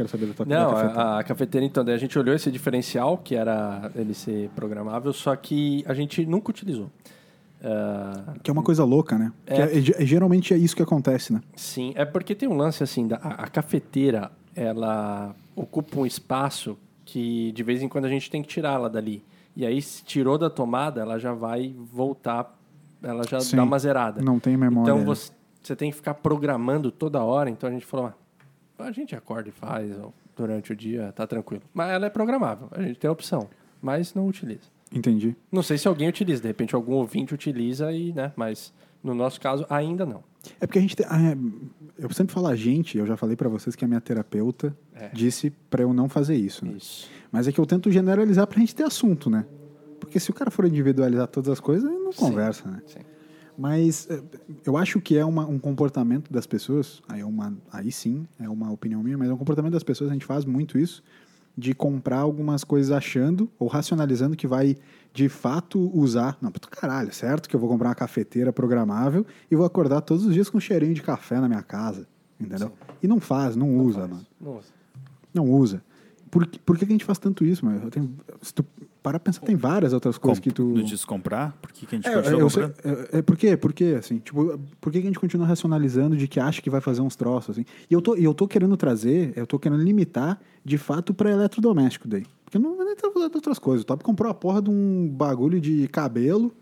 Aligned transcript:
quero 0.00 0.08
saber 0.08 0.26
da 0.26 0.34
tua 0.34 0.46
Não, 0.46 0.70
cafeteira. 0.70 1.00
a, 1.02 1.18
a 1.18 1.24
cafeteira, 1.24 1.66
então, 1.66 1.84
daí 1.84 1.94
a 1.94 1.98
gente 1.98 2.18
olhou 2.18 2.34
esse 2.34 2.50
diferencial, 2.50 3.18
que 3.18 3.34
era 3.34 3.90
ele 3.94 4.14
ser 4.14 4.48
programável, 4.56 5.12
só 5.12 5.34
que 5.36 5.84
a 5.86 5.94
gente 5.94 6.24
nunca 6.26 6.50
utilizou. 6.50 6.90
Ah, 7.62 8.34
Que 8.42 8.50
é 8.50 8.52
uma 8.52 8.62
coisa 8.62 8.84
louca, 8.84 9.18
né? 9.18 9.32
É. 9.46 9.54
Que 9.54 9.62
é- 9.62 10.02
é- 10.02 10.06
geralmente 10.06 10.54
é 10.54 10.56
isso 10.56 10.74
que 10.74 10.82
acontece, 10.82 11.32
né? 11.32 11.40
sim, 11.54 11.92
é 11.94 12.04
porque 12.04 12.34
tem 12.34 12.48
um 12.48 12.56
lance 12.56 12.82
assim, 12.82 13.06
da, 13.06 13.16
a, 13.16 13.44
a 13.44 13.46
cafeteira, 13.48 14.30
ela 14.54 15.34
ocupa 15.54 16.00
um 16.00 16.06
espaço 16.06 16.78
que 17.04 17.52
de 17.52 17.62
vez 17.62 17.82
em 17.82 17.88
quando 17.88 18.06
a 18.06 18.08
gente 18.08 18.30
tem 18.30 18.40
que 18.42 18.48
tirá-la 18.48 18.88
dali. 18.88 19.22
E 19.56 19.66
aí, 19.66 19.82
se 19.82 20.02
tirou 20.04 20.38
da 20.38 20.48
tomada, 20.48 21.00
ela 21.02 21.18
já 21.18 21.34
vai 21.34 21.74
voltar, 21.92 22.56
ela 23.02 23.24
já 23.28 23.40
Sim. 23.40 23.56
dá 23.56 23.64
uma 23.64 23.78
zerada. 23.78 24.22
Não 24.22 24.38
tem 24.38 24.56
memória. 24.56 24.90
Então 24.92 25.04
você, 25.04 25.32
você 25.60 25.74
tem 25.76 25.90
que 25.90 25.96
ficar 25.96 26.14
programando 26.14 26.90
toda 26.90 27.22
hora. 27.22 27.50
Então 27.50 27.68
a 27.68 27.72
gente 27.72 27.84
falou, 27.84 28.06
ah, 28.06 28.14
a 28.84 28.92
gente 28.92 29.14
acorda 29.14 29.48
e 29.48 29.52
faz 29.52 29.94
durante 30.36 30.72
o 30.72 30.76
dia, 30.76 31.12
tá 31.12 31.26
tranquilo. 31.26 31.62
Mas 31.74 31.90
ela 31.90 32.06
é 32.06 32.10
programável, 32.10 32.68
a 32.72 32.82
gente 32.82 32.98
tem 32.98 33.08
a 33.08 33.12
opção, 33.12 33.48
mas 33.80 34.14
não 34.14 34.26
utiliza. 34.26 34.68
Entendi. 34.92 35.36
Não 35.52 35.62
sei 35.62 35.78
se 35.78 35.86
alguém 35.86 36.08
utiliza, 36.08 36.42
de 36.42 36.48
repente 36.48 36.74
algum 36.74 36.94
ouvinte 36.94 37.32
utiliza 37.34 37.92
e, 37.92 38.12
né, 38.12 38.32
mas 38.36 38.72
no 39.02 39.14
nosso 39.14 39.40
caso 39.40 39.64
ainda 39.70 40.04
não. 40.04 40.22
É 40.60 40.66
porque 40.66 40.78
a 40.78 40.82
gente 40.82 40.96
tem. 40.96 41.06
ah, 41.08 41.20
é, 41.22 41.36
eu 42.04 42.10
sempre 42.12 42.32
falo 42.32 42.46
a 42.46 42.56
gente, 42.56 42.96
eu 42.98 43.06
já 43.06 43.16
falei 43.16 43.36
pra 43.36 43.48
vocês 43.48 43.76
que 43.76 43.84
a 43.84 43.88
minha 43.88 44.00
terapeuta 44.00 44.74
É. 44.94 45.08
disse 45.10 45.50
pra 45.70 45.82
eu 45.82 45.92
não 45.92 46.08
fazer 46.08 46.34
isso. 46.34 46.64
né? 46.64 46.72
Isso. 46.76 47.08
Mas 47.30 47.46
é 47.46 47.52
que 47.52 47.60
eu 47.60 47.66
tento 47.66 47.90
generalizar 47.90 48.46
pra 48.46 48.58
gente 48.58 48.74
ter 48.74 48.82
assunto, 48.84 49.28
né? 49.30 49.44
Porque 50.00 50.18
se 50.18 50.30
o 50.30 50.34
cara 50.34 50.50
for 50.50 50.64
individualizar 50.64 51.28
todas 51.28 51.50
as 51.50 51.60
coisas, 51.60 51.88
não 51.90 52.10
conversa, 52.12 52.68
né? 52.70 52.80
Sim. 52.86 53.00
Mas 53.60 54.08
é, 54.10 54.22
eu 54.64 54.74
acho 54.78 55.00
que 55.02 55.18
é 55.18 55.24
uma- 55.24 55.46
um 55.46 55.58
comportamento 55.58 56.32
das 56.32 56.46
pessoas, 56.46 57.02
aí, 57.06 57.20
é 57.20 57.26
uma, 57.26 57.54
aí 57.70 57.92
sim, 57.92 58.26
é 58.38 58.48
uma 58.48 58.72
opinião 58.72 59.02
minha, 59.02 59.18
mas 59.18 59.28
é 59.28 59.34
um 59.34 59.36
comportamento 59.36 59.74
das 59.74 59.82
pessoas, 59.82 60.08
a 60.08 60.14
gente 60.14 60.24
faz 60.24 60.46
muito 60.46 60.78
isso, 60.78 61.02
de 61.58 61.74
comprar 61.74 62.20
algumas 62.20 62.64
coisas 62.64 62.90
achando 62.90 63.50
ou 63.58 63.68
racionalizando 63.68 64.34
que 64.34 64.46
vai 64.46 64.76
de 65.12 65.28
fato 65.28 65.90
usar. 65.94 66.38
Não, 66.40 66.50
puto 66.50 66.70
caralho, 66.70 67.12
certo 67.12 67.50
que 67.50 67.54
eu 67.54 67.60
vou 67.60 67.68
comprar 67.68 67.90
uma 67.90 67.94
cafeteira 67.94 68.50
programável 68.50 69.26
e 69.50 69.54
vou 69.56 69.66
acordar 69.66 70.00
todos 70.00 70.24
os 70.24 70.32
dias 70.32 70.48
com 70.48 70.56
um 70.56 70.60
cheirinho 70.60 70.94
de 70.94 71.02
café 71.02 71.38
na 71.38 71.46
minha 71.48 71.62
casa, 71.62 72.08
entendeu? 72.40 72.72
E 73.02 73.06
não 73.06 73.20
faz, 73.20 73.56
não, 73.56 73.76
usa, 73.76 74.08
mano. 74.08 74.26
Não 74.40 74.56
usa. 74.56 74.68
Não 75.34 75.50
usa. 75.50 75.82
Por, 76.30 76.46
que- 76.46 76.58
por 76.60 76.78
que 76.78 76.86
que 76.86 76.92
a 76.92 76.94
gente 76.94 77.04
faz 77.04 77.18
tanto 77.18 77.44
isso, 77.44 77.66
mano? 77.66 77.82
Eu 77.82 77.90
tenho, 77.90 78.14
se 78.40 78.54
tu 78.54 78.64
parar 79.02 79.18
pra 79.18 79.30
pensar, 79.32 79.40
tem 79.46 79.56
várias 79.56 79.92
outras 79.92 80.18
coisas 80.18 80.38
que 80.38 80.50
tu... 80.50 80.64
No 80.64 80.82
descomprar? 80.84 81.52
Por 81.62 81.72
que, 81.72 81.86
que 81.86 81.94
a 81.94 81.98
gente 81.98 82.08
É, 82.08 82.14
continua 82.14 82.40
eu 82.40 82.50
sei- 82.50 82.64
é, 82.64 83.18
é, 83.18 83.22
por 83.22 83.36
quê? 83.36 83.56
Por 83.56 83.72
quê, 83.72 83.96
assim? 83.98 84.18
Tipo, 84.18 84.58
por 84.80 84.92
que 84.92 85.00
que 85.00 85.06
a 85.06 85.10
gente 85.10 85.18
continua 85.18 85.46
racionalizando 85.46 86.16
de 86.16 86.28
que 86.28 86.38
acha 86.38 86.60
que 86.60 86.68
vai 86.70 86.80
fazer 86.80 87.00
uns 87.00 87.16
troços, 87.16 87.50
assim? 87.58 87.64
E 87.90 87.94
eu 87.94 88.02
tô, 88.02 88.16
e 88.16 88.24
eu 88.24 88.34
tô 88.34 88.46
querendo 88.46 88.76
trazer, 88.76 89.32
eu 89.36 89.46
tô 89.46 89.58
querendo 89.58 89.82
limitar, 89.82 90.38
de 90.64 90.76
fato, 90.78 91.14
pra 91.14 91.30
eletrodoméstico 91.30 92.06
daí. 92.06 92.24
Porque 92.44 92.56
eu 92.58 92.60
não 92.60 92.76
vou 92.76 92.84
nem 92.84 92.96
falando 92.96 93.30
de 93.30 93.36
outras 93.36 93.58
coisas. 93.58 93.82
O 93.82 93.86
Top 93.86 94.02
comprou 94.04 94.30
a 94.30 94.34
porra 94.34 94.60
de 94.60 94.70
um 94.70 95.08
bagulho 95.08 95.60
de 95.60 95.86
cabelo 95.88 96.52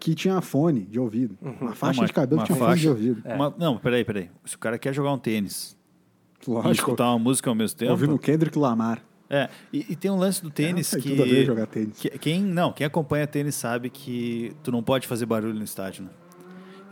que 0.00 0.14
tinha 0.14 0.40
fone 0.40 0.80
de 0.82 0.98
ouvido. 0.98 1.36
Uma 1.60 1.74
faixa 1.74 2.00
Uma- 2.00 2.06
de 2.06 2.12
cabelo 2.12 2.40
que 2.42 2.46
tinha 2.46 2.58
fone 2.58 2.74
de 2.76 2.86
faixa. 2.86 2.90
ouvido. 2.90 3.22
Uma- 3.24 3.54
não, 3.58 3.78
peraí, 3.78 4.04
peraí. 4.04 4.30
Se 4.44 4.56
o 4.56 4.58
cara 4.58 4.78
quer 4.78 4.92
jogar 4.94 5.12
um 5.12 5.18
tênis 5.18 5.76
e 6.46 6.50
Lógico. 6.50 6.72
escutar 6.72 7.10
uma 7.10 7.18
música 7.18 7.50
ao 7.50 7.54
mesmo 7.54 7.76
tempo... 7.78 7.90
Ouvindo 7.92 8.14
o 8.14 8.18
Kendrick 8.18 8.58
Lamar. 8.58 9.02
É, 9.28 9.48
e, 9.72 9.86
e 9.90 9.96
tem 9.96 10.10
um 10.10 10.16
lance 10.16 10.42
do 10.42 10.50
tênis 10.50 10.88
tem 10.90 11.00
que, 11.00 11.10
tudo 11.10 11.22
a 11.22 11.26
ver 11.26 11.44
jogar 11.44 11.66
tênis. 11.66 11.98
que- 11.98 12.10
quem 12.10 12.40
não, 12.42 12.72
quem 12.72 12.86
acompanha 12.86 13.26
tênis 13.26 13.54
sabe 13.56 13.90
que 13.90 14.54
tu 14.62 14.70
não 14.70 14.82
pode 14.82 15.06
fazer 15.08 15.26
barulho 15.26 15.54
no 15.54 15.64
estádio, 15.64 16.04
né? 16.04 16.10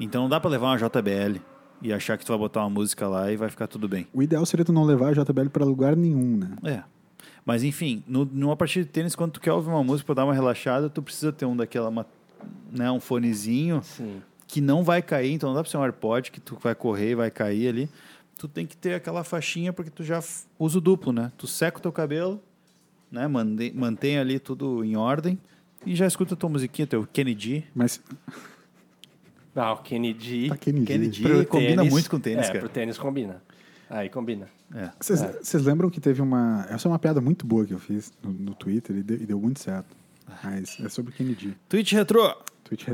Então 0.01 0.23
não 0.23 0.29
dá 0.29 0.41
pra 0.41 0.51
levar 0.51 0.67
uma 0.69 0.77
JBL 0.77 1.41
e 1.81 1.93
achar 1.93 2.19
que 2.19 2.25
tu 2.25 2.29
vai 2.31 2.39
botar 2.39 2.61
uma 2.63 2.71
música 2.71 3.07
lá 3.07 3.31
e 3.31 3.37
vai 3.37 3.49
ficar 3.49 3.67
tudo 3.69 3.89
bem. 3.89 4.07
O 4.13 4.23
ideal 4.23 4.45
seria 4.45 4.65
tu 4.65 4.73
não 4.73 4.85
levar 4.85 5.11
a 5.11 5.13
JBL 5.13 5.49
pra 5.51 5.65
lugar 5.65 5.95
nenhum, 5.97 6.37
né? 6.39 6.51
É. 6.65 6.83
Mas 7.47 7.63
enfim, 7.63 8.03
no, 8.07 8.25
numa 8.25 8.57
partida 8.57 8.85
de 8.85 8.91
tênis, 8.91 9.15
quando 9.15 9.33
tu 9.33 9.41
quer 9.41 9.53
ouvir 9.53 9.69
uma 9.69 9.85
música 9.85 10.07
pra 10.07 10.15
dar 10.17 10.25
uma 10.25 10.35
relaxada, 10.35 10.89
tu 10.91 11.03
precisa 11.03 11.31
ter 11.33 11.45
um 11.45 11.55
daquela, 11.57 11.89
uma- 11.91 12.07
né, 12.73 12.91
um 12.91 12.99
fonezinho 12.99 13.81
Sim. 13.83 14.21
que 14.49 14.61
não 14.61 14.83
vai 14.83 15.03
cair, 15.03 15.31
então 15.33 15.51
não 15.51 15.55
dá 15.57 15.63
pra 15.63 15.71
ser 15.71 15.77
um 15.77 15.83
AirPod 15.83 16.33
que 16.33 16.41
tu 16.41 16.59
vai 16.61 16.75
correr 16.75 17.11
e 17.11 17.15
vai 17.15 17.31
cair 17.31 17.69
ali. 17.69 17.89
Tu 18.37 18.49
tem 18.49 18.67
que 18.67 18.77
ter 18.77 18.95
aquela 18.95 19.23
faixinha 19.25 19.73
porque 19.73 19.91
tu 19.91 20.03
já 20.03 20.23
usa 20.59 20.79
o 20.79 20.81
duplo, 20.81 21.13
né? 21.13 21.31
Tu 21.39 21.47
seca 21.47 21.79
o 21.79 21.81
teu 21.81 21.93
cabelo, 21.93 22.43
né? 23.11 23.27
Mantém, 23.29 23.73
mantém 23.73 24.19
ali 24.19 24.39
tudo 24.39 24.85
em 24.85 24.97
ordem 24.97 25.39
e 25.87 25.95
já 25.95 26.07
escuta 26.07 26.35
a 26.35 26.37
tua 26.37 26.51
musiquinha, 26.51 26.87
teu 26.87 27.07
Kennedy. 27.07 27.65
Mas 27.75 28.01
Ah, 29.57 29.73
o 29.73 29.77
Kennedy. 29.79 30.49
Tá 30.49 30.57
Kennedy. 30.57 30.85
Kennedy 30.87 31.23
pro 31.23 31.47
combina 31.47 31.77
tênis- 31.77 31.93
muito 31.93 32.11
com 32.11 32.19
tênis, 32.19 32.45
é, 32.47 32.49
cara. 32.49 32.59
pro 32.59 32.69
tênis 32.69 32.99
combina. 32.99 33.41
Aí 33.89 34.09
combina. 34.09 34.49
É. 34.75 34.91
Vocês 34.99 35.21
vocês 35.21 35.63
lembram 35.63 35.89
que 35.91 36.01
teve 36.01 36.21
uma. 36.21 36.67
Essa 36.69 36.89
é 36.89 36.91
uma 36.91 36.99
piada 36.99 37.21
muito 37.21 37.47
boa 37.47 37.65
que 37.65 37.73
eu 37.73 37.79
fiz 37.79 38.13
no, 38.21 38.33
no 38.33 38.55
Twitter 38.55 38.97
e 38.97 39.03
deu, 39.05 39.17
e 39.17 39.27
deu 39.27 39.39
muito 39.41 39.61
certo. 39.61 39.95
Mas 40.43 40.77
é 40.81 40.89
sobre 40.89 41.13
Kennedy. 41.13 41.57
Twitch 41.69 41.93
Retro. 41.93 42.35
Twitch. 42.65 42.87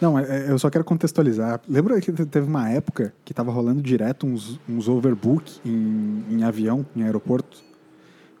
Não, 0.00 0.18
é- 0.18 0.46
é- 0.46 0.50
eu 0.50 0.58
só 0.58 0.68
quero 0.70 0.84
contextualizar. 0.84 1.60
Lembra 1.68 2.00
que 2.00 2.12
te- 2.12 2.26
teve 2.26 2.46
uma 2.46 2.68
época 2.70 3.12
que 3.24 3.32
tava 3.34 3.50
rolando 3.50 3.82
direto 3.82 4.26
uns, 4.26 4.60
uns 4.68 4.88
overbook 4.88 5.58
em, 5.64 6.24
em 6.30 6.44
avião, 6.44 6.84
em 6.94 7.02
aeroporto? 7.02 7.62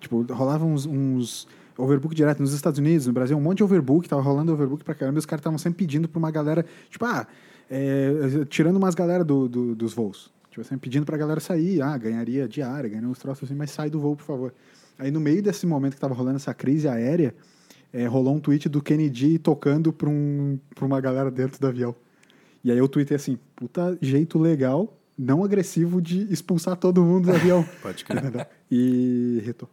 Tipo, 0.00 0.22
rolava 0.32 0.64
uns, 0.64 0.84
uns 0.86 1.48
overbook 1.76 2.14
direto 2.14 2.40
nos 2.40 2.52
Estados 2.52 2.78
Unidos, 2.78 3.06
no 3.06 3.12
Brasil, 3.12 3.36
um 3.36 3.40
monte 3.40 3.58
de 3.58 3.64
overbook, 3.64 4.08
tava 4.08 4.22
rolando 4.22 4.52
overbook 4.52 4.84
pra 4.84 4.94
caramba, 4.94 5.18
e 5.18 5.20
os 5.20 5.26
caras 5.26 5.40
estavam 5.40 5.58
sempre 5.58 5.78
pedindo 5.78 6.06
pra 6.08 6.18
uma 6.18 6.30
galera, 6.30 6.64
tipo, 6.90 7.04
ah, 7.04 7.26
é, 7.70 8.44
tirando 8.48 8.76
umas 8.76 8.94
galera 8.94 9.24
do, 9.24 9.48
do- 9.48 9.74
dos 9.74 9.94
voos. 9.94 10.30
Tipo, 10.50 10.62
sempre 10.62 10.88
pedindo 10.88 11.04
pra 11.06 11.16
galera 11.16 11.40
sair, 11.40 11.82
ah, 11.82 11.96
ganharia 11.98 12.46
diária, 12.46 12.88
ganharia 12.88 13.08
uns 13.08 13.18
troços 13.18 13.44
assim, 13.48 13.54
mas 13.58 13.70
sai 13.72 13.90
do 13.90 13.98
voo, 13.98 14.14
por 14.14 14.24
favor. 14.24 14.54
Aí 14.98 15.10
no 15.10 15.18
meio 15.18 15.42
desse 15.42 15.66
momento 15.66 15.94
que 15.94 16.00
tava 16.00 16.14
rolando 16.14 16.36
essa 16.36 16.54
crise 16.54 16.86
aérea, 16.86 17.34
é, 17.94 18.06
rolou 18.06 18.34
um 18.34 18.40
tweet 18.40 18.68
do 18.68 18.82
Kennedy 18.82 19.38
tocando 19.38 19.92
pra, 19.92 20.10
um, 20.10 20.58
pra 20.74 20.84
uma 20.84 21.00
galera 21.00 21.30
dentro 21.30 21.60
do 21.60 21.66
avião. 21.68 21.94
E 22.64 22.72
aí 22.72 22.76
eu 22.76 22.88
tuitei 22.88 23.16
assim, 23.16 23.38
puta 23.54 23.96
jeito 24.02 24.36
legal, 24.36 24.98
não 25.16 25.44
agressivo 25.44 26.02
de 26.02 26.22
expulsar 26.32 26.76
todo 26.76 27.04
mundo 27.04 27.26
do 27.26 27.32
avião. 27.36 27.64
Pode 27.80 28.04
crer. 28.04 28.18
Entendeu? 28.18 28.44
e 28.68 29.40
retou. 29.44 29.70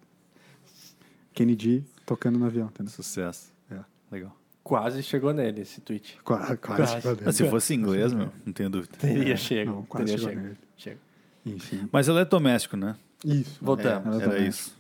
Kennedy 1.34 1.84
tocando 2.06 2.38
no 2.38 2.46
avião, 2.46 2.68
entendeu? 2.68 2.92
Sucesso. 2.92 3.52
É. 3.72 3.80
Legal. 4.12 4.38
Quase 4.64 5.02
chegou 5.02 5.34
nele 5.34 5.62
esse 5.62 5.82
tweet. 5.82 6.20
Quase, 6.24 6.58
quase, 6.58 6.82
Quase. 6.82 6.94
chegou 6.94 7.12
nele. 7.14 7.24
Ah, 7.26 7.32
se 7.32 7.50
fosse 7.50 7.74
inglês, 7.74 8.14
meu, 8.14 8.30
não 8.46 8.54
tenho 8.54 8.70
dúvida. 8.70 8.94
Teria 9.00 9.36
chego. 9.36 9.72
não, 9.72 9.84
quase 9.84 10.06
teria 10.06 10.20
chegou 10.20 10.34
chego. 10.34 10.44
nele. 10.44 10.58
Chega. 10.78 11.90
Mas 11.92 12.08
ele 12.08 12.20
é 12.20 12.26
doméstico, 12.26 12.78
né? 12.78 12.96
Isso. 13.26 13.58
Voltamos. 13.60 14.20
É, 14.20 14.24
Ela 14.24 14.36
era 14.36 14.48
isso. 14.48 14.80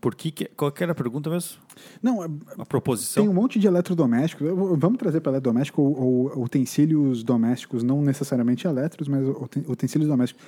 É. 0.00 0.02
Por 0.02 0.14
que, 0.14 0.30
que 0.30 0.44
qual 0.56 0.72
que 0.72 0.82
era 0.82 0.92
a 0.92 0.94
pergunta 0.94 1.28
mesmo? 1.28 1.58
Não, 2.02 2.24
é- 2.24 2.28
A 2.58 2.64
proposição? 2.64 3.22
tem 3.22 3.30
um 3.30 3.34
monte 3.34 3.58
de 3.58 3.66
eletrodomésticos. 3.66 4.48
Vamos 4.78 4.98
trazer 4.98 5.20
para 5.20 5.32
eletrodoméstico 5.32 5.82
ou, 5.82 6.32
ou 6.36 6.44
utensílios 6.44 7.22
domésticos, 7.22 7.82
não 7.82 8.00
necessariamente 8.02 8.66
eletros, 8.66 9.08
mas 9.08 9.22
uten- 9.28 9.64
utensílios 9.68 10.08
domésticos. 10.08 10.42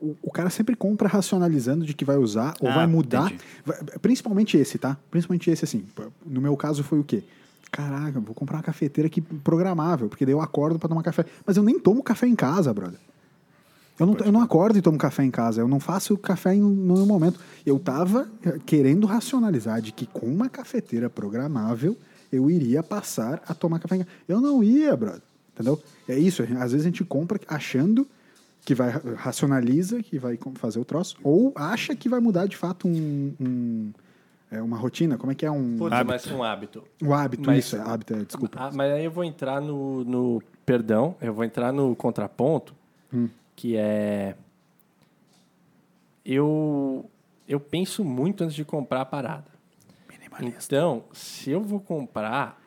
O, 0.00 0.14
o 0.22 0.30
cara 0.30 0.50
sempre 0.50 0.74
compra 0.76 1.08
racionalizando 1.08 1.84
de 1.86 1.94
que 1.94 2.04
vai 2.04 2.16
usar 2.18 2.54
ou 2.60 2.68
Ah, 2.68 2.74
vai 2.74 2.86
mudar. 2.86 3.32
Vai- 3.64 3.78
principalmente 4.02 4.56
esse, 4.56 4.76
tá? 4.78 4.96
Principalmente 5.10 5.50
esse, 5.50 5.64
assim. 5.64 5.84
No 6.26 6.40
meu 6.40 6.56
caso 6.56 6.84
foi 6.84 6.98
o 6.98 7.04
quê? 7.04 7.22
Caraca, 7.70 8.20
vou 8.20 8.34
comprar 8.34 8.58
uma 8.58 8.62
cafeteira 8.62 9.06
aqui 9.06 9.20
programável, 9.20 10.08
porque 10.08 10.24
daí 10.24 10.32
eu 10.32 10.40
acordo 10.40 10.78
para 10.78 10.88
tomar 10.88 11.02
café. 11.02 11.24
Mas 11.44 11.56
eu 11.56 11.62
nem 11.62 11.78
tomo 11.78 12.02
café 12.02 12.26
em 12.26 12.34
casa, 12.36 12.72
brother. 12.72 12.98
Eu 13.98 14.06
não, 14.06 14.16
eu 14.18 14.30
não 14.32 14.40
acordo 14.40 14.78
e 14.78 14.82
tomo 14.82 14.98
café 14.98 15.24
em 15.24 15.30
casa, 15.30 15.60
eu 15.60 15.68
não 15.68 15.80
faço 15.80 16.16
café 16.18 16.54
em, 16.54 16.60
no 16.60 17.06
momento. 17.06 17.40
Eu 17.64 17.78
tava 17.78 18.28
eh, 18.44 18.58
querendo 18.66 19.06
racionalizar 19.06 19.80
de 19.80 19.90
que 19.92 20.06
com 20.06 20.26
uma 20.26 20.48
cafeteira 20.48 21.08
programável 21.08 21.96
eu 22.30 22.50
iria 22.50 22.82
passar 22.82 23.42
a 23.48 23.54
tomar 23.54 23.78
café 23.78 23.96
em 23.96 23.98
casa. 24.00 24.10
Eu 24.28 24.40
não 24.40 24.62
ia, 24.62 24.94
brother. 24.96 25.22
Entendeu? 25.54 25.80
É 26.06 26.18
isso, 26.18 26.42
às 26.42 26.72
vezes 26.72 26.80
a 26.82 26.88
gente 26.90 27.02
compra 27.04 27.40
achando 27.48 28.06
que 28.64 28.74
vai 28.74 28.90
racionaliza, 29.16 30.02
que 30.02 30.18
vai 30.18 30.38
fazer 30.56 30.78
o 30.78 30.84
troço, 30.84 31.16
ou 31.22 31.52
acha 31.54 31.94
que 31.96 32.08
vai 32.08 32.20
mudar 32.20 32.46
de 32.46 32.56
fato 32.56 32.86
um, 32.88 33.32
um- 33.40 33.92
é, 34.50 34.60
uma 34.60 34.76
rotina. 34.76 35.16
Como 35.16 35.32
é 35.32 35.34
que 35.34 35.46
é 35.46 35.50
um, 35.50 35.76
Putz, 35.78 35.92
Hábito. 35.92 36.12
mas 36.12 36.26
um 36.32 36.42
hábito. 36.42 36.84
um 37.02 37.14
hábito? 37.14 37.42
mas- 37.46 37.64
isso, 37.64 37.76
é 37.76 37.80
hábito, 37.80 38.12
é, 38.14 38.24
desculpa. 38.24 38.58
Ah, 38.60 38.70
mas 38.74 38.92
aí 38.92 39.04
eu 39.04 39.10
vou 39.10 39.24
entrar 39.24 39.60
no, 39.60 40.04
no. 40.04 40.42
Perdão, 40.66 41.14
eu 41.22 41.32
vou 41.32 41.44
entrar 41.44 41.72
no 41.72 41.94
contraponto, 41.96 42.74
Hum. 43.14 43.28
Que 43.56 43.76
é. 43.76 44.36
Eu, 46.24 47.08
eu 47.48 47.58
penso 47.58 48.04
muito 48.04 48.44
antes 48.44 48.54
de 48.54 48.64
comprar 48.64 49.00
a 49.00 49.04
parada. 49.06 49.56
Então, 50.40 51.04
se 51.12 51.50
eu 51.50 51.62
vou 51.62 51.80
comprar, 51.80 52.60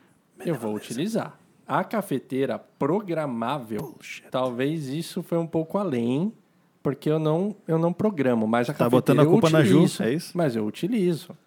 eu 0.44 0.56
vou 0.56 0.74
utilizar. 0.74 1.38
A 1.68 1.84
cafeteira 1.84 2.58
programável, 2.58 3.96
talvez 4.32 4.88
isso 4.88 5.22
foi 5.22 5.38
um 5.38 5.46
pouco 5.46 5.78
além, 5.78 6.34
porque 6.82 7.12
eu 7.12 7.20
não, 7.20 7.56
eu 7.68 7.78
não 7.78 7.94
programo, 7.94 8.48
mas 8.48 8.68
a 8.70 8.74
Tá 8.74 8.86
cafeteira 8.86 8.90
botando 8.90 9.20
a 9.20 9.26
culpa 9.26 9.50
na 9.52 9.64
Ju, 9.64 9.86
é 10.02 10.14
isso? 10.14 10.36
Mas 10.36 10.56
eu 10.56 10.66
utilizo. 10.66 11.38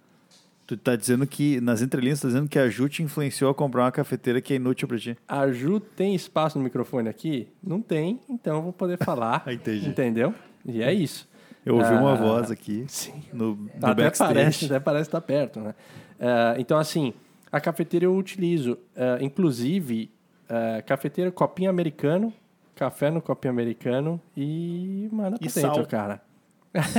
Tu 0.67 0.77
tá 0.77 0.95
dizendo 0.97 1.27
que, 1.27 1.61
nas 1.61 1.83
entrelinhas, 1.83 2.21
tu 2.21 2.23
tá 2.23 2.29
dizendo 2.29 2.49
que 2.49 2.59
a 2.59 2.69
Ju 2.69 2.89
te 2.89 3.03
influenciou 3.03 3.51
a 3.51 3.55
comprar 3.55 3.83
uma 3.85 3.93
cafeteira 3.93 4.41
que 4.41 4.53
é 4.53 4.57
inútil 4.57 4.87
pra 4.89 4.99
ti. 4.99 5.17
A 5.29 5.51
Ju 5.51 5.81
tem 5.81 6.15
espaço 6.15 6.57
no 6.57 6.65
microfone 6.65 7.09
aqui? 7.09 7.49
Não 7.63 7.83
tem, 7.83 8.21
então 8.31 8.57
eu 8.57 8.63
vou 8.63 8.73
poder 8.73 8.97
falar. 8.99 9.43
Entendi. 9.53 9.89
Entendeu? 9.89 10.33
E 10.65 10.83
é 10.83 10.93
isso. 10.93 11.29
Eu 11.67 11.77
ouvi 11.77 11.93
uma 11.93 12.13
Ah, 12.13 12.17
voz 12.17 12.51
aqui 12.51 12.85
Sim. 12.89 13.23
no, 13.33 13.55
no 13.57 13.71
até 13.83 14.05
backstage. 14.05 14.35
parece, 14.35 14.65
até 14.67 14.81
parece 14.81 15.09
estar 15.09 15.21
perto, 15.21 15.61
né? 15.61 15.75
Ah, 16.19 16.55
então, 16.59 16.79
assim, 16.79 17.13
a 17.51 17.61
cafeteira 17.61 18.05
eu 18.07 18.17
utilizo, 18.17 18.79
ah, 18.97 19.19
inclusive, 19.21 20.11
ah, 20.49 20.81
cafeteira, 20.83 21.31
copinho 21.31 21.71
americano, 21.71 22.33
café 22.75 23.11
no 23.11 23.21
copinho 23.21 23.53
americano 23.53 24.21
e 24.37 25.09
manda 25.13 25.39
pra 25.39 25.47
E 25.47 25.53
dentro, 25.53 25.75
sal. 25.75 25.87
cara. 25.87 26.23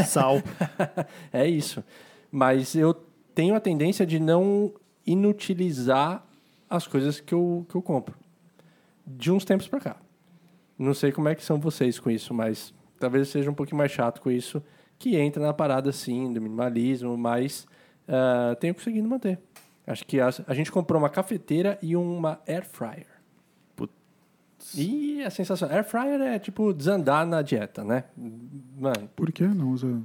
Sal. 0.06 0.42
é 1.33 1.48
isso. 1.48 1.83
Mas 2.31 2.75
eu 2.75 2.94
tenho 3.34 3.56
a 3.56 3.60
tendência 3.60 4.06
de 4.06 4.20
não 4.20 4.74
inutilizar 5.06 6.26
as 6.70 6.88
coisas 6.88 7.20
que 7.20 7.34
eu, 7.34 7.66
que 7.70 7.76
eu 7.76 7.82
compro. 7.82 8.16
De 9.06 9.32
uns 9.32 9.44
tempos 9.46 9.68
pra 9.68 9.80
cá. 9.80 9.98
Não 10.78 10.94
sei 10.94 11.12
como 11.12 11.30
é 11.30 11.36
que 11.36 11.44
são 11.44 11.60
vocês 11.60 12.00
com 12.00 12.10
isso, 12.10 12.34
mas 12.34 12.74
talvez 13.00 13.28
seja 13.28 13.52
um 13.52 13.54
pouquinho 13.54 13.78
mais 13.78 13.92
chato 13.92 14.22
com 14.22 14.32
isso, 14.32 14.64
que 14.98 15.16
entra 15.16 15.44
na 15.44 15.54
parada, 15.54 15.92
sim, 15.92 16.32
do 16.34 16.42
minimalismo, 16.42 17.18
mas 17.18 17.68
ah, 18.08 18.56
tenho 18.60 18.74
conseguido 18.74 19.08
manter. 19.08 19.40
Acho 19.86 20.06
que 20.06 20.20
a, 20.20 20.30
a 20.48 20.54
gente 20.54 20.72
comprou 20.72 21.00
uma 21.00 21.10
cafeteira 21.10 21.78
e 21.82 21.96
uma 21.96 22.40
air 22.48 22.66
fryer. 22.66 23.08
Putz. 23.76 23.94
E 24.76 25.22
a 25.24 25.30
sensação... 25.30 25.70
Air 25.70 25.84
fryer 25.84 26.22
é 26.22 26.40
tipo 26.40 26.74
desandar 26.74 27.26
na 27.26 27.42
dieta, 27.42 27.84
né? 27.84 28.06
Mano, 28.16 29.10
Por 29.16 29.32
que 29.32 29.44
não 29.44 29.72
usa? 29.72 30.02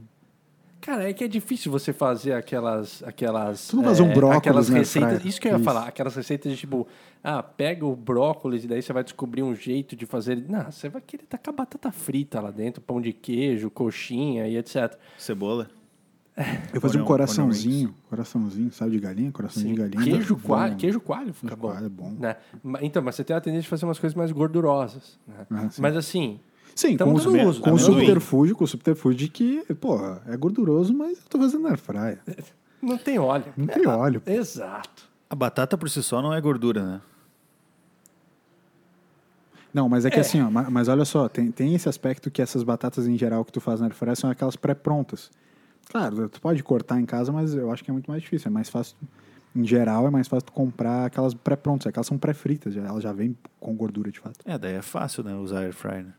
Cara, 0.88 1.06
é 1.06 1.12
que 1.12 1.22
é 1.22 1.28
difícil 1.28 1.70
você 1.70 1.92
fazer 1.92 2.32
aquelas. 2.32 3.02
aquelas 3.02 3.68
Tu 3.68 3.76
não 3.76 3.84
faz 3.84 4.00
um 4.00 4.06
é, 4.06 4.14
brócolis 4.14 4.38
Aquelas 4.38 4.70
air 4.70 4.78
receitas. 4.78 5.22
Isso 5.22 5.38
que 5.38 5.46
eu 5.46 5.52
ia 5.52 5.56
Isso. 5.56 5.64
falar. 5.64 5.86
Aquelas 5.86 6.16
receitas 6.16 6.50
de 6.50 6.56
tipo. 6.56 6.88
Ah, 7.22 7.42
pega 7.42 7.84
o 7.84 7.94
brócolis 7.94 8.64
e 8.64 8.66
daí 8.66 8.80
você 8.80 8.90
vai 8.90 9.04
descobrir 9.04 9.42
um 9.42 9.54
jeito 9.54 9.94
de 9.94 10.06
fazer. 10.06 10.42
Não, 10.48 10.72
você 10.72 10.88
vai 10.88 11.02
querer 11.02 11.24
tacar 11.26 11.52
batata 11.52 11.92
frita 11.92 12.40
lá 12.40 12.50
dentro, 12.50 12.80
pão 12.80 13.02
de 13.02 13.12
queijo, 13.12 13.68
coxinha 13.68 14.48
e 14.48 14.56
etc. 14.56 14.98
Cebola. 15.18 15.68
Eu 16.72 16.80
fazia 16.80 17.02
um 17.02 17.04
coraçãozinho, 17.04 17.94
coraçãozinho, 18.08 18.72
sabe 18.72 18.92
de 18.92 19.00
galinha? 19.00 19.30
Coraçãozinho 19.30 19.74
de 19.74 19.80
galinha. 19.82 20.02
Queijo 20.02 20.36
Bom. 20.36 20.40
coalho, 20.40 20.76
queijo 20.76 21.00
coalho 21.02 21.34
fica 21.34 21.48
Queijo 21.48 21.60
bom. 21.60 21.68
coalho 21.68 21.84
é 21.84 21.88
bom. 21.90 22.16
Né? 22.18 22.36
Então, 22.80 23.02
mas 23.02 23.14
você 23.14 23.24
tem 23.24 23.36
a 23.36 23.40
tendência 23.42 23.64
de 23.64 23.68
fazer 23.68 23.84
umas 23.84 23.98
coisas 23.98 24.16
mais 24.16 24.32
gordurosas. 24.32 25.18
né? 25.26 25.46
Ah, 25.50 25.68
sim. 25.68 25.82
mas 25.82 25.94
assim. 25.94 26.40
Sim, 26.78 26.96
Tamo 26.96 27.10
com, 27.14 27.18
o- 27.18 27.32
dando 27.32 27.48
uso, 27.48 27.60
com 27.60 27.70
o 27.70 27.72
amendoim. 27.74 27.92
subterfúgio, 27.96 28.54
com 28.54 28.62
o 28.62 28.68
subterfúgio 28.68 29.18
de 29.18 29.28
que, 29.28 29.64
porra, 29.74 30.22
é 30.28 30.36
gorduroso, 30.36 30.94
mas 30.94 31.18
eu 31.18 31.24
tô 31.28 31.36
fazendo 31.36 31.66
air 31.66 31.76
fryer. 31.76 32.20
Não 32.80 32.96
tem 32.96 33.18
óleo. 33.18 33.52
Não 33.56 33.66
tem 33.66 33.84
óleo. 33.84 34.22
Exato. 34.24 35.08
A 35.28 35.34
batata 35.34 35.76
por 35.76 35.90
si 35.90 36.00
só 36.04 36.22
não 36.22 36.32
é 36.32 36.40
gordura, 36.40 36.84
né? 36.84 37.00
Não, 39.74 39.88
mas 39.88 40.04
é 40.04 40.10
que 40.10 40.20
assim, 40.20 40.40
ó, 40.40 40.48
ma- 40.48 40.70
mas 40.70 40.86
olha 40.86 41.04
só, 41.04 41.28
tem, 41.28 41.50
tem 41.50 41.74
esse 41.74 41.88
aspecto 41.88 42.30
que 42.30 42.40
essas 42.40 42.62
batatas 42.62 43.08
em 43.08 43.18
geral 43.18 43.44
que 43.44 43.50
tu 43.52 43.60
faz 43.60 43.80
na 43.80 43.86
air 43.86 43.94
fryer 43.94 44.16
são 44.16 44.30
aquelas 44.30 44.54
pré-prontas. 44.54 45.30
Claro, 45.90 46.28
tu 46.28 46.40
pode 46.40 46.62
cortar 46.62 47.00
em 47.00 47.04
casa, 47.04 47.32
mas 47.32 47.54
eu 47.54 47.70
acho 47.72 47.82
que 47.82 47.90
é 47.90 47.92
muito 47.92 48.08
mais 48.08 48.22
difícil. 48.22 48.48
É 48.48 48.50
mais 48.52 48.68
fácil, 48.70 48.96
em 49.56 49.66
geral, 49.66 50.06
é 50.06 50.10
mais 50.10 50.28
fácil 50.28 50.46
tu 50.46 50.52
comprar 50.52 51.06
aquelas 51.06 51.34
pré-prontas. 51.34 51.88
Aquelas 51.88 52.06
são 52.06 52.16
pré-fritas, 52.16 52.76
elas 52.76 53.02
já 53.02 53.12
vêm 53.12 53.36
com 53.58 53.74
gordura 53.74 54.10
de 54.12 54.20
fato. 54.20 54.38
É, 54.44 54.56
daí 54.56 54.74
é 54.74 54.82
fácil, 54.82 55.22
né? 55.24 55.34
Usar 55.34 55.60
air 55.62 55.74
fryer. 55.74 56.04
Né? 56.04 56.12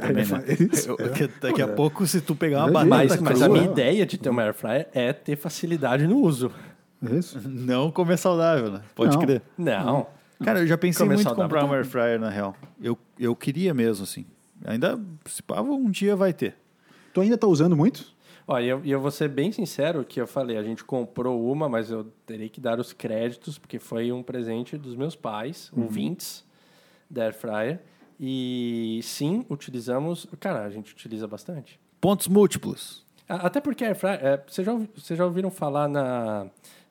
Também, 0.00 0.24
né? 0.24 0.44
Eu- 0.86 0.96
é. 1.04 1.28
daqui- 1.40 1.62
a 1.62 1.68
pouco, 1.68 2.06
se 2.06 2.20
tu 2.20 2.34
pegar 2.34 2.64
uma 2.66 2.84
batata 2.84 2.88
Mas, 2.88 3.20
mas 3.20 3.42
a 3.42 3.48
minha 3.48 3.64
ideia 3.64 4.06
de 4.06 4.16
ter 4.16 4.28
uma 4.30 4.42
air 4.42 4.54
fryer 4.54 4.88
é 4.92 5.12
ter 5.12 5.36
facilidade 5.36 6.06
no 6.06 6.18
uso. 6.18 6.50
É 7.04 7.14
isso? 7.14 7.40
não 7.48 7.90
comer 7.92 8.16
saudável, 8.16 8.72
né? 8.72 8.82
Pode 8.94 9.14
Não. 9.16 9.22
crer. 9.22 9.42
Não. 9.56 10.06
Cara, 10.42 10.60
eu 10.60 10.66
já 10.66 10.78
pensei 10.78 11.04
Comer 11.04 11.16
muito 11.16 11.30
em 11.30 11.34
comprar 11.34 11.64
uma 11.64 11.74
air 11.76 11.84
fryer, 11.84 12.18
na 12.18 12.28
real. 12.30 12.54
Eu, 12.80 12.96
eu 13.18 13.34
queria 13.36 13.74
mesmo, 13.74 14.04
assim. 14.04 14.24
Ainda, 14.64 14.98
se 15.26 15.42
pá, 15.42 15.60
um 15.60 15.90
dia 15.90 16.16
vai 16.16 16.32
ter. 16.32 16.54
Tu 17.12 17.20
ainda 17.20 17.36
tá 17.38 17.46
usando 17.46 17.76
muito? 17.76 18.16
Olha, 18.46 18.64
e 18.64 18.68
eu, 18.68 18.80
eu 18.84 19.00
vou 19.00 19.10
ser 19.10 19.28
bem 19.28 19.52
sincero 19.52 20.04
que 20.04 20.20
eu 20.20 20.26
falei, 20.26 20.56
a 20.56 20.62
gente 20.62 20.82
comprou 20.82 21.52
uma, 21.52 21.68
mas 21.68 21.90
eu 21.90 22.04
terei 22.24 22.48
que 22.48 22.60
dar 22.60 22.80
os 22.80 22.92
créditos, 22.92 23.58
porque 23.58 23.78
foi 23.78 24.10
um 24.10 24.22
presente 24.22 24.76
dos 24.78 24.96
meus 24.96 25.14
pais, 25.14 25.70
ouvintes 25.76 26.44
da 27.10 27.24
Air 27.24 27.34
Fryer. 27.34 27.80
E 28.20 29.00
sim, 29.02 29.44
utilizamos. 29.48 30.26
Cara, 30.40 30.64
a 30.64 30.70
gente 30.70 30.92
utiliza 30.92 31.26
bastante. 31.26 31.78
Pontos 32.00 32.26
múltiplos. 32.28 33.04
Até 33.28 33.60
porque 33.60 33.84
Air 33.84 33.94
Fryer. 33.96 34.18
É, 34.24 34.42
vocês, 34.46 34.64
já, 34.66 34.72
vocês 34.96 35.16
já 35.18 35.24
ouviram 35.24 35.50
falar 35.50 35.86
na. 35.88 36.46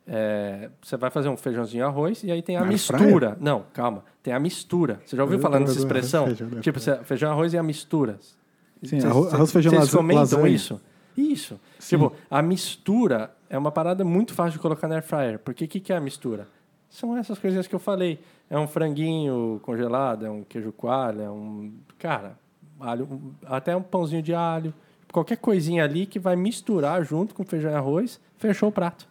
é, 0.07 0.69
você 0.81 0.95
vai 0.95 1.09
fazer 1.09 1.27
um 1.29 1.35
feijãozinho 1.35 1.85
arroz 1.85 2.23
e 2.23 2.31
aí 2.31 2.41
tem 2.41 2.55
a 2.55 2.61
Na 2.61 2.67
mistura. 2.67 3.37
Não, 3.41 3.65
calma. 3.73 4.03
Tem 4.23 4.33
a 4.33 4.39
mistura. 4.39 5.01
Você 5.05 5.15
já 5.17 5.23
ouviu 5.23 5.37
Eu 5.37 5.41
falar 5.41 5.59
nessa 5.59 5.77
expressão? 5.77 6.25
feijão 6.27 6.61
Tipo, 6.61 6.79
feijão, 7.03 7.31
arroz 7.31 7.53
e 7.53 7.57
a 7.57 7.63
mistura. 7.63 8.19
Sim, 8.21 8.99
Vocês- 8.99 9.05
arroz- 9.05 9.33
arroz, 9.33 9.51
feijão, 9.51 9.73
Vocês 9.73 9.91
comentam 9.93 10.21
lasanha. 10.21 10.47
isso? 10.55 10.81
Isso. 11.17 11.59
Tipo, 11.79 12.13
a 12.29 12.41
mistura 12.43 13.31
é 13.49 13.57
uma 13.57 13.71
parada 13.71 14.03
muito 14.05 14.33
fácil 14.35 14.53
de 14.53 14.59
colocar 14.59 14.87
na 14.87 14.95
air 14.95 15.03
fryer. 15.03 15.39
Porque 15.39 15.65
o 15.65 15.67
que, 15.67 15.79
que 15.79 15.91
é 15.91 15.97
a 15.97 15.99
mistura? 16.01 16.47
São 16.89 17.17
essas 17.17 17.37
coisinhas 17.37 17.67
que 17.67 17.75
eu 17.75 17.79
falei. 17.79 18.19
É 18.49 18.57
um 18.57 18.67
franguinho 18.67 19.59
congelado, 19.63 20.25
é 20.25 20.29
um 20.29 20.43
queijo 20.43 20.71
coalho, 20.71 21.21
é 21.21 21.29
um... 21.29 21.73
Cara, 21.99 22.37
alho, 22.79 23.35
até 23.45 23.75
um 23.75 23.81
pãozinho 23.81 24.21
de 24.21 24.33
alho. 24.33 24.73
Qualquer 25.11 25.37
coisinha 25.37 25.83
ali 25.83 26.05
que 26.05 26.19
vai 26.19 26.35
misturar 26.35 27.03
junto 27.03 27.33
com 27.33 27.43
feijão 27.43 27.71
e 27.71 27.75
arroz, 27.75 28.19
fechou 28.37 28.69
o 28.69 28.71
prato. 28.71 29.07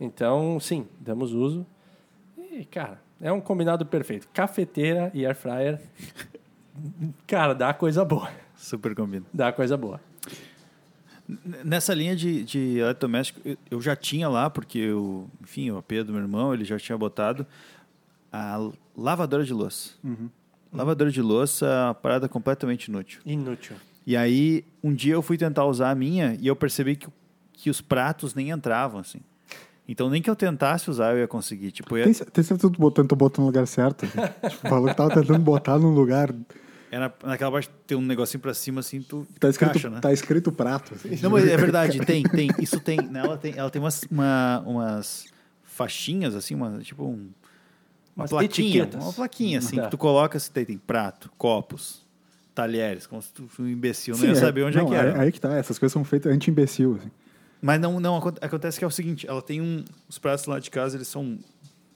Então, 0.00 0.58
sim, 0.60 0.86
damos 1.00 1.32
uso. 1.32 1.66
E, 2.36 2.64
cara, 2.64 3.00
é 3.20 3.32
um 3.32 3.40
combinado 3.40 3.86
perfeito. 3.86 4.28
Cafeteira 4.32 5.10
e 5.14 5.24
air 5.24 5.36
fryer. 5.36 5.80
cara, 7.26 7.54
dá 7.54 7.72
coisa 7.72 8.04
boa. 8.04 8.28
Super 8.56 8.94
combina. 8.94 9.26
Dá 9.32 9.52
coisa 9.52 9.76
boa. 9.76 10.00
Nessa 11.64 11.94
linha 11.94 12.14
de, 12.14 12.44
de 12.44 12.78
eletrodoméstico, 12.78 13.40
eu- 13.70 13.80
já 13.80 13.96
tinha 13.96 14.28
lá, 14.28 14.50
porque 14.50 14.78
eu, 14.78 15.28
enfim, 15.42 15.70
o 15.70 15.78
AP 15.78 15.92
do 16.04 16.12
meu 16.12 16.20
irmão, 16.20 16.52
ele 16.52 16.64
já 16.64 16.78
tinha 16.78 16.96
botado 16.98 17.46
a 18.32 18.70
lavadora 18.96 19.44
de 19.44 19.52
louça. 19.52 19.92
Lavadora 20.72 21.10
de 21.10 21.22
louça, 21.22 21.66
uma 21.86 21.94
parada 21.94 22.28
completamente 22.28 22.86
inútil. 22.88 23.20
Inútil. 23.24 23.76
E 24.06 24.16
aí, 24.16 24.64
um 24.82 24.92
dia 24.92 25.14
eu 25.14 25.22
fui 25.22 25.38
tentar 25.38 25.64
usar 25.64 25.90
a 25.90 25.94
minha 25.94 26.36
e 26.40 26.46
eu 26.46 26.54
percebi 26.56 26.96
que, 26.96 27.06
que 27.54 27.70
os 27.70 27.80
pratos 27.80 28.34
nem 28.34 28.50
entravam, 28.50 29.00
assim. 29.00 29.20
Então, 29.88 30.10
nem 30.10 30.20
que 30.20 30.28
eu 30.28 30.36
tentasse 30.36 30.90
usar, 30.90 31.12
eu 31.12 31.18
ia 31.20 31.28
conseguir. 31.28 31.70
Tipo, 31.70 31.94
eu 31.96 31.98
ia, 32.00 32.04
Tem, 32.04 32.12
tem 32.14 32.42
certeza 32.44 32.54
que 32.68 32.74
tu 32.76 32.80
botando, 32.80 33.08
tu 33.08 33.16
botou 33.16 33.42
no 33.42 33.46
lugar 33.46 33.66
certo? 33.66 34.06
tipo, 34.50 34.68
falou 34.68 34.88
que 34.88 34.96
tava 34.96 35.10
tentando 35.14 35.38
botar 35.40 35.78
num 35.78 35.94
lugar. 35.94 36.34
Era 36.94 37.14
naquela 37.24 37.50
parte 37.52 37.68
tem 37.86 37.96
um 37.96 38.00
negocinho 38.02 38.40
pra 38.40 38.54
cima, 38.54 38.80
assim, 38.80 39.02
tu 39.02 39.26
Tá 39.40 39.48
escrito, 39.48 39.70
encaixa, 39.70 39.90
né? 39.90 40.00
tá 40.00 40.12
escrito 40.12 40.52
prato. 40.52 40.94
assim. 40.94 41.18
Não, 41.22 41.30
mas 41.30 41.46
é 41.46 41.56
verdade, 41.56 41.98
tem, 42.06 42.22
tem. 42.22 42.48
Isso 42.60 42.78
tem. 42.80 42.96
né, 42.98 43.20
Ela 43.20 43.36
tem, 43.36 43.54
ela 43.56 43.70
tem 43.70 43.80
umas, 43.82 44.02
uma- 44.10 44.60
umas 44.66 45.26
faixinhas, 45.62 46.34
assim, 46.34 46.54
uma, 46.54 46.78
tipo 46.80 47.04
um, 47.04 47.30
uma 48.16 48.26
plaquinha. 48.28 48.68
etiquetas. 48.68 49.02
Uma 49.02 49.12
plaquinha, 49.12 49.58
assim, 49.58 49.76
Tá. 49.76 49.82
que 49.84 49.90
tu 49.90 49.98
coloca, 49.98 50.38
se 50.38 50.50
tem, 50.50 50.64
tem 50.64 50.78
prato, 50.78 51.30
copos, 51.36 52.04
talheres, 52.54 53.06
como 53.06 53.20
se 53.20 53.32
tu 53.32 53.48
fosse 53.48 53.62
um 53.62 53.68
imbecil, 53.68 54.14
não 54.14 54.20
Sim, 54.20 54.26
ia 54.28 54.32
é- 54.32 54.36
saber 54.36 54.62
onde 54.62 54.76
não, 54.76 54.84
é 54.84 54.88
que 54.88 54.94
aí- 54.94 55.00
era. 55.08 55.20
Aí, 55.22 55.32
que 55.32 55.40
tá, 55.40 55.52
essas 55.56 55.78
coisas 55.78 55.92
são 55.92 56.04
feitas 56.04 56.32
anti-imbecil. 56.32 56.96
Assim. 57.00 57.10
Mas 57.60 57.80
não, 57.80 57.98
não, 57.98 58.16
acon- 58.16 58.34
acontece 58.40 58.78
que 58.78 58.84
é 58.84 58.86
o 58.86 58.90
seguinte, 58.90 59.26
ela 59.26 59.42
tem 59.42 59.60
um. 59.60 59.84
Os 60.08 60.18
pratos 60.18 60.44
lá 60.46 60.58
de 60.60 60.70
casa, 60.70 60.96
eles 60.96 61.08
são 61.08 61.38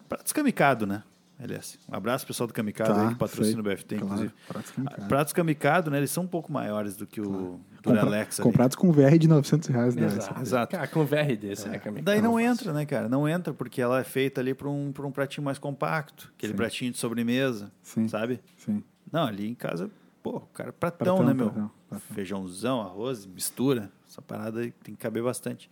pratos 0.08 0.32
kamikado, 0.32 0.86
né? 0.86 1.02
Aliás, 1.40 1.78
um 1.88 1.94
abraço 1.94 2.24
pro 2.24 2.34
pessoal 2.34 2.48
do 2.48 2.52
Kamikado 2.52 2.94
Tá, 2.94 3.02
aí, 3.02 3.08
que 3.10 3.14
patrocina 3.14 3.62
sei. 3.62 3.72
o 3.72 3.76
BFT, 3.76 3.94
Claro, 3.96 4.06
inclusive. 4.06 4.34
pratos 4.48 4.70
kamikado. 4.72 5.02
Ah, 5.02 5.06
Pratos 5.06 5.32
kamikado, 5.32 5.90
né? 5.90 5.98
Eles 5.98 6.10
são 6.10 6.24
um 6.24 6.26
pouco 6.26 6.52
maiores 6.52 6.96
do 6.96 7.06
que 7.06 7.20
o 7.20 7.60
do 7.80 7.90
Alexa. 8.00 8.42
ali. 8.42 8.50
comprados 8.50 8.74
com 8.76 8.90
VR 8.90 9.16
de 9.18 9.28
900 9.28 9.68
reais. 9.68 9.94
Né? 9.94 10.06
Exato. 10.06 10.40
Exato. 10.42 10.72
Cara, 10.76 10.88
com 10.88 11.04
VR 11.04 11.36
desse, 11.40 11.68
né, 11.68 11.78
Camille? 11.78 12.02
Daí 12.02 12.20
não 12.20 12.40
entra, 12.40 12.72
né, 12.72 12.84
cara? 12.84 13.08
Não 13.08 13.28
entra 13.28 13.54
porque 13.54 13.80
ela 13.80 14.00
é 14.00 14.04
feita 14.04 14.40
ali 14.40 14.52
para 14.52 14.68
um, 14.68 14.90
pra 14.90 15.06
um 15.06 15.12
pratinho 15.12 15.44
mais 15.44 15.58
compacto. 15.58 16.32
Aquele 16.36 16.52
Sim. 16.52 16.56
pratinho 16.56 16.90
de 16.92 16.98
sobremesa, 16.98 17.70
Sim. 17.82 18.08
sabe? 18.08 18.40
Sim. 18.56 18.82
Não, 19.12 19.24
ali 19.24 19.48
em 19.48 19.54
casa, 19.54 19.88
pô, 20.22 20.40
cara, 20.52 20.72
pratão, 20.72 21.18
Pratão, 21.18 21.24
né, 21.26 21.32
meu? 21.34 21.50
pratão, 21.50 21.70
pratão. 21.88 22.14
Feijãozão, 22.16 22.80
arroz, 22.80 23.24
mistura. 23.24 23.90
Essa 24.10 24.20
parada 24.20 24.58
aí 24.60 24.72
tem 24.82 24.94
que 24.94 25.00
caber 25.00 25.22
bastante. 25.22 25.70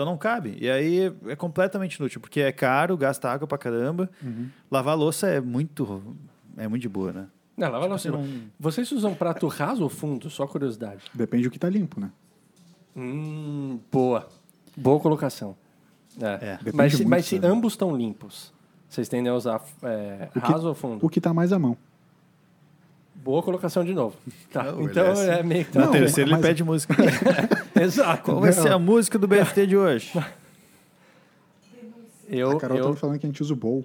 Então 0.00 0.10
não 0.10 0.16
cabe. 0.16 0.56
E 0.58 0.70
aí 0.70 1.12
é 1.26 1.36
completamente 1.36 1.96
inútil, 1.96 2.22
porque 2.22 2.40
é 2.40 2.50
caro, 2.50 2.96
gasta 2.96 3.28
água 3.30 3.46
pra 3.46 3.58
caramba. 3.58 4.08
Uhum. 4.22 4.48
Lavar 4.70 4.96
louça 4.96 5.26
é 5.28 5.42
muito. 5.42 6.02
É 6.56 6.66
muito 6.66 6.80
de 6.80 6.88
boa, 6.88 7.12
né? 7.12 7.26
Não, 7.54 7.68
lava 7.70 7.80
Tipo, 7.82 7.90
lá 7.92 7.98
você 7.98 8.08
cima. 8.08 8.16
não- 8.18 8.42
Vocês 8.58 8.90
usam 8.92 9.14
prato 9.14 9.46
raso 9.46 9.82
ou 9.82 9.90
fundo? 9.90 10.30
Só 10.30 10.46
curiosidade. 10.46 11.02
Depende 11.12 11.44
do 11.44 11.50
que 11.50 11.58
tá 11.58 11.68
limpo, 11.68 12.00
né? 12.00 12.10
Hum, 12.96 13.78
boa. 13.92 14.26
Boa 14.74 14.98
colocação. 15.00 15.54
É. 16.18 16.24
É. 16.26 16.58
Mas, 16.72 16.92
se- 16.92 16.98
muito, 17.00 17.10
mas 17.10 17.26
se 17.26 17.36
sabe? 17.36 17.46
ambos 17.46 17.74
estão 17.74 17.94
limpos, 17.94 18.52
vocês 18.88 19.06
tendem 19.08 19.30
a 19.30 19.34
usar 19.34 19.62
é, 19.82 20.28
O 20.34 20.40
que- 20.40 20.46
raso 20.50 20.66
ou 20.68 20.74
fundo? 20.74 21.04
O 21.04 21.10
que 21.10 21.20
tá 21.20 21.34
mais 21.34 21.52
à 21.52 21.58
mão. 21.58 21.76
Boa 23.22 23.42
colocação 23.42 23.84
de 23.84 23.92
novo. 23.94 24.16
Tá. 24.52 24.64
Não, 24.64 24.82
então 24.82 25.04
é 25.06 25.10
assim. 25.10 25.28
é 25.28 25.42
meio 25.42 25.64
que. 25.64 25.78
Na 25.78 25.84
Não, 25.86 25.92
terceira 25.92 26.30
mas- 26.30 26.40
ele 26.40 26.48
pede 26.48 26.64
música. 26.64 26.94
Exato. 27.80 28.22
Qual 28.24 28.40
vai 28.40 28.52
ser 28.52 28.72
a 28.72 28.78
música 28.78 29.18
do 29.18 29.28
BFT 29.28 29.66
de 29.66 29.76
hoje? 29.76 30.12
Eu, 32.28 32.52
a 32.52 32.60
Carol 32.60 32.78
eu, 32.78 32.94
falando 32.94 33.18
que 33.18 33.26
a 33.26 33.28
gente 33.28 33.42
usa 33.42 33.52
o 33.52 33.56
bowl. 33.56 33.84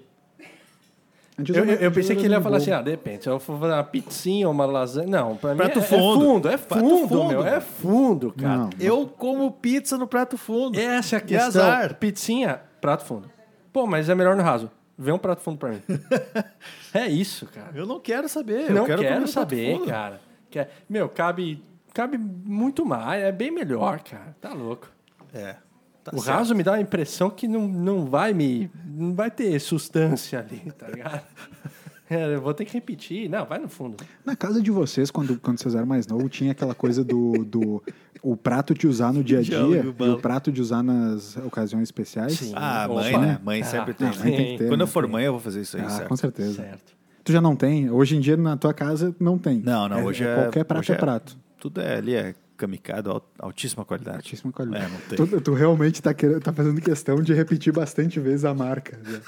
Eu, 1.52 1.54
eu- 1.64 1.74
eu 1.74 1.92
pensei 1.92 2.14
que 2.16 2.24
ele 2.24 2.32
ia 2.34 2.40
falar 2.40 2.58
assim, 2.58 2.70
ah, 2.70 2.80
depende, 2.80 3.24
se 3.24 3.28
eu 3.28 3.38
for 3.40 3.58
fazer 3.58 3.72
uma 3.74 3.82
pizzinha 3.84 4.46
ou 4.46 4.54
uma 4.54 4.64
lasanha... 4.64 5.06
Não, 5.08 5.36
pra 5.36 5.50
mim 5.50 5.56
Prato 5.56 5.80
é, 5.80 5.82
fundo. 5.82 5.98
é 5.98 6.24
fundo, 6.24 6.48
é 6.48 6.56
Prato 6.56 6.80
fundo, 6.88 7.08
fundo, 7.08 7.28
meu, 7.28 7.44
é 7.46 7.60
fundo, 7.60 8.32
cara. 8.32 8.56
Não. 8.56 8.70
Eu 8.80 9.06
como 9.18 9.50
pizza 9.50 9.98
no 9.98 10.06
prato 10.06 10.38
fundo. 10.38 10.78
Essa 10.78 11.16
é 11.16 11.18
a 11.18 11.20
Que 11.20 11.26
questão. 11.34 11.48
azar. 11.62 11.94
Pizzinha, 11.96 12.60
prato 12.80 13.04
fundo. 13.04 13.28
Pô, 13.72 13.86
mas 13.86 14.08
é 14.08 14.14
melhor 14.14 14.34
no 14.36 14.42
raso. 14.42 14.70
Vê 14.98 15.12
um 15.12 15.18
prato 15.18 15.42
fundo 15.42 15.58
pra 15.58 15.70
mim. 15.70 15.82
é 16.94 17.06
isso, 17.06 17.46
cara. 17.46 17.70
Eu 17.74 17.86
não 17.86 18.00
quero 18.00 18.28
saber. 18.28 18.70
Não 18.70 18.82
eu 18.82 18.86
quero, 18.86 19.02
quero, 19.02 19.28
saber, 19.28 19.84
cara. 19.86 20.20
Quer- 20.50 20.70
Meu, 20.88 21.08
cabe, 21.08 21.62
cabe 21.92 22.16
muito 22.16 22.84
mais. 22.86 23.22
É 23.22 23.30
bem 23.30 23.50
melhor, 23.50 24.00
cara. 24.00 24.34
Tá 24.40 24.54
louco. 24.54 24.88
É. 25.34 25.56
Tá 26.02 26.12
o 26.14 26.20
certo. 26.20 26.36
raso 26.36 26.54
me 26.54 26.62
dá 26.62 26.74
a 26.74 26.80
impressão 26.80 27.28
que 27.28 27.46
não, 27.48 27.66
não 27.68 28.06
vai 28.06 28.32
me. 28.32 28.70
Não 28.84 29.14
vai 29.14 29.30
ter 29.30 29.58
substância 29.60 30.38
ali, 30.38 30.72
tá 30.72 30.88
ligado? 30.88 31.22
É, 32.08 32.34
eu 32.34 32.40
vou 32.40 32.54
ter 32.54 32.64
que 32.64 32.72
repetir. 32.74 33.28
Não, 33.28 33.44
vai 33.44 33.58
no 33.58 33.68
fundo. 33.68 33.96
Na 34.24 34.36
casa 34.36 34.62
de 34.62 34.70
vocês, 34.70 35.10
quando, 35.10 35.38
quando 35.40 35.58
vocês 35.60 35.74
eram 35.74 35.86
mais 35.86 36.06
novos, 36.06 36.30
tinha 36.30 36.52
aquela 36.52 36.74
coisa 36.74 37.02
do, 37.02 37.44
do 37.44 37.82
o 38.22 38.36
prato 38.36 38.74
de 38.74 38.86
usar 38.86 39.12
no 39.12 39.24
dia 39.24 39.38
a 39.40 39.42
dia 39.42 39.58
e 39.58 40.08
o 40.08 40.18
prato 40.18 40.52
de 40.52 40.60
usar 40.60 40.82
nas 40.82 41.36
ocasiões 41.38 41.84
especiais. 41.84 42.34
Sim. 42.34 42.52
Ah, 42.54 42.86
Opa. 42.88 43.00
mãe, 43.02 43.18
né? 43.18 43.40
Mãe 43.44 43.62
sempre 43.64 43.90
Ah, 43.92 43.94
tem. 43.94 44.06
mãe 44.08 44.36
tem 44.36 44.52
que 44.52 44.58
ter, 44.58 44.68
Quando 44.68 44.80
eu 44.82 44.86
né? 44.86 44.92
for 44.92 45.06
mãe, 45.08 45.24
eu 45.24 45.32
vou 45.32 45.40
fazer 45.40 45.60
isso 45.62 45.76
aí, 45.76 45.82
Ah, 45.84 45.90
certo? 45.90 46.08
com 46.08 46.16
certeza. 46.16 46.54
Certo. 46.54 46.96
Tu 47.24 47.32
já 47.32 47.40
não 47.40 47.56
tem? 47.56 47.90
Hoje 47.90 48.16
em 48.16 48.20
dia 48.20 48.36
na 48.36 48.56
tua 48.56 48.72
casa 48.72 49.14
não 49.18 49.36
tem. 49.36 49.58
Não, 49.58 49.88
não, 49.88 50.04
hoje 50.04 50.22
é... 50.24 50.34
Qualquer 50.42 50.64
prato 50.64 50.80
hoje 50.82 50.92
é 50.92 50.96
prato. 50.96 51.36
Tudo 51.58 51.80
é 51.80 51.96
ali, 51.96 52.14
é 52.14 52.34
kamikado, 52.56 53.10
al- 53.10 53.30
altíssima 53.38 53.84
qualidade. 53.84 54.16
Altíssima 54.18 54.52
qualidade. 54.52 54.84
É, 54.84 54.88
não 54.88 55.00
tem. 55.00 55.16
Tu, 55.26 55.40
tu 55.40 55.54
realmente 55.54 56.00
tá, 56.02 56.12
querendo, 56.14 56.40
tá 56.40 56.52
fazendo 56.52 56.80
questão 56.80 57.22
de 57.22 57.32
repetir 57.34 57.72
bastante 57.72 58.18
vezes 58.18 58.44
a 58.44 58.54
marca 58.54 58.96
né, 58.98 59.20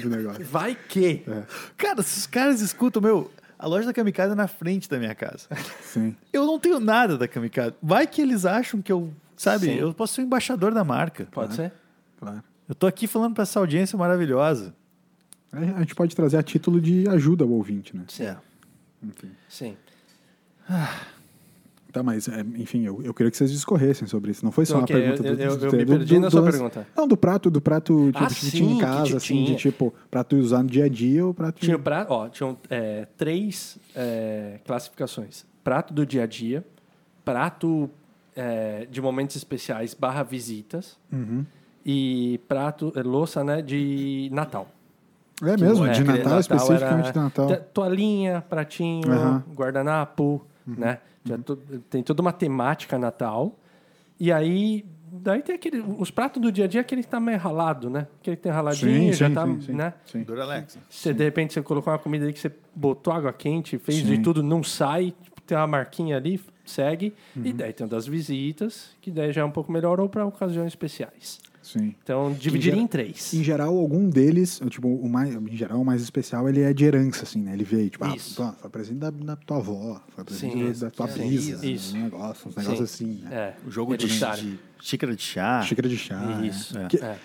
do 0.00 0.08
negócio. 0.08 0.44
Vai 0.44 0.74
que. 0.74 1.22
É. 1.28 1.42
Cara, 1.76 2.02
se 2.02 2.18
os 2.20 2.26
caras 2.26 2.60
escutam, 2.60 3.02
meu, 3.02 3.30
a 3.58 3.66
loja 3.66 3.86
da 3.86 3.92
Kamikado 3.92 4.32
é 4.32 4.34
na 4.34 4.48
frente 4.48 4.88
da 4.88 4.98
minha 4.98 5.14
casa. 5.14 5.46
Sim. 5.82 6.16
Eu 6.32 6.46
não 6.46 6.58
tenho 6.58 6.80
nada 6.80 7.18
da 7.18 7.26
Kamikado. 7.28 7.74
Vai 7.82 8.06
que 8.06 8.22
eles 8.22 8.46
acham 8.46 8.80
que 8.80 8.90
eu, 8.92 9.12
sabe, 9.36 9.66
Sim. 9.66 9.74
eu 9.74 9.92
posso 9.92 10.14
ser 10.14 10.22
o 10.22 10.24
embaixador 10.24 10.72
da 10.72 10.82
marca. 10.84 11.26
Pode 11.30 11.54
ser? 11.54 11.72
Claro. 12.18 12.42
Eu 12.68 12.74
tô 12.74 12.86
aqui 12.86 13.06
falando 13.06 13.34
pra 13.34 13.42
essa 13.42 13.58
audiência 13.58 13.98
maravilhosa. 13.98 14.72
A 15.52 15.58
a 15.58 15.80
gente 15.80 15.94
pode 15.96 16.14
trazer 16.14 16.36
a 16.36 16.42
título 16.42 16.80
de 16.80 17.08
ajuda 17.08 17.42
ao 17.42 17.50
ouvinte, 17.50 17.96
né? 17.96 18.04
Sim. 18.06 18.34
Enfim. 19.02 19.30
Sim. 19.48 19.76
Tá, 21.92 22.02
mas, 22.02 22.28
é, 22.28 22.40
enfim, 22.56 22.84
eu, 22.84 23.02
eu 23.02 23.12
queria 23.12 23.30
que 23.30 23.36
vocês 23.36 23.50
discorressem 23.50 24.06
sobre 24.06 24.30
isso. 24.30 24.44
Não 24.44 24.52
foi 24.52 24.64
só 24.64 24.74
Então, 24.80 24.80
uma 24.80 24.86
pergunta 24.86 25.26
eu- 25.26 25.36
do, 25.36 25.42
eu- 25.42 25.56
do- 25.56 25.66
eu 25.66 25.72
me 25.72 25.84
do- 25.84 25.92
perdi 25.96 26.14
do- 26.14 26.20
na 26.20 26.30
sua 26.30 26.40
do- 26.42 26.50
pergunta. 26.50 26.86
Não, 26.96 27.08
do 27.08 27.16
prato, 27.16 27.50
do 27.50 27.60
prato 27.60 28.06
tipo, 28.12 28.24
Ah, 28.24 28.28
que 28.28 28.50
tinha 28.50 28.72
em 28.72 28.78
casa, 28.78 29.16
assim, 29.16 29.42
de 29.44 29.56
tipo, 29.56 29.92
prato 30.10 30.36
usar 30.36 30.62
no 30.62 30.68
dia 30.70 30.84
a 30.84 30.88
dia 30.88 31.26
ou 31.26 31.34
prato 31.34 31.60
Tinha 31.60 31.78
prato, 31.78 32.10
ó, 32.12 32.28
tinham 32.28 32.56
é, 32.68 33.06
três 33.16 33.78
é, 33.96 34.60
classificações: 34.64 35.44
prato 35.64 35.92
do 35.92 36.06
dia 36.06 36.22
a 36.22 36.26
dia, 36.26 36.64
prato 37.24 37.90
é, 38.36 38.86
de 38.90 39.00
momentos 39.02 39.34
especiais 39.36 39.92
barra 39.92 40.22
visitas 40.22 40.96
Uhum. 41.12 41.44
e 41.84 42.40
prato, 42.46 42.92
é, 42.94 43.02
louça, 43.02 43.42
né, 43.42 43.60
de 43.60 44.28
Natal. 44.32 44.68
É 45.42 45.56
mesmo, 45.56 45.86
É, 45.86 45.90
de 45.92 46.02
aquele 46.02 46.18
Natal, 46.18 46.38
especificamente 46.40 47.12
de 47.12 47.18
Natal. 47.18 47.56
Toalhinha, 47.74 48.42
pratinho, 48.48 49.10
Aham. 49.10 49.42
guardanapo, 49.56 50.46
né? 50.66 50.98
Tinha 51.24 51.38
to- 51.38 51.56
tem 51.88 52.02
toda 52.02 52.20
uma 52.22 52.32
temática 52.32 52.98
Natal. 52.98 53.58
E 54.18 54.30
aí, 54.30 54.84
daí 55.12 55.42
tem 55.42 55.54
aquele, 55.54 55.80
os 55.80 56.10
pratos 56.10 56.40
do 56.42 56.52
dia 56.52 56.64
a 56.66 56.68
dia, 56.68 56.80
aquele 56.82 57.02
que 57.02 57.08
tá 57.08 57.18
meio 57.18 57.38
ralado, 57.38 57.88
né? 57.88 58.06
Aquele 58.20 58.36
que 58.36 58.42
tem 58.42 58.52
raladinho, 58.52 59.12
Sim, 59.12 59.18
já 59.18 59.30
tá, 59.30 59.46
sim, 59.46 59.60
sim, 59.62 59.72
né? 59.72 59.94
sim. 60.04 60.22
Duralex. 60.22 60.78
Você, 60.88 61.12
de 61.14 61.24
repente, 61.24 61.54
você 61.54 61.62
colocou 61.62 61.92
uma 61.92 61.98
comida 61.98 62.26
aí 62.26 62.32
que 62.32 62.38
você 62.38 62.52
botou 62.74 63.12
água 63.12 63.32
quente, 63.32 63.78
fez 63.78 63.98
Sim. 63.98 64.04
de 64.04 64.18
tudo, 64.18 64.42
não 64.42 64.62
sai, 64.62 65.14
tipo, 65.22 65.40
tem 65.42 65.56
uma 65.56 65.66
marquinha 65.66 66.16
ali, 66.16 66.38
segue. 66.64 67.14
Uhum. 67.34 67.42
E 67.46 67.52
daí 67.52 67.72
tem 67.72 67.86
das 67.86 68.06
visitas, 68.06 68.90
que 69.00 69.10
daí 69.10 69.32
já 69.32 69.40
é 69.40 69.44
um 69.44 69.50
pouco 69.50 69.72
melhor, 69.72 69.98
ou 70.00 70.08
para 70.08 70.24
ocasiões 70.26 70.68
especiais. 70.68 71.40
Sim. 71.62 71.94
Então, 72.02 72.32
dividiria 72.32 72.72
geral- 72.72 72.84
em 72.84 72.86
três. 72.86 73.34
Em 73.34 73.44
geral, 73.44 73.76
algum 73.76 74.08
deles, 74.08 74.60
tipo, 74.70 74.88
o 74.88 75.08
mais, 75.08 75.34
em 75.34 75.56
geral, 75.56 75.80
o 75.80 75.84
mais 75.84 76.00
especial, 76.02 76.48
ele 76.48 76.62
é 76.62 76.72
de 76.72 76.84
herança, 76.84 77.24
assim, 77.24 77.40
né? 77.42 77.52
Ele 77.52 77.64
veio, 77.64 77.90
tipo, 77.90 78.04
ah, 78.04 78.14
Isso. 78.16 78.42
pô, 78.42 78.52
foi 78.52 78.70
presente 78.70 78.98
da, 78.98 79.10
da 79.10 79.36
tua 79.36 79.58
avó, 79.58 80.00
foi 80.14 80.24
presente 80.24 80.52
Sim, 80.54 80.72
da- 80.72 80.86
da 80.86 80.90
tua 80.90 81.06
brisa, 81.06 81.66
isso. 81.66 81.96
um 81.96 82.02
negócio, 82.04 82.48
uns 82.48 82.56
negócios 82.56 82.80
assim, 82.90 83.20
né? 83.22 83.30
É, 83.34 83.54
O 83.66 83.70
jogo 83.70 83.96
de, 83.96 84.06
de 84.06 84.12
xícara 84.82 85.14
de 85.14 85.22
chá. 85.22 85.62
Xícara 85.62 85.88
de 85.88 85.96
chá. 85.96 86.40
Isso. 86.42 86.74
né? 86.74 86.84
É. 86.84 86.88
Que- 86.88 86.96
É. 86.98 87.16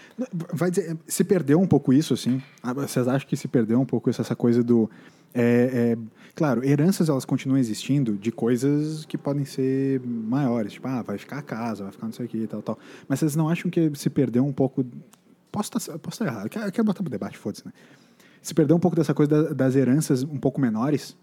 Vai 0.53 0.69
dizer, 0.69 0.97
se 1.07 1.23
perdeu 1.23 1.59
um 1.59 1.67
pouco 1.67 1.91
isso, 1.93 2.13
assim? 2.13 2.41
Ah, 2.63 2.73
Vocês 2.73 3.07
acham 3.07 3.27
que 3.27 3.35
se 3.35 3.47
perdeu 3.47 3.79
um 3.79 3.85
pouco 3.85 4.09
isso, 4.09 4.21
essa 4.21 4.35
coisa 4.35 4.63
do. 4.63 4.89
é, 5.33 5.95
é, 5.95 5.97
claro, 6.33 6.63
heranças 6.63 7.09
elas 7.09 7.25
continuam 7.25 7.57
existindo 7.59 8.13
de 8.17 8.31
coisas 8.31 9.03
que 9.05 9.17
podem 9.17 9.43
ser 9.45 9.99
maiores, 10.01 10.73
tipo, 10.73 10.87
ah, 10.87 11.01
vai 11.01 11.17
ficar 11.17 11.39
a 11.39 11.41
casa, 11.41 11.83
vai 11.83 11.91
ficar 11.91 12.05
não 12.05 12.13
sei 12.13 12.25
o 12.25 12.29
que 12.29 12.37
e 12.37 12.47
tal, 12.47 12.61
tal. 12.61 12.79
Mas 13.07 13.19
vocês 13.19 13.35
não 13.35 13.49
acham 13.49 13.69
que 13.69 13.91
se 13.95 14.09
perdeu 14.09 14.45
um 14.45 14.53
pouco. 14.53 14.85
Posso 15.51 15.77
estar 15.77 15.99
posso 15.99 16.15
estar 16.23 16.25
errado, 16.25 16.49
quero, 16.49 16.71
quero 16.71 16.83
botar 16.85 17.01
pro 17.03 17.09
debate, 17.11 17.37
foda-se, 17.37 17.65
né? 17.65 17.73
Se 18.41 18.53
perdeu 18.53 18.75
um 18.77 18.79
pouco 18.79 18.95
dessa 18.95 19.13
coisa 19.13 19.43
da- 19.43 19.53
das 19.53 19.75
heranças 19.75 20.23
um 20.23 20.37
pouco 20.37 20.61
menores, 20.61 21.17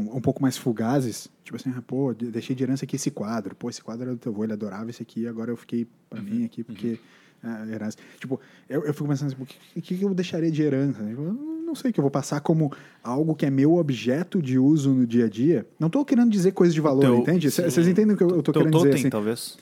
um, 0.00 0.16
um 0.16 0.20
pouco 0.20 0.40
mais 0.42 0.56
fugazes, 0.56 1.28
tipo 1.44 1.56
assim, 1.56 1.72
ah, 1.76 1.82
pô, 1.86 2.12
de- 2.14 2.30
deixei 2.30 2.54
de 2.56 2.62
herança 2.62 2.84
aqui 2.84 2.96
esse 2.96 3.10
quadro, 3.10 3.54
pô, 3.54 3.68
esse 3.68 3.82
quadro 3.82 4.04
era 4.04 4.12
do 4.12 4.18
teu 4.18 4.32
avô, 4.32 4.44
ele 4.44 4.52
adorava 4.52 4.88
esse 4.90 5.02
aqui, 5.02 5.26
agora 5.26 5.50
eu 5.50 5.56
fiquei 5.56 5.86
pra 6.08 6.20
mim 6.22 6.44
aqui 6.44 6.62
porque 6.64 6.98
ah, 7.42 7.66
herança. 7.66 7.96
Tipo, 8.18 8.40
eu, 8.68 8.84
eu 8.84 8.92
fico 8.94 9.08
pensando 9.08 9.32
assim, 9.32 9.42
o 9.76 9.80
que, 9.80 9.96
que 9.96 10.02
eu 10.04 10.12
deixaria 10.14 10.50
de 10.50 10.62
herança? 10.62 11.02
Eu 11.02 11.32
não 11.66 11.74
sei, 11.74 11.92
que 11.92 12.00
eu 12.00 12.02
vou 12.02 12.10
passar 12.10 12.40
como 12.40 12.72
algo 13.02 13.34
que 13.34 13.46
é 13.46 13.50
meu 13.50 13.76
objeto 13.76 14.42
de 14.42 14.58
uso 14.58 14.92
no 14.92 15.06
dia 15.06 15.26
a 15.26 15.28
dia. 15.28 15.66
Não 15.78 15.88
tô 15.88 16.04
querendo 16.04 16.30
dizer 16.30 16.52
coisas 16.52 16.74
de 16.74 16.80
valor, 16.80 17.00
Teu- 17.02 17.16
entende? 17.18 17.50
Vocês 17.50 17.86
entendem 17.88 18.14
o 18.14 18.16
que 18.18 18.24
eu, 18.24 18.42
tô 18.42 18.52
querendo 18.52 18.72
totem, 18.72 18.90
dizer, 18.90 18.98
assim? 18.98 19.10
talvez, 19.10 19.56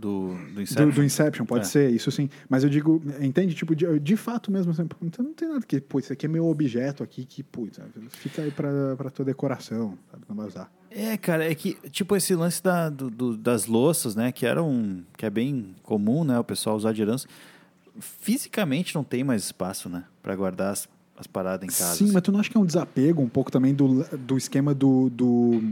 do, 0.00 0.34
do 0.34 0.54
Do, 0.54 0.62
Inception. 0.62 0.90
do 0.90 1.04
Inception, 1.04 1.44
pode 1.46 1.66
É. 1.66 1.68
ser, 1.68 1.90
isso 1.90 2.10
sim. 2.10 2.28
Mas 2.48 2.64
eu 2.64 2.70
digo, 2.70 3.02
entende? 3.20 3.54
Tipo, 3.54 3.74
de, 3.76 3.98
de 4.00 4.16
fato 4.16 4.50
mesmo, 4.50 4.72
assim, 4.72 4.86
pô, 4.86 4.96
então 5.02 5.24
não 5.24 5.32
tem 5.34 5.48
nada 5.48 5.64
que, 5.66 5.80
pô, 5.80 5.98
isso 5.98 6.12
aqui 6.12 6.26
é 6.26 6.28
meu 6.28 6.46
objeto 6.46 7.02
aqui, 7.02 7.24
que, 7.24 7.44
sabe, 7.72 7.90
fica 8.10 8.42
aí 8.42 8.50
pra, 8.50 8.96
pra 8.96 9.10
tua 9.10 9.24
decoração, 9.24 9.96
sabe? 10.10 10.24
Não 10.28 10.34
vai 10.36 10.46
usar. 10.46 10.72
É, 10.90 11.16
cara, 11.16 11.48
é 11.48 11.54
que, 11.54 11.74
tipo, 11.90 12.16
esse 12.16 12.34
lance 12.34 12.60
da, 12.62 12.88
do- 12.88 13.10
do- 13.10 13.36
das 13.36 13.66
louças, 13.66 14.16
né, 14.16 14.32
que 14.32 14.44
era 14.44 14.60
um, 14.62 15.04
que 15.16 15.24
é 15.24 15.30
bem 15.30 15.74
comum, 15.84 16.24
né, 16.24 16.36
o 16.38 16.42
pessoal 16.44 16.74
usar 16.76 16.92
de 16.92 17.02
herança, 17.02 17.28
fisicamente 17.98 18.94
não 18.94 19.04
tem 19.04 19.22
mais 19.24 19.44
espaço, 19.44 19.88
né, 19.88 20.04
pra 20.22 20.34
guardar 20.34 20.72
as, 20.72 20.88
as 21.16 21.26
paradas 21.26 21.64
em 21.64 21.68
casa. 21.68 21.94
Sim, 21.96 22.04
assim. 22.04 22.12
mas 22.12 22.22
tu 22.22 22.32
não 22.32 22.40
acha 22.40 22.50
que 22.50 22.56
é 22.56 22.60
um 22.60 22.64
desapego 22.66 23.22
um 23.22 23.28
pouco 23.28 23.50
também 23.50 23.74
do, 23.74 24.04
do 24.18 24.36
esquema 24.36 24.74
do, 24.74 25.10
do, 25.10 25.62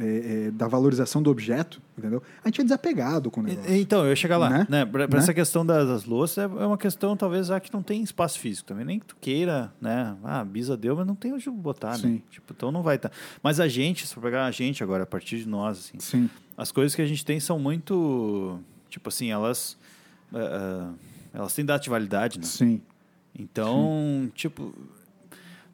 é, 0.00 0.46
é, 0.46 0.50
da 0.50 0.66
valorização 0.66 1.22
do 1.22 1.30
objeto, 1.30 1.80
entendeu? 1.96 2.22
A 2.44 2.48
gente 2.48 2.60
é 2.62 2.64
desapegado 2.64 3.30
com 3.30 3.40
o 3.40 3.44
negócio. 3.44 3.74
Então, 3.74 4.02
eu 4.04 4.10
ia 4.10 4.16
chegar 4.16 4.38
lá, 4.38 4.48
Né? 4.50 4.66
né? 4.68 4.84
Pra 4.86 5.06
Né? 5.06 5.16
essa 5.18 5.34
questão 5.34 5.64
das, 5.64 5.86
das 5.86 6.04
louças, 6.04 6.38
é 6.38 6.42
é 6.42 6.66
uma 6.66 6.78
questão, 6.78 7.16
talvez, 7.16 7.50
ah, 7.50 7.60
que 7.60 7.72
não 7.72 7.82
tem 7.82 8.02
espaço 8.02 8.38
físico 8.38 8.66
também. 8.68 8.84
Nem 8.84 8.98
que 8.98 9.06
tu 9.06 9.16
queira, 9.20 9.72
né? 9.80 10.16
Ah, 10.24 10.40
a 10.40 10.44
Bisa 10.44 10.76
deu, 10.76 10.96
mas 10.96 11.06
não 11.06 11.14
tem 11.14 11.32
onde 11.32 11.48
botar, 11.50 11.92
né? 11.92 11.98
Sim. 11.98 12.22
Tipo, 12.30 12.52
então 12.56 12.72
não 12.72 12.82
vai 12.82 12.96
estar. 12.96 13.12
Mas 13.42 13.60
a 13.60 13.68
gente, 13.68 14.06
se 14.06 14.14
for 14.14 14.20
pegar 14.22 14.46
a 14.46 14.50
gente 14.50 14.82
agora, 14.82 15.02
a 15.02 15.06
partir 15.06 15.38
de 15.38 15.48
nós, 15.48 15.78
assim, 15.78 15.98
Sim. 15.98 16.30
as 16.56 16.72
coisas 16.72 16.94
que 16.94 17.02
a 17.02 17.06
gente 17.06 17.24
tem 17.24 17.38
são 17.38 17.58
muito. 17.58 18.58
Tipo 18.88 19.08
assim, 19.08 19.30
elas. 19.30 19.76
eh, 20.34 20.88
elas 21.32 21.54
têm 21.54 21.64
data 21.64 21.82
de 21.84 21.90
validade, 21.90 22.38
né? 22.38 22.44
Sim. 22.44 22.80
Então, 23.38 24.30
tipo. 24.34 24.74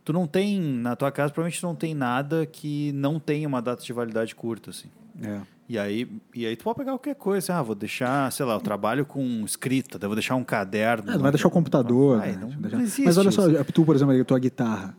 Tu 0.06 0.12
não 0.12 0.24
tem. 0.24 0.60
Na 0.60 0.94
tua 0.94 1.10
casa, 1.10 1.32
provavelmente 1.32 1.60
tu 1.60 1.66
não 1.66 1.74
tem 1.74 1.92
nada 1.92 2.46
que 2.46 2.92
não 2.92 3.18
tenha 3.18 3.48
uma 3.48 3.60
data 3.60 3.82
de 3.82 3.92
validade 3.92 4.36
curta, 4.36 4.70
assim. 4.70 4.86
É. 5.20 5.40
E 5.68 5.76
aí, 5.76 6.08
e 6.32 6.46
aí 6.46 6.54
tu 6.54 6.62
pode 6.62 6.76
pegar 6.78 6.92
qualquer 6.92 7.16
coisa. 7.16 7.56
Ah, 7.56 7.60
vou 7.62 7.74
deixar, 7.74 8.30
sei 8.30 8.46
lá, 8.46 8.54
eu 8.54 8.60
trabalho 8.60 9.04
com 9.04 9.44
escrita, 9.44 9.98
vou 10.06 10.14
deixar 10.14 10.36
um 10.36 10.44
caderno. 10.44 11.10
É, 11.10 11.14
não 11.14 11.22
vai 11.22 11.32
deixar 11.32 11.48
o 11.48 11.50
computador. 11.50 12.18
Vai, 12.18 12.36
né? 12.36 12.38
não- 12.40 12.70
não 12.70 12.80
existe 12.80 13.02
Mas 13.02 13.18
olha 13.18 13.32
só, 13.32 13.42
tu, 13.64 13.84
por 13.84 13.96
exemplo, 13.96 14.18
a 14.18 14.24
tua 14.24 14.38
guitarra, 14.38 14.96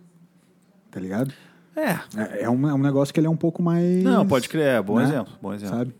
tá 0.92 1.00
ligado? 1.00 1.34
É. 1.74 1.92
É, 2.20 2.42
é 2.44 2.50
um, 2.50 2.68
é 2.68 2.74
um 2.74 2.78
negócio 2.78 3.14
que 3.14 3.20
ele 3.22 3.28
é 3.28 3.30
um 3.30 3.38
pouco 3.38 3.64
mais... 3.64 4.04
Não, 4.04 4.28
pode 4.28 4.50
crer, 4.50 4.76
é 4.80 4.82
bom 4.82 4.98
né? 4.98 5.04
exemplo. 5.06 5.34
Bom 5.42 5.54
exemplo. 5.54 5.78
Sabe? 5.78 5.96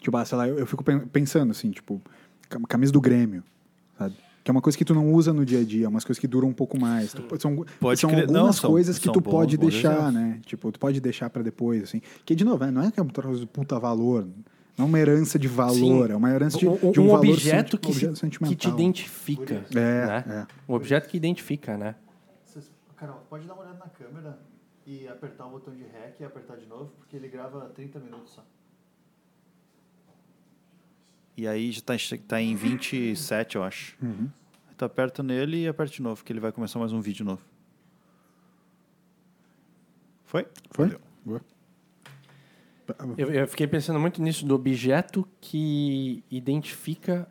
Tipo, 0.00 0.16
ah, 0.16 0.24
sei 0.24 0.36
lá, 0.38 0.48
eu, 0.48 0.58
eu 0.58 0.66
fico 0.66 0.82
pen- 0.82 1.06
pensando 1.06 1.52
assim, 1.52 1.70
tipo, 1.70 2.02
cam- 2.48 2.62
camisa 2.62 2.90
do 2.92 3.00
Grêmio, 3.00 3.44
sabe? 3.96 4.16
Que 4.42 4.50
é 4.50 4.52
uma 4.52 4.62
coisa 4.62 4.76
que 4.78 4.84
tu 4.84 4.94
não 4.94 5.12
usa 5.12 5.32
no 5.32 5.44
dia 5.44 5.60
a 5.60 5.64
dia, 5.64 5.84
é 5.84 5.88
umas 5.88 6.04
coisas 6.04 6.18
que 6.18 6.26
duram 6.26 6.48
um 6.48 6.52
pouco 6.52 6.78
mais. 6.80 7.12
Tu- 7.12 7.40
são 7.40 7.64
Pode 7.78 8.00
são 8.00 8.08
crer. 8.10 8.22
algumas 8.22 8.42
Não, 8.42 8.52
são- 8.52 8.70
coisas 8.70 8.98
que 8.98 9.04
são 9.04 9.12
tu 9.12 9.20
bons- 9.20 9.30
pode 9.30 9.56
bons 9.58 9.70
deixar, 9.70 9.92
exemplos. 9.92 10.14
né? 10.14 10.40
Tipo, 10.46 10.72
tu 10.72 10.78
pode 10.80 11.00
deixar 11.00 11.28
pra 11.28 11.42
depois, 11.42 11.82
assim. 11.82 12.00
Que, 12.24 12.34
de 12.34 12.44
novo, 12.44 12.64
é, 12.64 12.70
não 12.70 12.82
é 12.82 12.90
que 12.90 12.98
é 12.98 13.02
uma 13.02 13.12
coisa 13.12 13.38
de 13.40 13.46
puta 13.46 13.78
valor, 13.78 14.26
não 14.78 14.86
é 14.86 14.88
uma 14.88 14.98
herança 14.98 15.38
de 15.38 15.46
valor, 15.46 16.06
Sim. 16.06 16.12
é 16.12 16.16
uma 16.16 16.30
herança 16.30 16.56
de, 16.56 16.66
um, 16.66 16.90
de 16.90 16.98
um, 17.00 17.04
um 17.04 17.08
valor 17.08 17.28
objeto, 17.28 17.72
senti- 17.72 17.78
que, 17.82 17.86
um 17.88 17.90
objeto 17.90 18.14
se- 18.14 18.20
sentimental. 18.20 18.48
que 18.50 18.56
te 18.56 18.68
identifica. 18.68 19.54
É, 19.72 20.06
né? 20.06 20.24
é. 20.26 20.46
Um 20.72 20.74
objeto 20.74 21.08
que 21.08 21.16
identifica, 21.18 21.76
né? 21.76 21.94
Carol, 22.96 23.22
pode 23.30 23.46
dar 23.46 23.54
uma 23.54 23.62
olhada 23.62 23.78
na 23.78 23.88
câmera 23.88 24.38
e 24.86 25.06
apertar 25.08 25.46
o 25.46 25.50
botão 25.50 25.74
de 25.74 25.82
REC 25.82 26.20
e 26.20 26.24
apertar 26.24 26.56
de 26.56 26.66
novo, 26.66 26.92
porque 26.98 27.16
ele 27.16 27.28
grava 27.28 27.70
30 27.74 27.98
minutos 27.98 28.32
só. 28.34 28.44
E 31.36 31.46
aí 31.46 31.72
já 31.72 31.80
tá, 31.80 31.94
tá 32.26 32.40
em 32.40 32.54
27, 32.54 33.56
eu 33.56 33.62
acho. 33.62 33.96
Uhum. 34.02 34.28
Tu 34.76 34.84
aperta 34.84 35.22
nele 35.22 35.62
e 35.64 35.68
aperta 35.68 35.92
de 35.94 36.02
novo, 36.02 36.24
que 36.24 36.32
ele 36.32 36.40
vai 36.40 36.52
começar 36.52 36.78
mais 36.78 36.92
um 36.92 37.00
vídeo 37.00 37.24
novo. 37.24 37.42
Foi? 40.24 40.46
Foi? 40.70 40.96
Eu, 43.16 43.30
eu 43.30 43.46
fiquei 43.46 43.66
pensando 43.66 43.98
muito 44.00 44.22
nisso 44.22 44.46
do 44.46 44.54
objeto 44.54 45.26
que 45.40 46.24
identifica, 46.30 47.28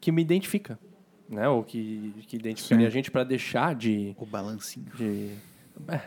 que 0.00 0.10
me 0.10 0.22
identifica, 0.22 0.78
né? 1.28 1.48
Ou 1.48 1.62
que, 1.62 2.14
que 2.26 2.36
identificaria 2.36 2.86
Sim. 2.86 2.88
a 2.88 2.90
gente 2.90 3.10
para 3.10 3.24
deixar 3.24 3.74
de, 3.74 4.14
O 4.18 4.24
balancinho. 4.24 4.90
de 4.96 5.34
é. 5.88 6.00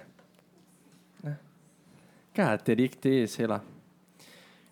É. 1.26 1.36
Cara, 2.34 2.58
teria 2.58 2.88
que 2.88 2.98
ter, 2.98 3.28
sei 3.28 3.46
lá. 3.46 3.64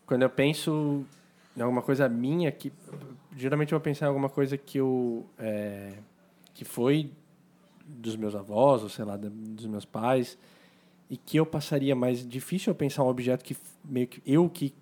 Quando 0.05 0.21
eu 0.21 0.29
penso 0.29 1.05
em 1.55 1.61
alguma 1.61 1.81
coisa 1.81 2.07
minha 2.09 2.51
que 2.51 2.71
geralmente 3.35 3.71
eu 3.73 3.79
vou 3.79 3.83
pensar 3.83 4.05
em 4.05 4.09
alguma 4.09 4.29
coisa 4.29 4.57
que 4.57 4.77
eu 4.77 5.25
é, 5.37 5.93
que 6.53 6.65
foi 6.65 7.11
dos 7.87 8.15
meus 8.15 8.35
avós 8.35 8.81
ou 8.83 8.89
sei 8.89 9.05
lá 9.05 9.15
dos 9.17 9.65
meus 9.67 9.85
pais 9.85 10.37
e 11.09 11.17
que 11.17 11.37
eu 11.37 11.45
passaria 11.45 11.95
mais 11.95 12.27
difícil 12.27 12.71
eu 12.71 12.75
pensar 12.75 13.03
um 13.03 13.07
objeto 13.07 13.43
que 13.43 13.55
meio 13.83 14.07
que 14.07 14.21
eu 14.25 14.49
que 14.49 14.73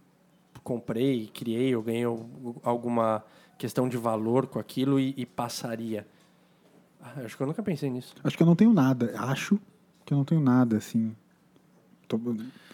comprei 0.63 1.27
criei 1.27 1.75
ou 1.75 1.81
ganhei 1.83 2.05
al- 2.05 2.25
alguma 2.63 3.23
questão 3.57 3.89
de 3.89 3.97
valor 3.97 4.47
com 4.47 4.59
aquilo 4.59 4.99
e, 4.99 5.13
e 5.17 5.25
passaria 5.25 6.07
Ah, 7.01 7.21
acho 7.25 7.35
que 7.35 7.43
eu 7.43 7.47
nunca 7.47 7.61
pensei 7.61 7.89
nisso 7.89 8.15
Acho 8.23 8.37
que 8.37 8.43
eu 8.43 8.47
não 8.47 8.55
tenho 8.55 8.71
nada. 8.73 9.13
Acho 9.17 9.59
que 10.05 10.13
eu 10.13 10.17
não 10.17 10.25
tenho 10.25 10.39
nada, 10.41 10.77
assim. 10.77 11.13
Tô 12.07 12.17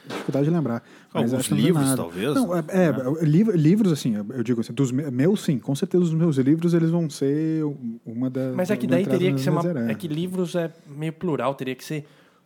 dificuldade 0.09 0.45
de 0.45 0.51
lembrar. 0.51 0.83
Mas 1.13 1.31
Alguns 1.33 1.49
não 1.49 1.57
livros, 1.57 1.85
nada. 1.85 1.97
talvez, 1.97 2.35
Não, 2.35 2.55
é, 2.57 2.59
é, 2.69 3.25
liv- 3.25 3.51
livros, 3.55 3.91
assim, 3.91 4.15
eu 4.15 4.43
digo 4.43 4.61
assim, 4.61 4.73
dos 4.73 4.91
me- 4.91 5.09
meus, 5.09 5.41
sim, 5.43 5.57
com 5.59 5.73
certeza 5.75 6.03
os 6.03 6.13
meus 6.13 6.37
livros, 6.37 6.73
eles 6.73 6.89
vão 6.89 7.09
ser 7.09 7.63
uma 8.05 8.29
das... 8.29 8.53
Mas 8.55 8.69
é 8.71 8.75
que 8.77 8.85
daí 8.87 9.05
teria 9.05 9.31
que 9.33 9.39
ser 9.39 9.49
uma. 9.49 9.61
É 9.89 9.93
que 9.95 10.07
livros 10.07 10.55
é 10.55 10.71
meio 10.87 11.13
plural, 11.13 11.53
teria 11.55 11.75
que 11.75 11.83
ser 11.83 12.05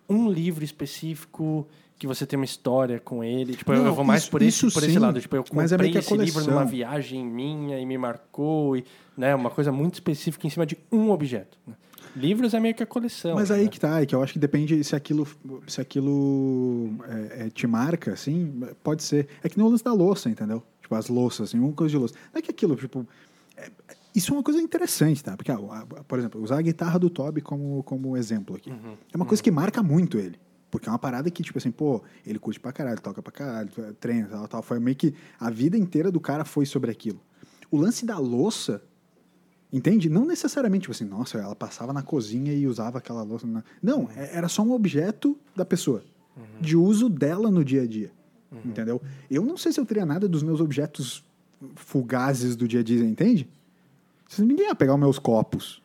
um 0.10 0.30
livro 0.30 0.64
específico 0.64 1.68
que 1.98 2.08
você 2.08 2.26
tem 2.26 2.38
uma 2.38 2.46
história 2.46 3.00
com 3.00 3.24
ele. 3.24 3.56
Tipo, 3.56 3.72
eu- 3.74 3.80
Não, 3.80 3.86
eu 3.88 3.94
vou 3.94 4.04
mais 4.04 4.24
isso- 4.24 4.32
por 4.32 4.42
esse, 4.42 4.66
isso 4.68 4.74
por 4.80 4.84
esse 4.84 5.00
lado. 5.00 5.22
Tipo, 5.22 5.36
eu 5.38 5.44
comprei 5.44 5.58
mas 5.62 5.72
é 5.72 5.78
que 5.78 5.98
a 5.98 6.00
esse 6.00 6.18
livro 6.18 6.44
numa 6.46 6.66
viagem 6.66 7.26
minha 7.26 7.80
e 7.80 7.86
me 7.86 7.98
marcou, 7.98 8.76
e, 8.76 8.84
né? 9.18 9.34
Uma 9.34 9.50
coisa 9.50 9.72
muito 9.72 9.94
específica 9.94 10.46
em 10.46 10.50
cima 10.50 10.66
de 10.66 10.78
um 10.92 11.12
objeto. 11.12 11.58
né? 11.66 11.74
Livros 12.16 12.54
é 12.54 12.60
meio 12.60 12.76
que 12.76 12.84
a 12.84 12.86
coleção. 12.86 13.36
Mas 13.36 13.50
aí 13.50 13.64
né? 13.64 13.70
que 13.70 13.80
tá, 13.80 14.02
é 14.02 14.06
que 14.06 14.14
eu 14.14 14.22
acho 14.22 14.34
que 14.34 14.40
depende 14.40 14.84
se 14.84 14.96
aquilo, 14.96 15.28
se 15.68 15.82
aquilo 15.82 16.96
é, 17.08 17.46
é, 17.46 17.50
te 17.50 17.66
marca, 17.66 18.14
assim, 18.14 18.62
pode 18.84 19.04
ser. 19.04 19.28
É 19.44 19.50
que 19.50 19.58
nem 19.58 19.66
o 19.66 19.70
lance 19.70 19.84
da 19.84 19.94
louça, 19.94 20.30
entendeu? 20.30 20.64
Tipo, 20.82 20.96
as 20.96 21.08
louças, 21.08 21.50
assim, 21.50 21.60
uma 21.60 21.74
coisa 21.74 21.92
de 21.92 21.98
louça. 21.98 22.16
Não 22.34 22.40
é 22.40 22.42
que 22.42 22.52
aquilo, 22.52 22.76
tipo. 22.76 23.08
é- 23.58 23.70
isso 24.16 24.32
é 24.32 24.38
uma 24.38 24.44
coisa 24.44 24.62
interessante, 24.62 25.24
tá? 25.24 25.36
Porque, 25.36 25.52
ah, 25.52 25.58
por 26.08 26.20
exemplo, 26.20 26.40
usar 26.40 26.60
a 26.60 26.62
guitarra 26.62 27.00
do 27.00 27.10
Toby 27.10 27.42
como, 27.42 27.82
como 27.82 28.16
exemplo 28.16 28.56
aqui. 28.56 28.72
É 29.12 29.18
uma 29.18 29.26
coisa 29.26 29.42
que 29.42 29.50
marca 29.50 29.82
muito 29.82 30.20
ele. 30.20 30.40
Porque 30.70 30.88
é 30.88 30.92
uma 30.92 31.00
parada 31.00 31.30
que, 31.32 31.42
tipo 31.42 31.58
assim, 31.58 31.72
pô, 31.72 32.04
ele 32.26 32.38
curte 32.38 32.60
pra 32.60 32.72
caralho, 32.72 33.00
toca 33.02 33.22
pra 33.24 33.32
caralho, 33.32 33.70
treina, 34.00 34.28
tal, 34.28 34.48
tal. 34.48 34.62
Foi 34.62 34.80
meio 34.80 34.96
que 34.96 35.16
a 35.40 35.50
vida 35.50 35.78
inteira 35.78 36.12
do 36.12 36.20
cara 36.20 36.46
foi 36.46 36.66
sobre 36.66 36.92
aquilo. 36.92 37.20
O 37.72 37.78
lance 37.78 38.06
da 38.06 38.20
louça, 38.20 38.84
Entende? 39.74 40.08
Não 40.08 40.24
necessariamente, 40.26 40.84
tipo 40.84 40.92
assim, 40.92 41.04
nossa, 41.06 41.40
ela 41.40 41.56
passava 41.56 41.92
na 41.92 42.04
cozinha 42.04 42.54
e 42.54 42.68
usava 42.68 43.00
aquela 43.00 43.24
louça. 43.24 43.48
na- 43.48 43.64
Não, 43.82 44.08
é- 44.16 44.38
era 44.38 44.48
só 44.48 44.62
um 44.62 44.72
objeto 44.72 45.36
da 45.56 45.66
pessoa, 45.66 46.04
de 46.62 46.78
uso 46.78 47.10
dela 47.10 47.50
no 47.50 47.66
dia 47.66 47.82
a 47.82 47.88
dia. 47.88 48.12
Entendeu? 48.64 49.02
Eu 49.32 49.44
não 49.44 49.58
sei 49.58 49.72
se 49.74 49.80
eu 49.80 49.86
teria 49.86 50.06
nada 50.06 50.28
dos 50.28 50.44
meus 50.44 50.62
objetos 50.62 51.24
fugazes 51.76 52.56
do 52.56 52.68
dia 52.68 52.82
a 52.82 52.84
dia, 52.84 53.04
entende? 53.04 53.48
Ninguém 54.38 54.68
ia 54.68 54.76
pegar 54.76 54.94
os 54.94 55.00
meus 55.00 55.18
copos 55.20 55.82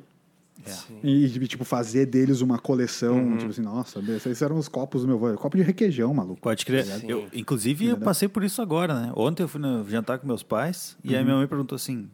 Sim. 0.66 0.98
e, 1.02 1.28
tipo, 1.46 1.64
fazer 1.64 2.04
deles 2.06 2.40
uma 2.42 2.58
coleção, 2.58 3.36
tipo 3.38 3.50
assim, 3.50 3.62
nossa, 3.62 4.00
esses 4.00 4.42
eram 4.42 4.56
os 4.58 4.68
copos 4.68 5.02
do 5.02 5.08
meu 5.08 5.16
avô. 5.16 5.34
Copo 5.38 5.56
de 5.56 5.62
requeijão, 5.62 6.12
maluco. 6.12 6.40
Pode 6.42 6.64
crer. 6.66 6.84
Sim. 6.84 7.06
Eu, 7.08 7.28
inclusive, 7.32 7.84
eu 7.86 7.90
Entendeu? 7.92 8.04
passei 8.04 8.28
por 8.28 8.44
isso 8.44 8.60
agora, 8.60 8.94
né? 9.00 9.12
Ontem 9.16 9.42
eu 9.42 9.48
fui 9.48 9.60
no 9.60 9.88
jantar 9.88 10.18
com 10.18 10.26
meus 10.26 10.42
pais 10.42 10.96
e 11.02 11.16
aí 11.16 11.24
minha 11.24 11.36
mãe 11.36 11.46
perguntou 11.46 11.76
assim: 11.76 12.08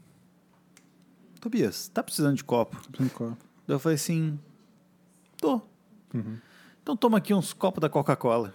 Tobias, 1.44 1.88
tá 1.88 2.02
precisando 2.02 2.36
de 2.36 2.42
copo? 2.42 2.80
Daí 2.98 3.10
eu 3.68 3.78
falei 3.78 3.96
assim: 3.96 4.38
tô. 5.36 5.60
Então 6.82 6.96
toma 6.96 7.18
aqui 7.18 7.34
uns 7.34 7.52
copos 7.52 7.82
da 7.82 7.88
Coca-Cola. 7.90 8.54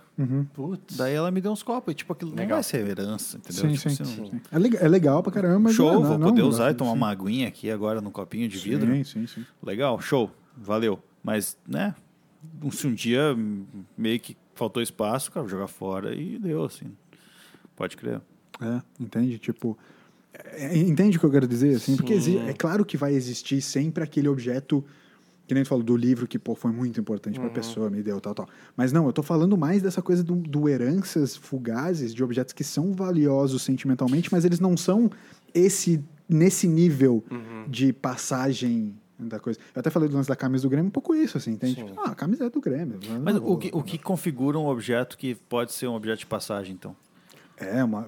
Putz. 0.56 0.98
Daí 0.98 1.14
ela 1.14 1.30
me 1.30 1.40
deu 1.40 1.52
uns 1.52 1.62
copos 1.62 1.92
e 1.92 1.96
tipo, 1.96 2.12
aquilo 2.14 2.32
não 2.32 2.38
Legal. 2.38 2.56
vai 2.56 2.64
ser 2.64 2.88
herança, 2.88 3.38
entendeu? 3.38 3.70
Sim, 3.70 3.76
Tipo, 3.76 3.90
sim, 3.92 4.04
assim, 4.04 4.22
um 4.24 4.30
sim. 4.32 4.42
É, 4.52 4.58
legal, 4.58 4.82
é 4.82 4.88
legal 4.88 5.22
pra 5.22 5.32
caramba, 5.32 5.60
mas 5.60 5.76
Show, 5.76 5.94
não, 5.94 6.04
vou 6.04 6.18
não, 6.18 6.30
poder 6.30 6.42
não, 6.42 6.50
usar 6.50 6.72
e 6.72 6.74
tomar 6.74 6.92
sim. 6.92 6.98
uma 6.98 7.10
aguinha 7.12 7.48
aqui 7.48 7.70
agora 7.70 8.02
no 8.02 8.10
copinho 8.10 8.50
de 8.50 8.58
vidro. 8.58 8.92
Sim, 8.92 9.04
sim, 9.04 9.28
sim. 9.28 9.46
Legal, 9.62 10.02
show, 10.02 10.32
valeu. 10.58 11.00
Mas, 11.24 11.60
né, 11.68 11.94
se 12.72 12.88
um 12.88 12.94
dia 12.96 13.36
meio 13.96 14.20
que 14.20 14.36
faltou 14.56 14.82
espaço, 14.82 15.32
cara, 15.32 15.44
vou 15.44 15.50
jogar 15.52 15.68
fora 15.68 16.16
e 16.16 16.40
deu, 16.40 16.64
assim. 16.64 16.92
Pode 17.76 17.96
crer. 17.96 18.20
É, 18.60 18.82
entende? 19.00 19.38
Tipo, 19.38 19.78
é, 19.78 19.99
entende 20.74 21.18
o 21.18 21.20
que 21.20 21.26
eu 21.26 21.32
quero 21.32 21.48
dizer? 21.48 21.76
Assim, 21.76 21.96
porque 21.96 22.14
é 22.50 22.54
claro 22.54 22.86
que 22.86 22.98
vai 22.98 23.14
existir 23.14 23.62
sempre 23.62 24.04
aquele 24.04 24.28
objeto, 24.28 24.84
que 25.48 25.54
nem 25.54 25.64
tu 25.64 25.68
falou 25.70 25.84
do 25.84 25.96
livro, 25.98 26.28
que 26.28 26.38
pô, 26.38 26.54
foi 26.56 26.72
muito 26.72 27.00
importante 27.00 27.40
pra 27.40 27.50
pessoa, 27.50 27.90
me 27.90 28.04
deu, 28.04 28.20
tal, 28.22 28.36
tal. 28.36 28.50
Mas 28.78 28.92
não, 28.92 29.08
eu 29.08 29.14
tô 29.14 29.24
falando 29.24 29.58
mais 29.58 29.82
dessa 29.82 30.02
coisa 30.02 30.24
do, 30.24 30.36
do 30.36 30.70
heranças 30.70 31.36
fugazes 31.36 32.14
de 32.14 32.24
objetos 32.24 32.54
que 32.54 32.64
são 32.64 32.94
valiosos 32.94 33.62
sentimentalmente, 33.64 34.32
mas 34.32 34.46
eles 34.46 34.60
não 34.60 34.78
são 34.78 35.10
esse 35.54 36.04
nesse 36.28 36.68
nível 36.68 37.24
de 37.68 37.92
passagem 37.92 38.94
da 39.18 39.40
coisa. 39.40 39.60
Eu 39.76 39.80
até 39.80 39.90
falei 39.90 40.08
do 40.08 40.16
lance 40.16 40.30
da 40.30 40.36
camisa 40.36 40.62
do 40.64 40.70
Grêmio, 40.70 40.88
um 40.88 40.92
pouco 40.92 41.16
isso, 41.16 41.38
assim, 41.38 41.52
entende? 41.54 41.76
Tipo, 41.76 42.00
ah, 42.00 42.12
a 42.12 42.16
camisa 42.16 42.46
é 42.46 42.50
do 42.50 42.62
Grêmio. 42.62 43.00
Mas 43.24 43.36
o 43.36 43.42
vou- 43.42 43.58
que, 43.58 43.70
o 43.74 43.82
que 43.84 43.98
configura 43.98 44.58
um 44.60 44.68
objeto 44.68 45.18
que 45.18 45.34
pode 45.36 45.74
ser 45.74 45.88
um 45.88 45.94
objeto 45.96 46.20
de 46.20 46.26
passagem, 46.28 46.74
então? 46.76 46.96
É, 47.60 47.84
uma, 47.84 48.08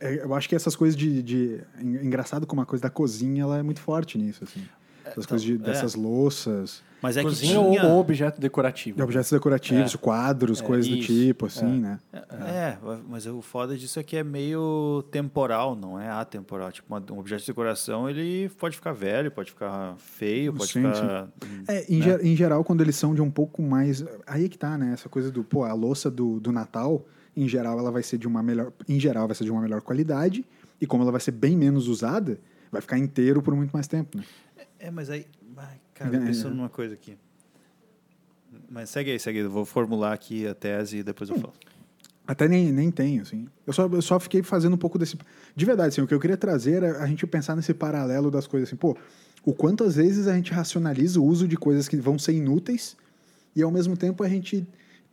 é- 0.00 0.14
é- 0.14 0.24
eu 0.24 0.34
acho 0.34 0.48
que 0.48 0.54
essas 0.54 0.74
coisas 0.74 0.96
de, 0.96 1.22
de- 1.22 1.60
en- 1.80 2.06
Engraçado 2.06 2.46
como 2.46 2.60
a 2.62 2.66
coisa 2.66 2.82
da 2.82 2.90
cozinha, 2.90 3.42
ela 3.42 3.58
é 3.58 3.62
muito 3.62 3.80
forte 3.80 4.16
nisso, 4.18 4.44
assim. 4.44 4.62
Essas 5.04 5.24
coisas 5.24 5.46
de- 5.46 5.54
é. 5.54 5.58
dessas 5.58 5.94
louças, 5.94 6.82
Mas 7.00 7.16
é 7.16 7.20
que 7.20 7.28
Cozinha 7.28 7.52
tinha... 7.60 7.60
ou, 7.84 7.90
ou 7.92 8.00
objeto 8.00 8.40
decorativo. 8.40 8.96
de 8.96 9.02
objetos 9.04 9.30
decorativos, 9.30 9.94
quadros, 9.94 10.60
coisas 10.60 10.88
do 10.90 10.96
isso, 10.96 11.06
tipo, 11.12 11.46
assim, 11.46 11.78
né? 11.80 12.00
É, 12.12 12.76
mas 13.08 13.24
o 13.24 13.40
foda 13.40 13.76
disso 13.76 14.00
é 14.00 14.02
que 14.02 14.16
é 14.16 14.24
meio 14.24 15.04
temporal, 15.12 15.76
não 15.76 16.00
é 16.00 16.10
atemporal. 16.10 16.72
Tipo, 16.72 16.92
uma- 16.92 17.04
um 17.12 17.18
objeto 17.20 17.42
de 17.42 17.46
decoração, 17.46 18.10
ele 18.10 18.48
pode 18.58 18.74
ficar 18.76 18.92
velho, 18.92 19.30
pode 19.30 19.50
ficar 19.52 19.94
feio, 19.98 20.52
pode 20.52 20.72
Sim, 20.72 20.82
ficar... 20.82 21.28
É, 21.68 21.84
em, 21.88 21.98
né? 21.98 22.02
ge- 22.02 22.22
em 22.28 22.34
geral, 22.34 22.64
quando 22.64 22.80
eles 22.80 22.96
são 22.96 23.14
de 23.14 23.22
um 23.22 23.30
pouco 23.30 23.62
mais. 23.62 24.04
Aí 24.26 24.46
é 24.46 24.48
que 24.48 24.58
tá, 24.58 24.76
né? 24.76 24.92
Essa 24.92 25.08
coisa 25.08 25.30
do, 25.30 25.44
pô, 25.44 25.62
a 25.62 25.72
louça 25.72 26.10
do, 26.10 26.40
do 26.40 26.50
Natal, 26.50 27.06
em 27.36 27.46
geral, 27.46 27.78
ela 27.78 27.90
vai 27.90 28.02
ser 28.02 28.18
de 28.18 28.26
uma 28.26 28.42
melhor. 28.42 28.72
Em 28.88 28.98
geral, 28.98 29.26
vai 29.26 29.36
ser 29.36 29.44
de 29.44 29.50
uma 29.50 29.60
melhor 29.60 29.82
qualidade. 29.82 30.44
E 30.80 30.86
como 30.86 31.02
ela 31.02 31.12
vai 31.12 31.20
ser 31.20 31.32
bem 31.32 31.56
menos 31.56 31.88
usada, 31.88 32.38
vai 32.70 32.80
ficar 32.80 32.98
inteiro 32.98 33.42
por 33.42 33.54
muito 33.54 33.70
mais 33.72 33.86
tempo, 33.86 34.18
né? 34.18 34.24
É, 34.78 34.90
mas 34.90 35.10
aí... 35.10 35.26
Ai, 35.56 35.80
cara, 35.94 36.16
É, 36.16 36.20
pensando 36.20 36.52
é. 36.52 36.56
numa 36.56 36.68
coisa 36.68 36.94
aqui. 36.94 37.16
Mas 38.68 38.90
segue 38.90 39.10
aí, 39.10 39.18
segue 39.18 39.38
aí. 39.38 39.44
Eu 39.44 39.50
vou 39.50 39.64
formular 39.64 40.12
aqui 40.12 40.46
a 40.46 40.54
tese 40.54 40.98
e 40.98 41.02
depois 41.02 41.30
eu 41.30 41.38
falo. 41.38 41.52
Até 42.26 42.48
nem, 42.48 42.72
nem 42.72 42.90
tenho, 42.90 43.22
assim. 43.22 43.46
Eu 43.66 43.72
só, 43.72 43.86
eu 43.86 44.02
só 44.02 44.18
fiquei 44.18 44.42
fazendo 44.42 44.74
um 44.74 44.78
pouco 44.78 44.98
desse. 44.98 45.16
De 45.54 45.64
verdade, 45.64 45.88
assim, 45.88 46.00
o 46.00 46.06
que 46.06 46.14
eu 46.14 46.20
queria 46.20 46.36
trazer 46.36 46.82
era 46.82 47.02
a 47.02 47.06
gente 47.06 47.26
pensar 47.26 47.54
nesse 47.54 47.72
paralelo 47.72 48.30
das 48.30 48.46
coisas, 48.46 48.68
assim, 48.68 48.76
pô, 48.76 48.96
o 49.44 49.54
quanto 49.54 49.84
às 49.84 49.94
vezes 49.94 50.26
a 50.26 50.34
gente 50.34 50.52
racionaliza 50.52 51.20
o 51.20 51.24
uso 51.24 51.46
de 51.46 51.56
coisas 51.56 51.88
que 51.88 51.96
vão 51.96 52.18
ser 52.18 52.32
inúteis 52.32 52.96
e 53.54 53.62
ao 53.62 53.70
mesmo 53.70 53.96
tempo 53.96 54.24
a 54.24 54.28
gente 54.28 54.66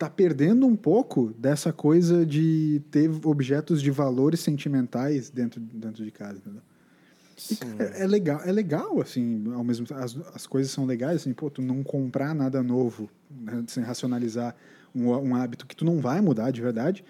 tá 0.04 0.10
perdendo 0.10 0.66
um 0.68 0.76
pouco 0.76 1.34
dessa 1.38 1.72
coisa 1.72 2.26
de 2.26 2.82
ter 2.92 3.10
objetos 3.26 3.82
de 3.82 3.90
valores 3.90 4.42
sentimentais 4.42 5.30
dentro, 5.30 5.62
dentro 5.62 6.04
de 6.04 6.12
casa? 6.12 6.42
E, 7.50 7.56
cara, 7.56 7.84
é 7.98 8.06
legal, 8.06 8.42
é 8.46 8.52
legal, 8.52 9.02
assim, 9.02 9.52
ao 9.54 9.64
mesmo 9.64 9.86
as, 9.96 10.18
as 10.34 10.46
coisas 10.46 10.72
são 10.72 10.86
legais, 10.86 11.22
assim, 11.22 11.34
pô, 11.34 11.50
tu 11.50 11.62
não 11.62 11.84
comprar 11.84 12.36
nada 12.36 12.62
novo, 12.62 13.10
né, 13.32 13.64
sem 13.68 13.82
racionalizar 13.84 14.56
um, 14.94 15.10
um 15.10 15.36
hábito 15.36 15.66
que 15.66 15.76
tu 15.76 15.84
não 15.86 16.00
vai 16.00 16.20
mudar 16.22 16.52
de 16.52 16.62
verdade, 16.62 17.04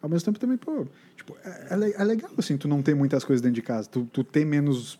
ao 0.00 0.08
mesmo 0.08 0.24
tempo 0.26 0.38
também, 0.38 0.56
pô, 0.56 0.86
tipo, 1.16 1.36
é, 1.44 1.74
é 1.74 2.00
é 2.00 2.04
legal, 2.04 2.30
assim, 2.38 2.56
tu 2.56 2.68
não 2.68 2.80
ter 2.80 2.94
muitas 2.94 3.24
coisas 3.24 3.42
dentro 3.42 3.56
de 3.56 3.62
casa, 3.62 3.88
tu, 3.88 4.08
tu 4.12 4.22
ter 4.24 4.44
menos 4.44 4.98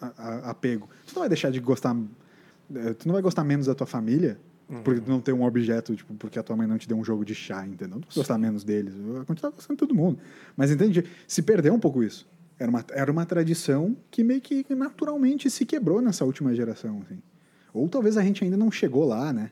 a- 0.00 0.12
a- 0.16 0.50
apego. 0.50 0.88
Tu 1.06 1.14
não 1.14 1.20
vai 1.20 1.28
deixar 1.28 1.50
de 1.50 1.60
gostar, 1.60 1.94
eh, 2.74 2.94
tu 2.94 3.06
não 3.08 3.12
vai 3.12 3.22
gostar 3.22 3.42
menos 3.44 3.66
da 3.66 3.74
tua 3.74 3.86
família, 3.86 4.38
porque 4.82 5.02
não 5.06 5.20
tem 5.20 5.34
um 5.34 5.44
objeto, 5.44 5.94
tipo, 5.94 6.14
porque 6.14 6.38
a 6.38 6.42
tua 6.42 6.56
mãe 6.56 6.66
não 6.66 6.78
te 6.78 6.88
deu 6.88 6.96
um 6.96 7.04
jogo 7.04 7.24
de 7.24 7.34
chá, 7.34 7.66
entendeu? 7.66 8.00
Vai 8.00 8.08
gostar 8.14 8.38
menos 8.38 8.64
deles, 8.64 8.94
vai 8.96 9.24
continuar 9.24 9.52
gostando 9.52 9.76
de 9.76 9.86
todo 9.86 9.94
mundo. 9.94 10.18
Mas 10.56 10.70
entende? 10.70 11.04
Se 11.28 11.42
perdeu 11.42 11.74
um 11.74 11.80
pouco 11.80 12.02
isso. 12.02 12.26
Era 12.58 12.70
uma, 12.70 12.84
era 12.90 13.10
uma 13.10 13.26
tradição 13.26 13.96
que 14.10 14.22
meio 14.22 14.40
que 14.40 14.64
naturalmente 14.74 15.50
se 15.50 15.66
quebrou 15.66 16.00
nessa 16.00 16.24
última 16.24 16.54
geração, 16.54 17.02
assim. 17.04 17.20
Ou 17.72 17.88
talvez 17.88 18.16
a 18.16 18.22
gente 18.22 18.44
ainda 18.44 18.56
não 18.56 18.70
chegou 18.70 19.04
lá, 19.04 19.32
né? 19.32 19.50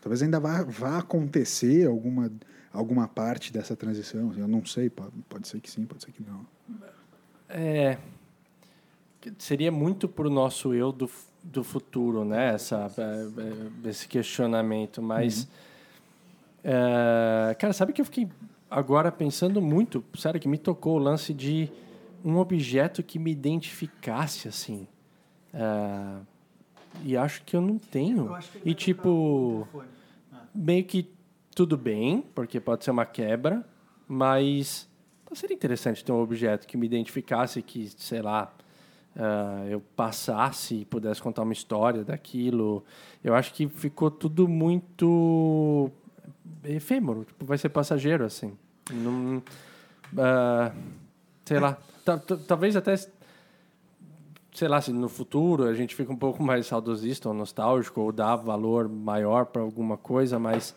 Talvez 0.00 0.22
ainda 0.22 0.40
vá, 0.40 0.62
vá 0.62 0.98
acontecer 0.98 1.86
alguma, 1.86 2.32
alguma 2.72 3.06
parte 3.06 3.52
dessa 3.52 3.76
transição. 3.76 4.30
assim, 4.30 4.40
Eu 4.40 4.48
não 4.48 4.64
sei, 4.64 4.88
pode, 4.88 5.12
pode 5.28 5.46
ser 5.46 5.60
que 5.60 5.70
sim, 5.70 5.84
pode 5.84 6.02
ser 6.02 6.12
que 6.12 6.22
não. 6.22 6.46
É. 7.48 7.98
Seria 9.38 9.72
muito 9.72 10.08
pro 10.08 10.30
nosso 10.30 10.74
eu 10.74 10.92
do, 10.92 11.10
do 11.42 11.64
futuro, 11.64 12.24
né? 12.24 12.54
Essa, 12.54 12.90
é, 12.96 13.86
é, 13.86 13.88
esse 13.88 14.06
questionamento. 14.08 15.02
Mas 15.02 15.48
É, 16.64 17.54
cara, 17.54 17.72
sabe 17.72 17.92
que 17.92 18.00
eu 18.00 18.04
fiquei 18.04 18.28
agora 18.70 19.10
pensando 19.10 19.62
muito, 19.62 20.04
sério, 20.14 20.40
que 20.40 20.48
me 20.48 20.58
tocou 20.58 20.96
o 20.96 20.98
lance 20.98 21.32
de 21.32 21.70
um 22.24 22.36
objeto 22.36 23.02
que 23.02 23.18
me 23.18 23.30
identificasse, 23.30 24.48
assim. 24.48 24.86
É, 25.54 26.20
e 27.04 27.16
acho 27.16 27.42
que 27.44 27.56
eu 27.56 27.60
não 27.60 27.78
tenho. 27.78 28.36
e 28.64 28.74
tipo, 28.74 29.66
meio 30.54 30.84
que 30.84 31.10
tudo 31.54 31.76
bem, 31.76 32.22
porque 32.34 32.60
pode 32.60 32.84
ser 32.84 32.90
uma 32.90 33.06
quebra, 33.06 33.64
mas 34.06 34.88
seria 35.32 35.54
interessante 35.54 36.04
ter 36.04 36.12
um 36.12 36.20
objeto 36.20 36.66
que 36.66 36.76
me 36.76 36.86
identificasse, 36.86 37.62
que, 37.62 37.88
sei 37.96 38.22
lá, 38.22 38.52
uh, 39.16 39.68
eu 39.68 39.80
passasse 39.94 40.76
e 40.76 40.84
pudesse 40.84 41.20
contar 41.22 41.42
uma 41.42 41.52
história 41.52 42.04
daquilo. 42.04 42.84
Eu 43.22 43.34
acho 43.34 43.52
que 43.52 43.68
ficou 43.68 44.10
tudo 44.10 44.48
muito 44.48 45.90
efêmero, 46.64 47.24
tipo, 47.24 47.44
vai 47.44 47.58
ser 47.58 47.68
passageiro, 47.68 48.24
assim. 48.24 48.56
Não, 48.92 49.38
uh, 49.38 50.76
sei 51.44 51.58
lá, 51.58 51.78
talvez 52.46 52.76
até 52.76 52.96
sei 54.58 54.66
lá, 54.66 54.80
se 54.80 54.92
no 54.92 55.08
futuro 55.08 55.64
a 55.64 55.74
gente 55.74 55.94
fica 55.94 56.12
um 56.12 56.16
pouco 56.16 56.42
mais 56.42 56.66
saudosista 56.66 57.28
ou 57.28 57.34
nostálgico 57.34 58.00
ou 58.00 58.10
dá 58.10 58.34
valor 58.34 58.88
maior 58.88 59.46
para 59.46 59.62
alguma 59.62 59.96
coisa, 59.96 60.36
mas 60.36 60.74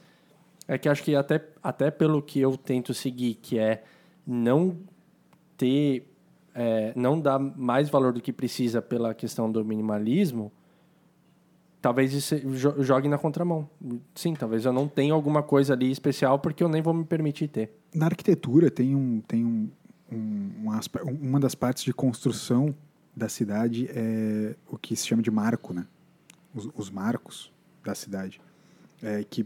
é 0.68 0.78
que 0.78 0.88
acho 0.88 1.04
que 1.04 1.16
até, 1.16 1.44
até 1.64 1.90
pelo 1.90 2.22
que 2.22 2.40
eu 2.40 2.56
tento 2.56 2.94
seguir, 2.94 3.36
que 3.36 3.58
é 3.58 3.84
não 4.26 4.78
ter, 5.58 6.11
é, 6.54 6.94
não 6.96 7.20
dar 7.20 7.40
mais 7.40 7.90
valor 7.90 8.14
do 8.14 8.22
que 8.22 8.34
precisa 8.34 8.82
pela 8.82 9.14
questão 9.14 9.52
do 9.52 9.64
minimalismo, 9.64 10.52
talvez 11.82 12.14
isso 12.14 12.36
jogue 12.84 13.08
na 13.08 13.18
contramão. 13.18 13.70
Sim, 14.14 14.34
talvez 14.34 14.66
eu 14.66 14.74
não 14.74 14.88
tenha 14.88 15.14
alguma 15.14 15.42
coisa 15.42 15.74
ali 15.74 15.92
especial 15.92 16.40
porque 16.40 16.64
eu 16.64 16.70
nem 16.70 16.82
vou 16.82 16.94
me 16.94 17.06
permitir 17.06 17.48
ter. 17.48 17.72
Na 17.94 18.06
arquitetura 18.06 18.70
tem 18.70 18.96
um, 18.96 19.22
tem 19.22 19.46
um, 19.46 19.70
um 20.12 20.70
uma 21.22 21.40
das 21.40 21.56
partes 21.56 21.84
de 21.84 21.94
construção 21.94 22.76
da 23.16 23.28
cidade 23.28 23.90
é 23.94 24.56
o 24.70 24.78
que 24.78 24.96
se 24.96 25.08
chama 25.08 25.22
de 25.22 25.32
marco, 25.32 25.74
né? 25.74 25.86
Os, 26.54 26.70
os 26.76 26.90
marcos 26.90 27.52
da 27.84 27.96
cidade. 27.96 28.40
É, 29.04 29.24
que 29.24 29.46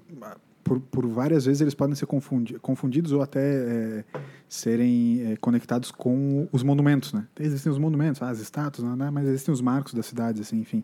por, 0.65 0.79
por, 0.79 1.05
várias 1.05 1.45
vezes 1.45 1.61
eles 1.61 1.75
podem 1.75 1.93
ser 1.93 2.07
confundi 2.07 2.57
confundidos 2.59 3.11
ou 3.11 3.21
até 3.21 3.39
é, 3.39 4.03
serem 4.49 5.33
é, 5.33 5.37
conectados 5.37 5.91
com 5.91 6.49
os 6.51 6.63
monumentos, 6.63 7.13
né? 7.13 7.27
Existem 7.39 7.71
os 7.71 7.77
monumentos, 7.77 8.19
as 8.23 8.39
estátuas, 8.39 8.97
né? 8.97 9.11
mas 9.11 9.27
existem 9.27 9.53
os 9.53 9.61
marcos 9.61 9.93
das 9.93 10.07
cidades, 10.07 10.41
assim, 10.41 10.59
enfim. 10.59 10.83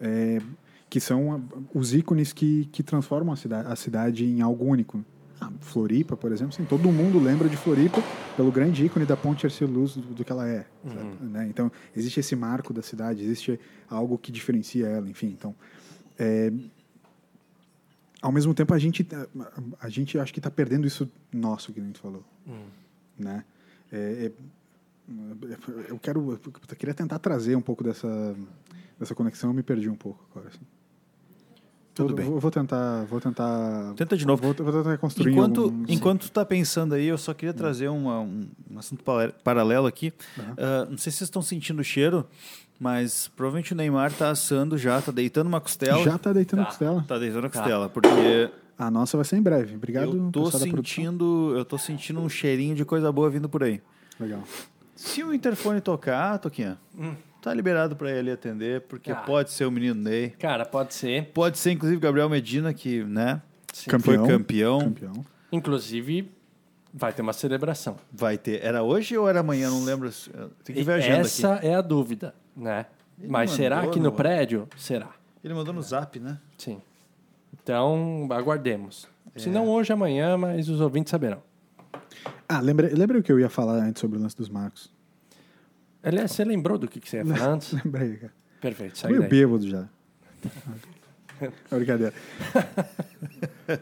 É, 0.00 0.40
que 0.90 0.98
são 0.98 1.42
os 1.72 1.94
ícones 1.94 2.32
que, 2.32 2.66
que 2.66 2.82
transformam 2.82 3.32
a 3.32 3.36
cidade, 3.36 3.68
a 3.68 3.76
cidade 3.76 4.24
em 4.24 4.40
algo 4.40 4.64
único. 4.64 5.04
Ah, 5.40 5.52
Floripa, 5.60 6.16
por 6.16 6.32
exemplo, 6.32 6.54
assim, 6.54 6.64
todo 6.64 6.90
mundo 6.90 7.20
lembra 7.20 7.48
de 7.48 7.56
Floripa 7.56 8.02
pelo 8.36 8.50
grande 8.50 8.84
ícone 8.86 9.06
da 9.06 9.16
Ponte 9.16 9.46
Arceluz 9.46 9.94
do, 9.94 10.14
do 10.14 10.24
que 10.24 10.32
ela 10.32 10.48
é. 10.48 10.66
Uhum. 10.82 11.28
Né? 11.28 11.46
Então, 11.48 11.70
existe 11.94 12.18
esse 12.20 12.34
marco 12.34 12.72
da 12.72 12.82
cidade, 12.82 13.22
existe 13.22 13.60
algo 13.88 14.18
que 14.18 14.32
diferencia 14.32 14.86
ela, 14.86 15.08
enfim. 15.08 15.28
Então, 15.28 15.54
é, 16.18 16.52
ao 18.22 18.32
mesmo 18.32 18.54
tempo, 18.54 18.72
a 18.72 18.78
gente, 18.78 19.06
a, 19.78 19.88
gente 19.88 20.18
acho 20.18 20.32
que 20.32 20.38
está 20.38 20.50
perdendo 20.50 20.86
isso 20.86 21.10
nosso, 21.32 21.72
que 21.72 21.80
a 21.80 21.84
gente 21.84 21.98
falou. 21.98 22.24
Uhum. 22.46 22.66
Né? 23.18 23.44
É, 23.92 24.26
é, 24.26 24.32
eu 25.88 25.98
quero 25.98 26.32
eu 26.32 26.76
queria 26.76 26.94
tentar 26.94 27.18
trazer 27.20 27.54
um 27.54 27.60
pouco 27.60 27.84
dessa 27.84 28.36
dessa 28.98 29.14
conexão 29.14 29.50
eu 29.50 29.54
me 29.54 29.62
perdi 29.62 29.88
um 29.88 29.94
pouco 29.94 30.26
agora 30.30 30.48
assim. 30.48 30.66
Tudo 31.96 32.14
bem. 32.14 32.26
Vou, 32.26 32.38
vou, 32.38 32.50
tentar, 32.50 33.06
vou 33.06 33.18
tentar. 33.18 33.94
Tenta 33.96 34.18
de 34.18 34.26
novo. 34.26 34.42
Vou, 34.42 34.52
vou 34.52 34.82
tentar 34.82 34.98
construir. 34.98 35.32
Enquanto, 35.32 35.62
algum, 35.62 35.84
enquanto 35.88 36.20
tu 36.20 36.26
está 36.26 36.44
pensando 36.44 36.94
aí, 36.94 37.06
eu 37.06 37.16
só 37.16 37.32
queria 37.32 37.52
hum. 37.52 37.56
trazer 37.56 37.88
uma, 37.88 38.20
um, 38.20 38.46
um 38.70 38.78
assunto 38.78 39.02
paralelo 39.42 39.86
aqui. 39.86 40.12
Uhum. 40.36 40.44
Uh, 40.44 40.90
não 40.90 40.98
sei 40.98 41.10
se 41.10 41.18
vocês 41.18 41.22
estão 41.22 41.40
sentindo 41.40 41.80
o 41.80 41.84
cheiro, 41.84 42.26
mas 42.78 43.28
provavelmente 43.34 43.72
o 43.72 43.76
Neymar 43.76 44.10
está 44.10 44.28
assando 44.28 44.76
já, 44.76 44.98
está 44.98 45.10
deitando 45.10 45.46
uma 45.46 45.58
costela. 45.58 46.04
Já 46.04 46.16
está 46.16 46.34
deitando 46.34 46.58
tá. 46.60 46.64
a 46.64 46.66
costela. 46.66 47.00
Está 47.00 47.18
deitando 47.18 47.46
a 47.46 47.48
tá. 47.48 47.58
costela, 47.58 47.88
porque 47.88 48.50
a 48.78 48.90
nossa 48.90 49.16
vai 49.16 49.24
ser 49.24 49.36
em 49.36 49.42
breve. 49.42 49.74
Obrigado. 49.74 50.14
Eu 50.14 50.30
tô 50.30 50.50
sentindo, 50.50 51.54
eu 51.56 51.64
tô 51.64 51.78
sentindo 51.78 52.20
um 52.20 52.28
cheirinho 52.28 52.74
de 52.74 52.84
coisa 52.84 53.10
boa 53.10 53.30
vindo 53.30 53.48
por 53.48 53.64
aí. 53.64 53.80
Legal. 54.20 54.42
Se 54.94 55.24
o 55.24 55.32
interfone 55.32 55.80
tocar, 55.80 56.38
Toquinha, 56.38 56.76
hum. 56.98 57.14
Tá 57.46 57.54
liberado 57.54 57.94
para 57.94 58.10
ele 58.10 58.32
atender, 58.32 58.80
porque 58.88 59.12
ah. 59.12 59.14
pode 59.14 59.52
ser 59.52 59.66
o 59.66 59.70
menino 59.70 59.94
Ney. 59.94 60.30
Cara, 60.30 60.66
pode 60.66 60.92
ser. 60.92 61.26
Pode 61.26 61.58
ser, 61.58 61.70
inclusive, 61.70 62.00
Gabriel 62.00 62.28
Medina, 62.28 62.74
que, 62.74 63.04
né? 63.04 63.40
Campeão, 63.86 64.00
foi 64.00 64.26
campeão. 64.26 64.80
campeão. 64.80 65.24
Inclusive, 65.52 66.28
vai 66.92 67.12
ter 67.12 67.22
uma 67.22 67.32
celebração. 67.32 67.98
Vai 68.10 68.36
ter. 68.36 68.64
Era 68.64 68.82
hoje 68.82 69.16
ou 69.16 69.28
era 69.28 69.38
amanhã? 69.38 69.70
Não 69.70 69.84
lembro. 69.84 70.10
Tem 70.64 70.74
que 70.74 70.82
ver 70.82 70.94
a 70.94 70.96
agenda 70.96 71.20
Essa 71.20 71.54
aqui. 71.54 71.68
é 71.68 71.76
a 71.76 71.80
dúvida, 71.80 72.34
né? 72.56 72.86
Ele 73.16 73.28
Mas 73.30 73.52
será 73.52 73.86
que 73.86 74.00
no, 74.00 74.06
no 74.06 74.12
prédio? 74.12 74.68
Será. 74.76 75.10
Ele 75.44 75.54
mandou 75.54 75.72
no 75.72 75.82
zap, 75.82 76.18
né? 76.18 76.38
Sim. 76.58 76.82
Então, 77.62 78.26
aguardemos. 78.32 79.06
É. 79.32 79.38
Se 79.38 79.50
não 79.50 79.68
hoje, 79.68 79.92
amanhã, 79.92 80.36
mas 80.36 80.68
os 80.68 80.80
ouvintes 80.80 81.12
saberão. 81.12 81.40
Ah, 82.48 82.58
lembra, 82.58 82.90
lembra 82.92 83.20
o 83.20 83.22
que 83.22 83.30
eu 83.30 83.38
ia 83.38 83.48
falar 83.48 83.74
antes 83.74 84.00
sobre 84.00 84.18
o 84.18 84.20
lance 84.20 84.36
dos 84.36 84.48
marcos? 84.48 84.95
Aliás, 86.06 86.30
você 86.30 86.44
lembrou 86.44 86.78
do 86.78 86.86
que, 86.86 87.00
que 87.00 87.10
você 87.10 87.16
ia 87.16 87.26
falar 87.26 87.54
antes? 87.54 87.72
Lembrei, 87.72 88.16
cara. 88.16 88.32
Perfeito, 88.60 88.96
segue 88.98 89.18
Meio 89.18 89.28
bêbado 89.28 89.68
já. 89.68 89.84
É 91.38 91.76
brincadeira. 91.76 92.14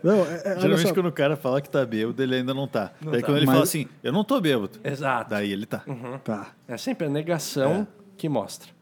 Não, 0.02 0.26
é, 0.26 0.42
é, 0.44 0.60
Geralmente 0.60 0.92
quando 0.92 1.06
o 1.06 1.12
cara 1.12 1.36
fala 1.36 1.62
que 1.62 1.70
tá 1.70 1.86
bêbado, 1.86 2.20
ele 2.20 2.34
ainda 2.34 2.52
não 2.52 2.66
tá. 2.66 2.90
Não 3.00 3.12
Daí 3.12 3.20
tá. 3.20 3.28
quando 3.28 3.36
ele 3.36 3.46
Mas... 3.46 3.54
fala 3.54 3.62
assim, 3.62 3.86
eu 4.02 4.12
não 4.12 4.24
tô 4.24 4.40
bêbado. 4.40 4.80
Exato. 4.82 5.30
Daí 5.30 5.52
ele 5.52 5.64
tá. 5.64 5.84
Uhum. 5.86 6.18
Tá. 6.18 6.48
É 6.66 6.76
sempre 6.76 7.06
a 7.06 7.08
negação 7.08 7.82
é. 7.82 7.86
que 8.16 8.28
mostra. 8.28 8.72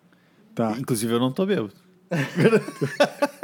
Tá. 0.54 0.74
Inclusive 0.78 1.12
eu 1.12 1.20
não 1.20 1.30
tô 1.30 1.44
bêbado. 1.44 1.74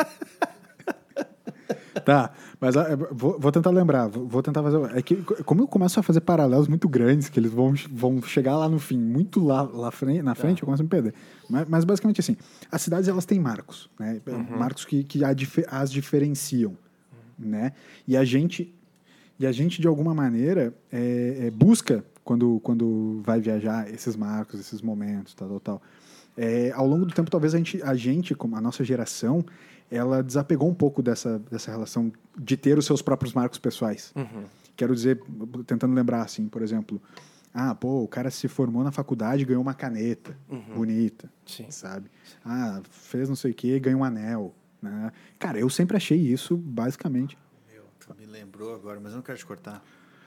Tá, 2.08 2.32
mas 2.60 2.76
ah, 2.76 2.96
vou, 3.12 3.38
vou, 3.38 3.52
tentar 3.52 3.70
lembrar, 3.70 4.08
vou 4.08 4.42
tentar 4.42 4.62
fazer. 4.62 4.96
É 4.96 5.00
que 5.00 5.16
como 5.44 5.62
eu 5.62 5.68
começo 5.68 6.00
a 6.00 6.02
fazer 6.02 6.20
paralelos 6.20 6.66
muito 6.66 6.88
grandes, 6.88 7.28
que 7.28 7.38
eles 7.38 7.52
vão, 7.52 7.72
vão 7.90 8.20
chegar 8.20 8.56
lá 8.56 8.68
no 8.68 8.80
fim, 8.80 8.98
muito 8.98 9.44
lá, 9.44 9.62
lá 9.62 9.90
frente, 9.92 10.22
na 10.22 10.34
frente, 10.34 10.58
tá. 10.58 10.62
eu 10.62 10.66
começo 10.66 10.82
a 10.82 10.84
me 10.84 10.90
perder. 10.90 11.14
Mas, 11.48 11.68
mas, 11.68 11.84
basicamente 11.84 12.20
assim, 12.20 12.36
as 12.70 12.82
cidades 12.82 13.08
elas 13.08 13.24
têm 13.24 13.38
marcos, 13.38 13.88
né? 13.98 14.20
Uhum. 14.26 14.58
Marcos 14.58 14.84
que, 14.84 15.04
que 15.04 15.20
as 15.24 15.90
diferenciam, 15.90 16.70
uhum. 17.38 17.48
né? 17.48 17.72
E 18.08 18.16
a 18.16 18.24
gente, 18.24 18.74
e 19.38 19.46
a 19.46 19.52
gente 19.52 19.80
de 19.80 19.86
alguma 19.86 20.12
maneira 20.12 20.74
é, 20.90 21.46
é, 21.46 21.50
busca 21.52 22.04
quando, 22.24 22.58
quando 22.64 23.22
vai 23.24 23.40
viajar 23.40 23.88
esses 23.88 24.16
marcos, 24.16 24.58
esses 24.58 24.82
momentos, 24.82 25.32
tal, 25.32 25.48
tal, 25.48 25.60
tal. 25.60 25.82
É, 26.36 26.72
ao 26.72 26.86
longo 26.86 27.06
do 27.06 27.12
tempo, 27.14 27.30
talvez 27.30 27.54
a 27.54 27.58
gente, 27.58 27.80
a 27.82 27.94
gente, 27.94 28.34
como 28.34 28.56
a 28.56 28.60
nossa 28.60 28.84
geração, 28.84 29.44
ela 29.90 30.22
desapegou 30.22 30.68
um 30.68 30.74
pouco 30.74 31.02
dessa, 31.02 31.38
dessa 31.38 31.70
relação 31.70 32.12
de 32.36 32.56
ter 32.56 32.78
os 32.78 32.86
seus 32.86 33.02
próprios 33.02 33.32
marcos 33.32 33.58
pessoais. 33.58 34.12
Uhum. 34.14 34.44
Quero 34.76 34.94
dizer, 34.94 35.20
tentando 35.66 35.94
lembrar 35.94 36.22
assim, 36.22 36.46
por 36.46 36.62
exemplo, 36.62 37.00
ah, 37.52 37.74
pô, 37.74 38.02
o 38.02 38.08
cara 38.08 38.30
se 38.30 38.46
formou 38.46 38.84
na 38.84 38.92
faculdade 38.92 39.42
e 39.42 39.44
ganhou 39.44 39.62
uma 39.62 39.74
caneta 39.74 40.36
uhum. 40.48 40.74
bonita, 40.74 41.30
Sim. 41.46 41.70
sabe? 41.70 42.10
Ah, 42.44 42.80
fez 42.90 43.28
não 43.28 43.36
sei 43.36 43.50
o 43.50 43.54
quê, 43.54 43.80
ganhou 43.80 44.00
um 44.00 44.04
anel. 44.04 44.54
Né? 44.80 45.10
Cara, 45.38 45.58
eu 45.58 45.68
sempre 45.68 45.96
achei 45.96 46.18
isso, 46.18 46.56
basicamente. 46.56 47.36
Meu, 47.72 47.82
tu 47.98 48.14
me 48.14 48.26
lembrou 48.26 48.74
agora, 48.74 49.00
mas 49.00 49.12
eu 49.12 49.16
não 49.16 49.22
quero 49.22 49.38
te 49.38 49.46
cortar. 49.46 49.82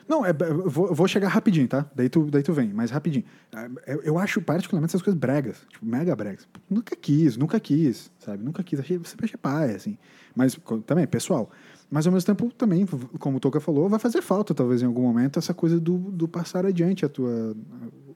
Não, 0.07 0.25
é, 0.25 0.33
vou, 0.33 0.93
vou, 0.93 1.07
chegar 1.07 1.27
rapidinho, 1.29 1.67
tá? 1.67 1.85
Daí 1.95 2.09
tu, 2.09 2.29
daí 2.29 2.43
tu 2.43 2.53
vem, 2.53 2.71
mas 2.73 2.91
rapidinho. 2.91 3.23
É, 3.55 3.93
eu, 3.93 4.01
eu 4.01 4.17
acho 4.19 4.41
particularmente 4.41 4.91
essas 4.91 5.01
coisas 5.01 5.19
bregas, 5.19 5.57
tipo, 5.69 5.85
mega 5.85 6.15
bregas. 6.15 6.47
Nunca 6.69 6.95
quis, 6.95 7.37
nunca 7.37 7.59
quis, 7.59 8.11
sabe? 8.19 8.43
Nunca 8.43 8.63
quis, 8.63 8.79
achei, 8.79 8.99
sempre 9.03 9.25
achei 9.25 9.37
pai, 9.37 9.75
assim. 9.75 9.97
Mas 10.35 10.57
também, 10.85 11.05
pessoal. 11.07 11.49
Mas 11.89 12.07
ao 12.07 12.13
mesmo 12.13 12.25
tempo, 12.25 12.53
também, 12.53 12.85
como 13.19 13.37
o 13.37 13.39
Toca 13.39 13.59
falou, 13.59 13.89
vai 13.89 13.99
fazer 13.99 14.21
falta, 14.21 14.53
talvez, 14.53 14.81
em 14.81 14.85
algum 14.85 15.01
momento, 15.01 15.37
essa 15.37 15.53
coisa 15.53 15.79
do, 15.79 15.97
do 15.97 16.27
passar 16.27 16.65
adiante 16.65 17.05
a 17.05 17.09
tua, 17.09 17.55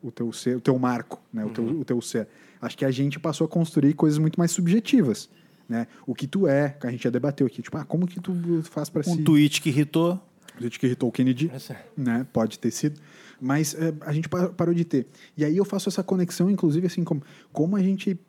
o 0.02 0.12
teu 0.12 0.32
ser, 0.32 0.58
o 0.58 0.62
teu 0.62 0.80
marco, 0.80 1.22
né? 1.34 1.44
O, 1.44 1.50
teu, 1.50 1.64
uhum. 1.64 1.82
o 1.82 1.86
teu 1.86 2.02
ser. 2.02 2.28
Acho 2.62 2.78
que 2.78 2.86
a 2.86 2.92
gente 2.92 3.20
passou 3.20 3.46
a 3.46 3.48
construir 3.48 3.94
coisas 3.94 4.18
muito 4.18 4.40
mais 4.40 4.52
subjetivas. 4.52 5.30
Né? 5.68 5.88
O 6.06 6.14
que 6.14 6.28
tu 6.28 6.48
é, 6.48 6.70
que 6.70 6.86
a 6.86 6.92
gente 6.92 7.04
já 7.04 7.10
debateu 7.10 7.48
aqui, 7.48 7.62
tipo, 7.62 7.78
ah, 7.78 7.84
como 7.84 8.08
que 8.08 8.20
tu 8.20 8.34
faz 8.64 8.90
para 8.90 9.02
um 9.02 9.16
si... 9.16 9.24
tweet 9.24 9.62
que 9.62 9.70
irritou 9.70 10.22
gente 10.60 10.80
que 10.80 10.86
irritou 10.86 11.10
o 11.10 11.12
Kennedy, 11.12 11.52
né? 11.96 12.26
Pode 12.32 12.60
ter 12.60 12.72
sido. 12.72 13.00
Mas 13.40 13.74
é, 13.76 13.94
a 14.02 14.14
gente 14.14 14.30
parou 14.30 14.74
de 14.74 14.86
ter. 14.86 15.08
E 15.36 15.44
aí 15.44 15.58
eu 15.58 15.66
faço 15.66 15.90
essa 15.90 16.04
conexão, 16.04 16.50
inclusive, 16.50 16.88
assim, 16.88 17.04
como, 17.04 17.22
como 17.52 17.76
a 17.76 17.82
gente 17.82 18.20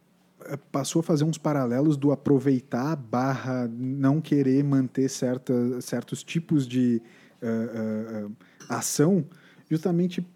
é, 0.45 0.57
passou 0.71 1.01
a 1.01 1.03
fazer 1.03 1.25
uns 1.25 1.39
paralelos 1.39 1.97
do 1.97 2.13
aproveitar 2.13 2.97
barra 2.97 3.69
não 3.73 4.21
querer 4.21 4.63
manter 4.63 5.09
certa, 5.09 5.81
certos 5.81 6.23
tipos 6.23 6.67
de 6.67 7.01
uh, 7.43 8.27
uh, 8.27 8.37
ação, 8.69 9.25
justamente 9.71 10.27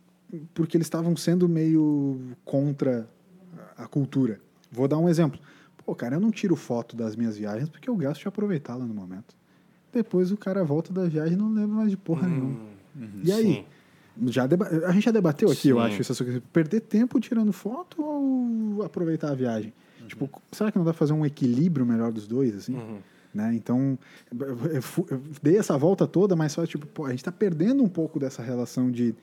porque 0.55 0.77
eles 0.77 0.87
estavam 0.87 1.17
sendo 1.17 1.49
meio 1.49 2.21
contra 2.45 3.09
a 3.77 3.87
cultura. 3.87 4.41
Vou 4.71 4.87
dar 4.87 4.99
um 4.99 5.09
exemplo. 5.09 5.41
Pô, 5.85 5.95
cara, 5.95 6.17
eu 6.17 6.21
não 6.21 6.31
tiro 6.31 6.55
foto 6.55 6.95
das 6.95 7.17
minhas 7.17 7.37
viagens 7.37 7.69
porque 7.69 7.91
eu 7.91 7.97
gosto 7.97 8.21
de 8.21 8.29
aproveitá-la 8.29 8.85
no 8.85 8.95
momento. 8.95 9.35
Depois 9.93 10.31
o 10.33 10.37
cara 10.37 10.63
volta 10.65 10.93
da 10.93 11.07
viagem 11.07 11.35
e 11.35 11.37
não 11.37 11.53
lembra 11.53 11.77
mais 11.77 11.91
de 11.91 11.97
porra 11.97 12.27
nenhuma. 12.29 12.59
E 13.23 13.33
aí? 13.33 13.43
Sim. 13.43 13.65
Já 14.27 14.47
deba- 14.47 14.67
A 14.87 14.93
gente 14.93 15.05
já 15.05 15.11
debateu 15.11 15.51
aqui, 15.51 15.69
eu 15.71 15.77
Sim. 15.77 15.83
acho, 15.83 16.01
essa 16.01 16.25
coisa. 16.25 16.43
Perder 16.53 16.81
tempo 16.81 17.19
tirando 17.21 17.53
foto 17.53 18.03
ou 18.03 18.83
aproveitar 18.83 19.31
a 19.31 19.35
viagem? 19.35 19.73
Tipo, 20.07 20.29
será 20.53 20.71
que 20.73 20.77
não 20.79 20.85
dá 20.85 20.93
pra 20.93 20.99
fazer 20.99 21.13
um 21.13 21.25
equilíbrio 21.25 21.87
melhor 21.87 22.13
dos 22.13 22.27
dois, 22.27 22.55
assim? 22.57 22.77
Né? 23.33 23.55
Então, 23.55 23.97
eu 24.73 24.83
fu- 24.83 25.07
eu 25.09 25.23
dei 25.41 25.57
essa 25.57 25.79
volta 25.79 26.05
toda, 26.07 26.35
mas 26.35 26.51
só, 26.53 26.67
tipo, 26.67 26.85
pô, 26.87 27.07
a 27.07 27.11
gente 27.11 27.23
tá 27.23 27.31
perdendo 27.31 27.83
um 27.83 27.89
pouco 27.89 28.19
dessa 28.19 28.43
relação 28.43 28.91
de 28.91 29.15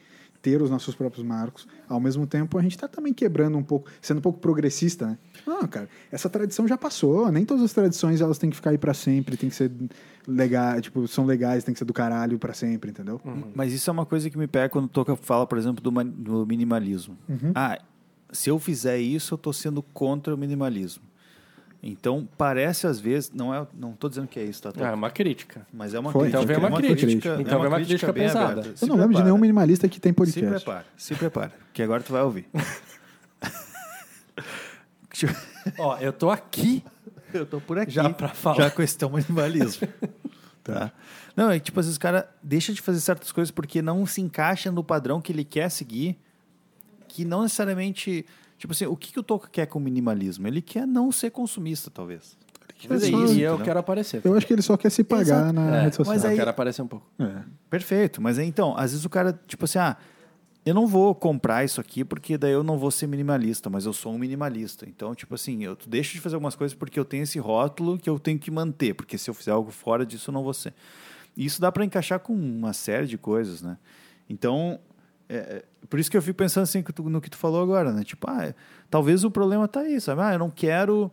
ter 0.42 0.62
os 0.62 0.70
nossos 0.70 0.96
próprios 0.96 1.26
marcos. 1.26 1.68
Ao 1.88 2.00
mesmo 2.00 2.26
tempo, 2.28 2.58
a 2.58 2.62
gente 2.62 2.78
tá 2.78 2.88
também 2.88 3.14
quebrando 3.14 3.58
um 3.58 3.64
pouco, 3.64 3.90
sendo 4.02 4.20
um 4.20 4.22
pouco 4.22 4.40
progressista, 4.40 5.08
né? 5.08 5.18
Não, 5.46 5.68
cara, 5.68 5.90
essa 6.12 6.30
tradição 6.30 6.68
já 6.68 6.78
passou. 6.78 7.32
Nem 7.32 7.46
todas 7.46 7.64
as 7.64 7.74
tradições 7.74 8.22
elas 8.22 8.38
têm 8.38 8.50
que 8.50 8.56
ficar 8.56 8.72
aí 8.72 8.78
pra 8.78 8.94
sempre, 8.94 9.38
tem 9.38 9.50
que 9.50 9.56
ser 9.56 9.72
legais, 10.28 10.82
tipo, 10.82 11.08
são 11.08 11.26
legais, 11.26 11.64
tem 11.64 11.74
que 11.74 11.80
ser 11.80 11.86
do 11.86 11.94
caralho 11.94 12.38
pra 12.38 12.54
sempre, 12.54 12.92
entendeu? 12.92 13.20
Mas 13.56 13.74
isso 13.74 13.90
é 13.90 13.94
uma 13.94 14.06
coisa 14.06 14.30
que 14.30 14.38
me 14.38 14.48
pega 14.48 14.70
quando 14.70 14.88
toca 14.88 15.16
fala, 15.16 15.48
por 15.48 15.58
exemplo, 15.58 15.82
do, 15.82 15.92
do 16.04 16.46
minimalismo. 16.46 17.18
Ah, 17.56 17.80
se 18.32 18.50
eu 18.50 18.60
fizer 18.60 18.98
isso, 19.00 19.34
eu 19.34 19.38
estou 19.38 19.54
sendo 19.54 19.82
contra 19.82 20.36
o 20.36 20.38
minimalismo. 20.38 21.04
Então, 21.82 22.28
parece 22.38 22.88
às 22.88 23.00
vezes, 23.00 23.32
não 23.32 23.54
é, 23.54 23.66
não 23.74 23.92
estou 23.92 24.10
dizendo 24.10 24.28
que 24.28 24.40
é 24.40 24.44
isso, 24.44 24.62
tá? 24.64 24.72
Ah, 24.80 24.88
é 24.90 24.94
uma 24.94 25.12
crítica. 25.12 25.66
Mas 25.72 25.94
é 25.94 26.00
uma 26.00 26.12
Foi. 26.12 26.30
crítica. 26.30 26.44
Então 26.44 26.48
vem 26.48 26.56
é 26.56 26.70
uma 26.70 26.78
crítica. 26.78 27.30
é 27.30 27.42
Então 27.42 27.60
vem 27.60 27.68
uma 27.70 27.78
crítica 27.78 28.12
bem 28.14 28.24
pesada. 28.24 28.52
aberta. 28.52 28.70
Eu 28.70 28.78
Se 28.78 28.86
não 28.88 28.96
lembro 28.96 29.10
de 29.10 29.14
prepara. 29.14 29.26
nenhum 29.26 29.38
minimalista 29.38 29.88
que 29.88 30.00
tem 30.00 30.12
Se 30.12 30.16
podcast. 30.16 30.66
prepara, 30.66 30.86
se 30.98 31.16
prepara, 31.16 31.54
que 31.74 31.84
agora 31.84 32.02
tu 32.02 32.12
vai 32.12 32.24
ouvir. 32.24 32.48
Ó, 35.78 35.98
eu 35.98 36.14
tô 36.14 36.30
aqui. 36.30 36.84
Eu 37.34 37.46
tô 37.46 37.60
por 37.60 37.78
aqui. 37.78 37.92
Já 37.92 38.10
pra 38.10 38.30
falar. 38.30 38.58
Já 38.58 38.72
com 38.72 38.82
esse 38.82 38.98
teu 38.98 39.10
minimalismo. 39.10 39.88
tá. 40.64 40.92
Não, 41.36 41.52
é 41.52 41.60
que, 41.60 41.66
tipo, 41.66 41.80
às 41.80 41.86
vezes 41.86 41.98
o 41.98 42.00
cara 42.00 42.30
deixa 42.42 42.74
de 42.74 42.82
fazer 42.82 43.00
certas 43.00 43.32
coisas 43.32 43.52
porque 43.52 43.82
não 43.82 44.06
se 44.06 44.22
encaixa 44.22 44.72
no 44.72 44.84
padrão 44.84 45.22
que 45.22 45.32
ele 45.32 45.44
quer 45.44 45.70
seguir, 45.70 46.18
que 47.08 47.26
não 47.26 47.44
necessariamente. 47.44 48.26
Tipo 48.58 48.74
assim, 48.74 48.86
o 48.86 48.96
que, 48.96 49.14
que 49.14 49.20
o 49.20 49.24
Toca 49.24 49.48
quer 49.52 49.66
com 49.68 49.78
o 49.80 49.82
minimalismo? 49.82 50.48
Ele 50.48 50.62
quer 50.62 50.86
não 50.88 51.12
ser 51.12 51.30
consumista, 51.32 51.92
talvez. 51.92 52.38
Talvez 52.82 53.04
é 53.04 53.08
isso. 53.08 53.16
e 53.16 53.42
eu 53.42 53.54
entendeu? 53.54 53.60
quero 53.66 53.80
aparecer. 53.80 54.22
Eu 54.24 54.36
acho 54.36 54.46
que 54.46 54.54
ele 54.54 54.62
só 54.62 54.78
quer 54.78 54.90
se 54.92 55.04
pagar 55.04 55.22
Exato. 55.22 55.54
na 55.54 55.76
É, 55.78 55.82
rede 55.84 55.96
social. 55.96 56.16
mas 56.16 56.24
eu 56.24 56.30
aí- 56.32 56.36
quero 56.36 56.50
aparecer 56.50 56.82
um 56.82 56.88
pouco. 56.88 57.06
É. 57.20 57.42
Perfeito, 57.70 58.22
mas 58.22 58.38
então, 58.40 58.76
às 58.78 58.92
vezes 58.92 59.06
o 59.06 59.10
cara, 59.10 59.40
tipo 59.48 59.66
assim, 59.66 59.80
ah, 59.80 59.98
eu 60.66 60.74
não 60.76 60.86
vou 60.86 61.16
comprar 61.16 61.64
isso 61.64 61.80
aqui 61.82 62.04
porque 62.04 62.38
daí 62.38 62.52
eu 62.52 62.64
não 62.64 62.78
vou 62.78 62.92
ser 62.92 63.08
minimalista, 63.08 63.70
mas 63.70 63.86
eu 63.86 63.94
sou 63.94 64.14
um 64.14 64.18
minimalista. 64.18 64.86
Então, 64.88 65.16
tipo 65.16 65.34
assim, 65.34 65.64
eu 65.64 65.78
deixo 65.88 66.14
de 66.14 66.20
fazer 66.22 66.36
algumas 66.36 66.56
coisas 66.56 66.76
porque 66.78 67.00
eu 67.00 67.06
tenho 67.06 67.24
esse 67.24 67.40
rótulo 67.40 67.98
que 67.98 68.10
eu 68.10 68.20
tenho 68.20 68.38
que 68.38 68.52
manter, 68.52 68.94
porque 68.94 69.18
se 69.18 69.30
eu 69.30 69.34
fizer 69.34 69.52
algo 69.52 69.72
fora 69.72 70.06
disso, 70.06 70.30
eu 70.30 70.34
não 70.34 70.44
vou 70.44 70.54
ser. 70.54 70.74
E 71.36 71.46
isso 71.46 71.60
dá 71.62 71.72
para 71.72 71.86
encaixar 71.86 72.20
com 72.20 72.34
uma 72.34 72.74
série 72.74 73.08
de 73.08 73.18
coisas, 73.18 73.62
né? 73.62 73.78
Então, 74.30 74.80
é, 75.30 75.36
é, 75.38 75.66
por 75.90 76.00
isso 76.00 76.10
que 76.12 76.18
eu 76.18 76.22
fico 76.22 76.38
pensando 76.38 76.64
assim 76.64 76.84
no 77.06 77.22
que 77.22 77.30
tu 77.30 77.38
falou 77.38 77.62
agora, 77.62 77.92
né? 77.92 78.04
Tipo, 78.04 78.30
ah, 78.30 78.54
talvez 78.90 79.24
o 79.24 79.32
problema 79.32 79.68
tá 79.68 79.82
aí, 79.82 80.00
sabe? 80.02 80.22
Ah, 80.22 80.34
eu 80.34 80.40
não 80.40 80.50
quero 80.50 81.12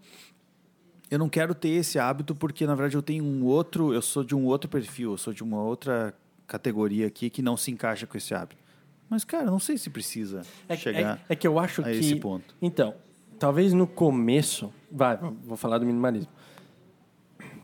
eu 1.10 1.18
não 1.18 1.28
quero 1.28 1.54
ter 1.54 1.68
esse 1.68 1.98
hábito 1.98 2.34
porque 2.34 2.66
na 2.66 2.74
verdade 2.74 2.96
eu 2.96 3.02
tenho 3.02 3.24
um 3.24 3.44
outro, 3.44 3.92
eu 3.92 4.02
sou 4.02 4.24
de 4.24 4.34
um 4.34 4.44
outro 4.46 4.68
perfil, 4.68 5.12
eu 5.12 5.18
sou 5.18 5.32
de 5.32 5.42
uma 5.42 5.62
outra 5.62 6.14
categoria 6.46 7.06
aqui 7.06 7.30
que 7.30 7.40
não 7.42 7.56
se 7.56 7.70
encaixa 7.70 8.06
com 8.06 8.16
esse 8.16 8.34
hábito. 8.34 8.62
Mas 9.08 9.24
cara, 9.24 9.44
não 9.44 9.58
sei 9.58 9.78
se 9.78 9.90
precisa 9.90 10.42
É, 10.68 10.76
chegar 10.76 11.20
é, 11.28 11.34
é 11.34 11.36
que 11.36 11.46
eu 11.46 11.58
acho 11.58 11.82
a 11.82 11.84
que. 11.84 11.90
esse 11.90 12.16
ponto. 12.16 12.54
Então, 12.60 12.94
talvez 13.38 13.72
no 13.72 13.86
começo. 13.86 14.72
Vai, 14.90 15.16
vou 15.16 15.56
falar 15.56 15.78
do 15.78 15.86
minimalismo. 15.86 16.32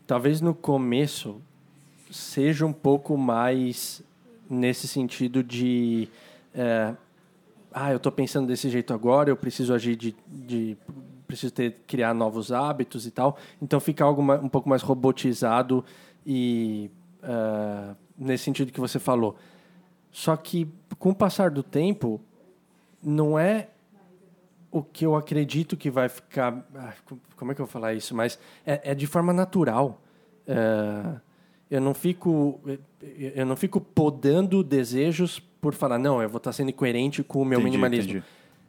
Talvez 0.05 0.41
no 0.41 0.53
começo 0.53 1.41
seja 2.09 2.65
um 2.65 2.73
pouco 2.73 3.17
mais 3.17 4.01
nesse 4.49 4.87
sentido 4.87 5.43
de. 5.43 6.07
É, 6.53 6.95
ah, 7.71 7.91
eu 7.91 7.97
estou 7.97 8.11
pensando 8.11 8.47
desse 8.47 8.69
jeito 8.69 8.93
agora, 8.93 9.29
eu 9.29 9.37
preciso 9.37 9.73
agir 9.73 9.95
de. 9.95 10.15
de 10.27 10.77
preciso 11.27 11.53
ter, 11.53 11.77
criar 11.87 12.13
novos 12.13 12.51
hábitos 12.51 13.05
e 13.07 13.11
tal. 13.11 13.37
Então 13.61 13.79
fica 13.79 14.03
algo 14.03 14.21
um 14.21 14.49
pouco 14.49 14.67
mais 14.67 14.81
robotizado 14.81 15.83
e. 16.25 16.89
é, 17.23 17.95
nesse 18.17 18.43
sentido 18.43 18.71
que 18.71 18.79
você 18.79 18.99
falou. 18.99 19.35
Só 20.11 20.35
que, 20.35 20.67
com 20.99 21.11
o 21.11 21.15
passar 21.15 21.49
do 21.49 21.63
tempo, 21.63 22.19
não 23.01 23.39
é 23.39 23.69
o 24.69 24.81
que 24.83 25.05
eu 25.05 25.15
acredito 25.15 25.77
que 25.77 25.89
vai 25.89 26.09
ficar. 26.09 26.67
ah, 26.75 26.93
co- 27.05 27.17
Como 27.37 27.51
é 27.51 27.55
que 27.55 27.61
eu 27.61 27.65
vou 27.65 27.71
falar 27.71 27.93
isso? 27.93 28.13
Mas 28.13 28.37
é, 28.65 28.91
é 28.91 28.95
de 28.95 29.07
forma 29.07 29.31
natural. 29.31 30.01
É, 30.45 31.15
eu 31.69 31.79
não 31.79 31.93
fico. 31.93 32.59
Eu 33.33 33.45
não 33.45 33.55
fico 33.55 33.79
podando 33.79 34.61
desejos 34.63 35.41
por 35.61 35.73
falar, 35.73 35.99
não, 35.99 36.21
eu 36.21 36.27
vou 36.27 36.37
estar 36.39 36.51
sendo 36.51 36.73
coerente 36.73 37.23
com 37.23 37.41
o 37.41 37.45
meu 37.45 37.59
Entendi, 37.59 37.71
minimalismo. 37.71 38.11
entendi. 38.11 38.25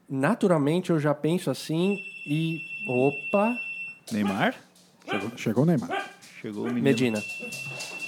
Naturalmente 0.09 0.90
eu 0.90 1.00
já 1.00 1.14
penso 1.14 1.50
assim 1.50 1.98
e. 2.26 2.61
Opa! 2.87 3.57
Neymar? 4.12 4.55
Chegou, 5.09 5.31
chegou 5.37 5.62
o 5.62 5.66
Neymar. 5.66 6.11
Chegou 6.40 6.62
o 6.64 6.66
menino. 6.66 6.83
Medina. 6.85 7.22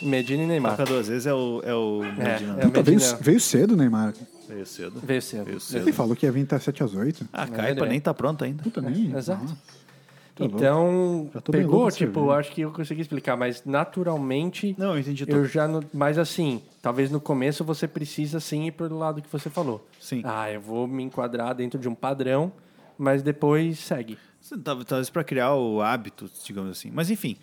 Medina 0.02 0.42
e 0.42 0.46
Neymar. 0.46 0.72
Toca 0.76 0.84
duas 0.84 1.08
vezes 1.08 1.26
é 1.26 1.32
o, 1.32 1.62
é 1.64 1.74
o 1.74 2.00
Medina. 2.00 2.56
é 2.60 2.66
o 2.66 2.70
Puta, 2.70 2.82
veio, 2.82 2.98
Medina. 2.98 3.18
veio 3.20 3.40
cedo 3.40 3.72
o 3.72 3.76
Neymar. 3.76 4.12
Veio 4.48 4.66
cedo. 4.66 5.00
Veio 5.02 5.22
cedo. 5.22 5.44
Veio 5.44 5.60
cedo. 5.60 5.82
Ele 5.82 5.92
falou 5.92 6.14
que 6.14 6.26
ia 6.26 6.32
vir 6.32 6.42
até 6.42 6.58
7 6.58 6.82
às 6.84 6.94
8. 6.94 7.26
Ah, 7.32 7.44
a 7.44 7.48
caipa 7.48 7.86
é. 7.86 7.88
nem 7.88 8.00
tá 8.00 8.12
pronta 8.12 8.44
ainda. 8.44 8.62
Puta, 8.62 8.80
nem. 8.82 9.16
Exato. 9.16 9.44
Ah, 9.48 9.56
tá. 10.34 10.44
Então, 10.44 11.30
pegou, 11.50 11.80
louco 11.82 11.92
tipo, 11.96 12.30
acho 12.30 12.50
que 12.52 12.62
eu 12.62 12.72
consegui 12.72 13.02
explicar, 13.02 13.36
mas 13.36 13.64
naturalmente 13.64 14.74
Não, 14.78 14.92
eu 14.94 14.98
entendi 14.98 15.22
eu 15.22 15.26
tudo. 15.42 15.46
já 15.46 15.66
não, 15.68 15.82
mas 15.92 16.18
assim, 16.18 16.62
talvez 16.82 17.10
no 17.10 17.20
começo 17.20 17.64
você 17.64 17.86
precisa 17.88 18.40
sim 18.40 18.66
ir 18.66 18.72
pelo 18.72 18.98
lado 18.98 19.22
que 19.22 19.28
você 19.30 19.48
falou. 19.48 19.86
Sim. 20.00 20.20
Ah, 20.24 20.50
eu 20.50 20.60
vou 20.60 20.86
me 20.86 21.02
enquadrar 21.02 21.54
dentro 21.54 21.78
de 21.78 21.88
um 21.88 21.94
padrão, 21.94 22.52
mas 22.98 23.22
depois 23.22 23.78
segue. 23.78 24.18
Tal- 24.62 24.84
Talvez 24.84 25.08
para 25.10 25.24
criar 25.24 25.54
o 25.54 25.80
hábito, 25.80 26.28
digamos 26.44 26.70
assim. 26.70 26.90
Mas 26.92 27.10
enfim, 27.10 27.36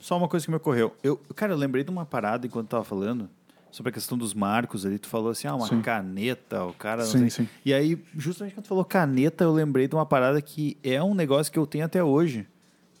só 0.00 0.16
uma 0.16 0.28
coisa 0.28 0.44
que 0.44 0.50
me 0.50 0.56
ocorreu. 0.56 0.94
Eu, 1.02 1.16
cara, 1.36 1.52
eu 1.52 1.56
lembrei 1.56 1.84
de 1.84 1.90
uma 1.90 2.04
parada 2.04 2.46
enquanto 2.46 2.68
tava 2.68 2.84
falando 2.84 3.28
sobre 3.70 3.90
a 3.90 3.92
questão 3.92 4.16
dos 4.18 4.32
marcos 4.34 4.84
ali. 4.86 4.98
Tu 4.98 5.08
falou 5.08 5.30
assim, 5.30 5.46
ah, 5.48 5.54
uma 5.54 5.66
Sim. 5.66 5.80
caneta, 5.82 6.64
o 6.64 6.72
cara. 6.72 7.04
Sim, 7.04 7.28
sim. 7.28 7.48
E 7.64 7.72
aí, 7.74 8.02
justamente 8.16 8.54
quando 8.54 8.64
tu 8.64 8.68
falou 8.68 8.84
caneta, 8.84 9.44
eu 9.44 9.52
lembrei 9.52 9.86
de 9.88 9.94
uma 9.94 10.06
parada 10.06 10.40
que 10.42 10.76
é 10.82 11.02
um 11.02 11.14
negócio 11.14 11.52
que 11.52 11.58
eu 11.58 11.66
tenho 11.66 11.84
até 11.84 12.02
hoje, 12.02 12.46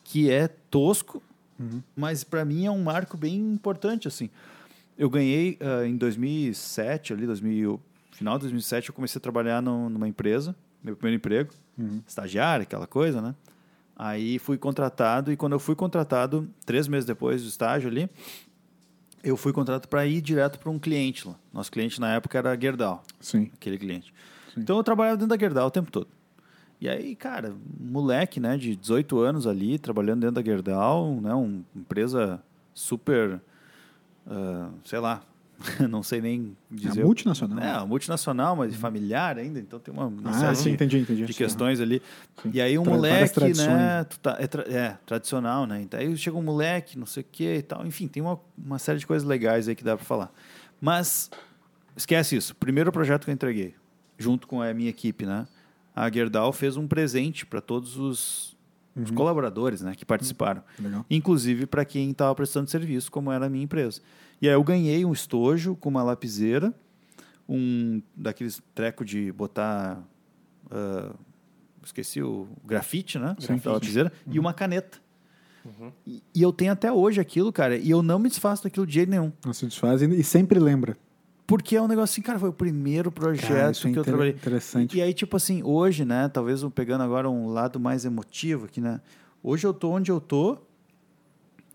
que 0.04 0.30
é 0.30 0.48
tosco, 0.48 1.22
Uhum. 1.58 1.82
mas 1.96 2.22
para 2.22 2.44
mim 2.44 2.66
é 2.66 2.70
um 2.70 2.82
marco 2.82 3.16
bem 3.16 3.36
importante, 3.36 4.06
assim. 4.06 4.30
Eu 4.96 5.10
ganhei 5.10 5.58
ah, 5.60 5.84
em 5.86 5.96
2007, 5.96 7.12
ali, 7.12 7.26
2000, 7.26 7.80
final 8.12 8.36
de 8.38 8.42
2007, 8.42 8.88
eu 8.90 8.94
comecei 8.94 9.18
a 9.18 9.22
trabalhar 9.22 9.60
no- 9.62 9.88
numa 9.90 10.06
empresa, 10.08 10.54
meu 10.82 10.94
primeiro 10.96 11.16
emprego, 11.16 11.50
Uhum. 11.76 12.00
estagiário, 12.06 12.62
aquela 12.62 12.86
coisa, 12.86 13.20
né? 13.20 13.34
Aí 13.96 14.38
fui 14.38 14.56
contratado 14.56 15.32
e 15.32 15.36
quando 15.36 15.54
eu 15.54 15.58
fui 15.58 15.74
contratado, 15.74 16.48
três 16.64 16.86
meses 16.86 17.04
depois 17.04 17.42
do 17.42 17.48
estágio 17.48 17.88
ali, 17.90 18.08
eu 19.28 19.36
fui 19.36 19.52
contratado 19.52 19.88
para 19.88 20.06
ir 20.06 20.20
direto 20.20 20.58
para 20.58 20.70
um 20.70 20.78
cliente 20.78 21.26
lá. 21.26 21.34
Nosso 21.52 21.70
cliente 21.70 22.00
na 22.00 22.12
época 22.14 22.38
era 22.38 22.52
a 22.52 22.58
Gerdau, 22.58 23.02
Sim. 23.20 23.50
aquele 23.54 23.78
cliente. 23.78 24.12
Sim. 24.54 24.60
Então 24.60 24.76
eu 24.76 24.82
trabalhava 24.84 25.16
dentro 25.16 25.36
da 25.36 25.38
Gerdau 25.38 25.66
o 25.66 25.70
tempo 25.70 25.90
todo. 25.90 26.08
E 26.80 26.88
aí, 26.88 27.16
cara, 27.16 27.54
moleque, 27.80 28.38
né, 28.38 28.56
de 28.56 28.76
18 28.76 29.18
anos 29.18 29.46
ali, 29.46 29.78
trabalhando 29.78 30.20
dentro 30.20 30.36
da 30.36 30.42
Gerdau, 30.42 31.20
né, 31.20 31.34
uma 31.34 31.64
empresa 31.74 32.40
super, 32.72 33.40
ah, 34.26 34.70
sei 34.84 35.00
lá, 35.00 35.22
não 35.90 36.02
sei 36.02 36.20
nem 36.20 36.56
dizer. 36.70 37.00
É 37.00 37.04
multinacional. 37.04 37.58
É, 37.58 37.84
multinacional, 37.86 38.54
mas 38.54 38.74
familiar 38.76 39.36
ainda, 39.38 39.58
então 39.58 39.78
tem 39.80 39.92
uma, 39.92 40.06
uma 40.06 40.30
Ah, 40.30 40.34
série 40.34 40.56
sim, 40.56 40.62
de- 40.64 40.70
entendi, 40.70 40.98
entendi. 40.98 41.26
de 41.26 41.34
questões 41.34 41.80
ali. 41.80 42.00
Sim. 42.42 42.50
E 42.54 42.60
aí 42.60 42.78
um 42.78 42.82
Tra- 42.84 42.92
moleque, 42.94 43.40
né? 43.56 44.04
tá- 44.22 44.36
é, 44.38 44.46
tra- 44.46 44.64
é, 44.68 44.96
tradicional, 45.04 45.66
né? 45.66 45.82
Então 45.82 45.98
aí 45.98 46.16
chega 46.16 46.36
um 46.36 46.42
moleque, 46.42 46.96
não 46.98 47.06
sei 47.06 47.22
o 47.22 47.26
que 47.30 47.56
e 47.56 47.62
tal. 47.62 47.84
Enfim, 47.86 48.06
tem 48.06 48.22
uma, 48.22 48.38
uma 48.56 48.78
série 48.78 48.98
de 49.00 49.06
coisas 49.06 49.26
legais 49.26 49.68
aí 49.68 49.74
que 49.74 49.82
dá 49.82 49.96
pra 49.96 50.04
falar. 50.06 50.32
Mas 50.80 51.28
esquece 51.96 52.36
isso. 52.36 52.54
Primeiro 52.54 52.92
projeto 52.92 53.24
que 53.24 53.30
eu 53.30 53.34
entreguei, 53.34 53.74
junto 54.16 54.46
com 54.46 54.62
a 54.62 54.72
minha 54.72 54.90
equipe, 54.90 55.26
né? 55.26 55.46
A 55.94 56.08
Gerdau 56.08 56.52
fez 56.52 56.76
um 56.76 56.86
presente 56.86 57.44
para 57.44 57.60
todos 57.60 57.96
os, 57.96 58.56
os 58.94 59.10
colaboradores, 59.10 59.80
né? 59.80 59.92
Que 59.96 60.04
participaram. 60.04 60.62
Legal. 60.78 61.04
Inclusive 61.10 61.66
para 61.66 61.84
quem 61.84 62.10
estava 62.12 62.32
prestando 62.36 62.70
serviço, 62.70 63.10
como 63.10 63.32
era 63.32 63.46
a 63.46 63.48
minha 63.48 63.64
empresa. 63.64 64.00
E 64.40 64.48
aí 64.48 64.54
eu 64.54 64.62
ganhei 64.62 65.04
um 65.04 65.12
estojo 65.12 65.74
com 65.76 65.88
uma 65.88 66.02
lapiseira, 66.02 66.72
um 67.48 68.00
daqueles 68.14 68.60
treco 68.74 69.04
de 69.04 69.32
botar. 69.32 70.02
ah, 70.70 71.14
esqueci 71.84 72.22
o 72.22 72.46
grafite, 72.64 73.18
né? 73.18 73.36
Da 73.64 73.72
lapiseira, 73.72 74.12
e 74.26 74.38
uma 74.38 74.52
caneta. 74.52 74.98
E, 76.06 76.22
e 76.34 76.42
eu 76.42 76.52
tenho 76.52 76.72
até 76.72 76.90
hoje 76.90 77.20
aquilo, 77.20 77.52
cara, 77.52 77.76
e 77.76 77.90
eu 77.90 78.02
não 78.02 78.18
me 78.18 78.28
desfaço 78.28 78.64
daquilo 78.64 78.86
de 78.86 78.94
jeito 78.94 79.10
nenhum. 79.10 79.32
Não 79.44 79.52
se 79.52 79.66
desfaz 79.66 80.00
e 80.02 80.22
sempre 80.22 80.58
lembra. 80.58 80.96
Porque 81.46 81.76
é 81.76 81.82
um 81.82 81.88
negócio 81.88 82.12
assim, 82.12 82.22
cara, 82.22 82.38
foi 82.38 82.50
o 82.50 82.52
primeiro 82.52 83.10
projeto 83.10 83.80
Cara, 83.80 83.90
é 83.90 83.92
que 83.92 83.98
eu 83.98 84.04
trabalhei. 84.04 84.32
interessante. 84.32 84.94
E, 84.94 84.98
e 84.98 85.02
aí, 85.02 85.14
tipo 85.14 85.34
assim, 85.36 85.62
hoje, 85.62 86.04
né, 86.04 86.28
talvez 86.28 86.62
eu 86.62 86.70
pegando 86.70 87.02
agora 87.02 87.28
um 87.30 87.48
lado 87.48 87.80
mais 87.80 88.04
emotivo 88.04 88.66
aqui, 88.66 88.82
né? 88.82 89.00
Hoje 89.42 89.66
eu 89.66 89.72
tô 89.72 89.90
onde 89.90 90.10
eu 90.10 90.20
tô, 90.20 90.58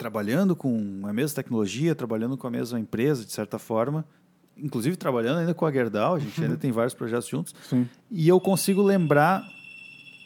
trabalhando 0.03 0.53
com 0.53 1.01
a 1.05 1.13
mesma 1.13 1.33
tecnologia, 1.33 1.95
trabalhando 1.95 2.37
com 2.37 2.45
a 2.45 2.49
mesma 2.51 2.77
empresa, 2.77 3.23
de 3.23 3.31
certa 3.31 3.57
forma, 3.57 4.05
inclusive 4.57 4.97
trabalhando 4.97 5.39
ainda 5.39 5.53
com 5.53 5.65
a 5.65 5.71
Gerdau, 5.71 6.15
a 6.15 6.19
gente 6.19 6.43
ainda 6.43 6.57
tem 6.57 6.73
vários 6.73 6.93
projetos 6.93 7.25
juntos, 7.29 7.55
Sim. 7.69 7.87
e 8.11 8.27
eu 8.27 8.37
consigo 8.37 8.81
lembrar 8.81 9.41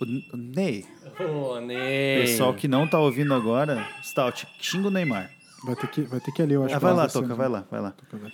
o, 0.02 0.36
o 0.36 0.38
Ney, 0.38 0.84
Ô, 1.20 1.60
Ney. 1.60 2.22
pessoal 2.24 2.56
que 2.56 2.68
não 2.68 2.88
tá 2.88 2.98
ouvindo 3.00 3.36
agora, 3.36 3.88
Stout, 4.04 4.48
xinga 4.60 4.88
o 4.88 4.92
Neymar. 4.92 5.30
Vai 5.64 5.76
ter 5.76 5.88
que, 5.88 6.02
vai 6.02 6.20
ter 6.20 6.32
que 6.32 6.42
ali, 6.42 6.54
eu 6.56 6.64
acho. 6.64 6.76
Ah, 6.76 6.80
vai 6.80 6.94
lá, 6.94 7.08
Toca, 7.08 7.36
vai 7.36 7.48
lá, 7.48 7.64
vai 7.70 7.80
lá. 7.82 7.92
Toca, 7.92 8.18
vai. 8.18 8.32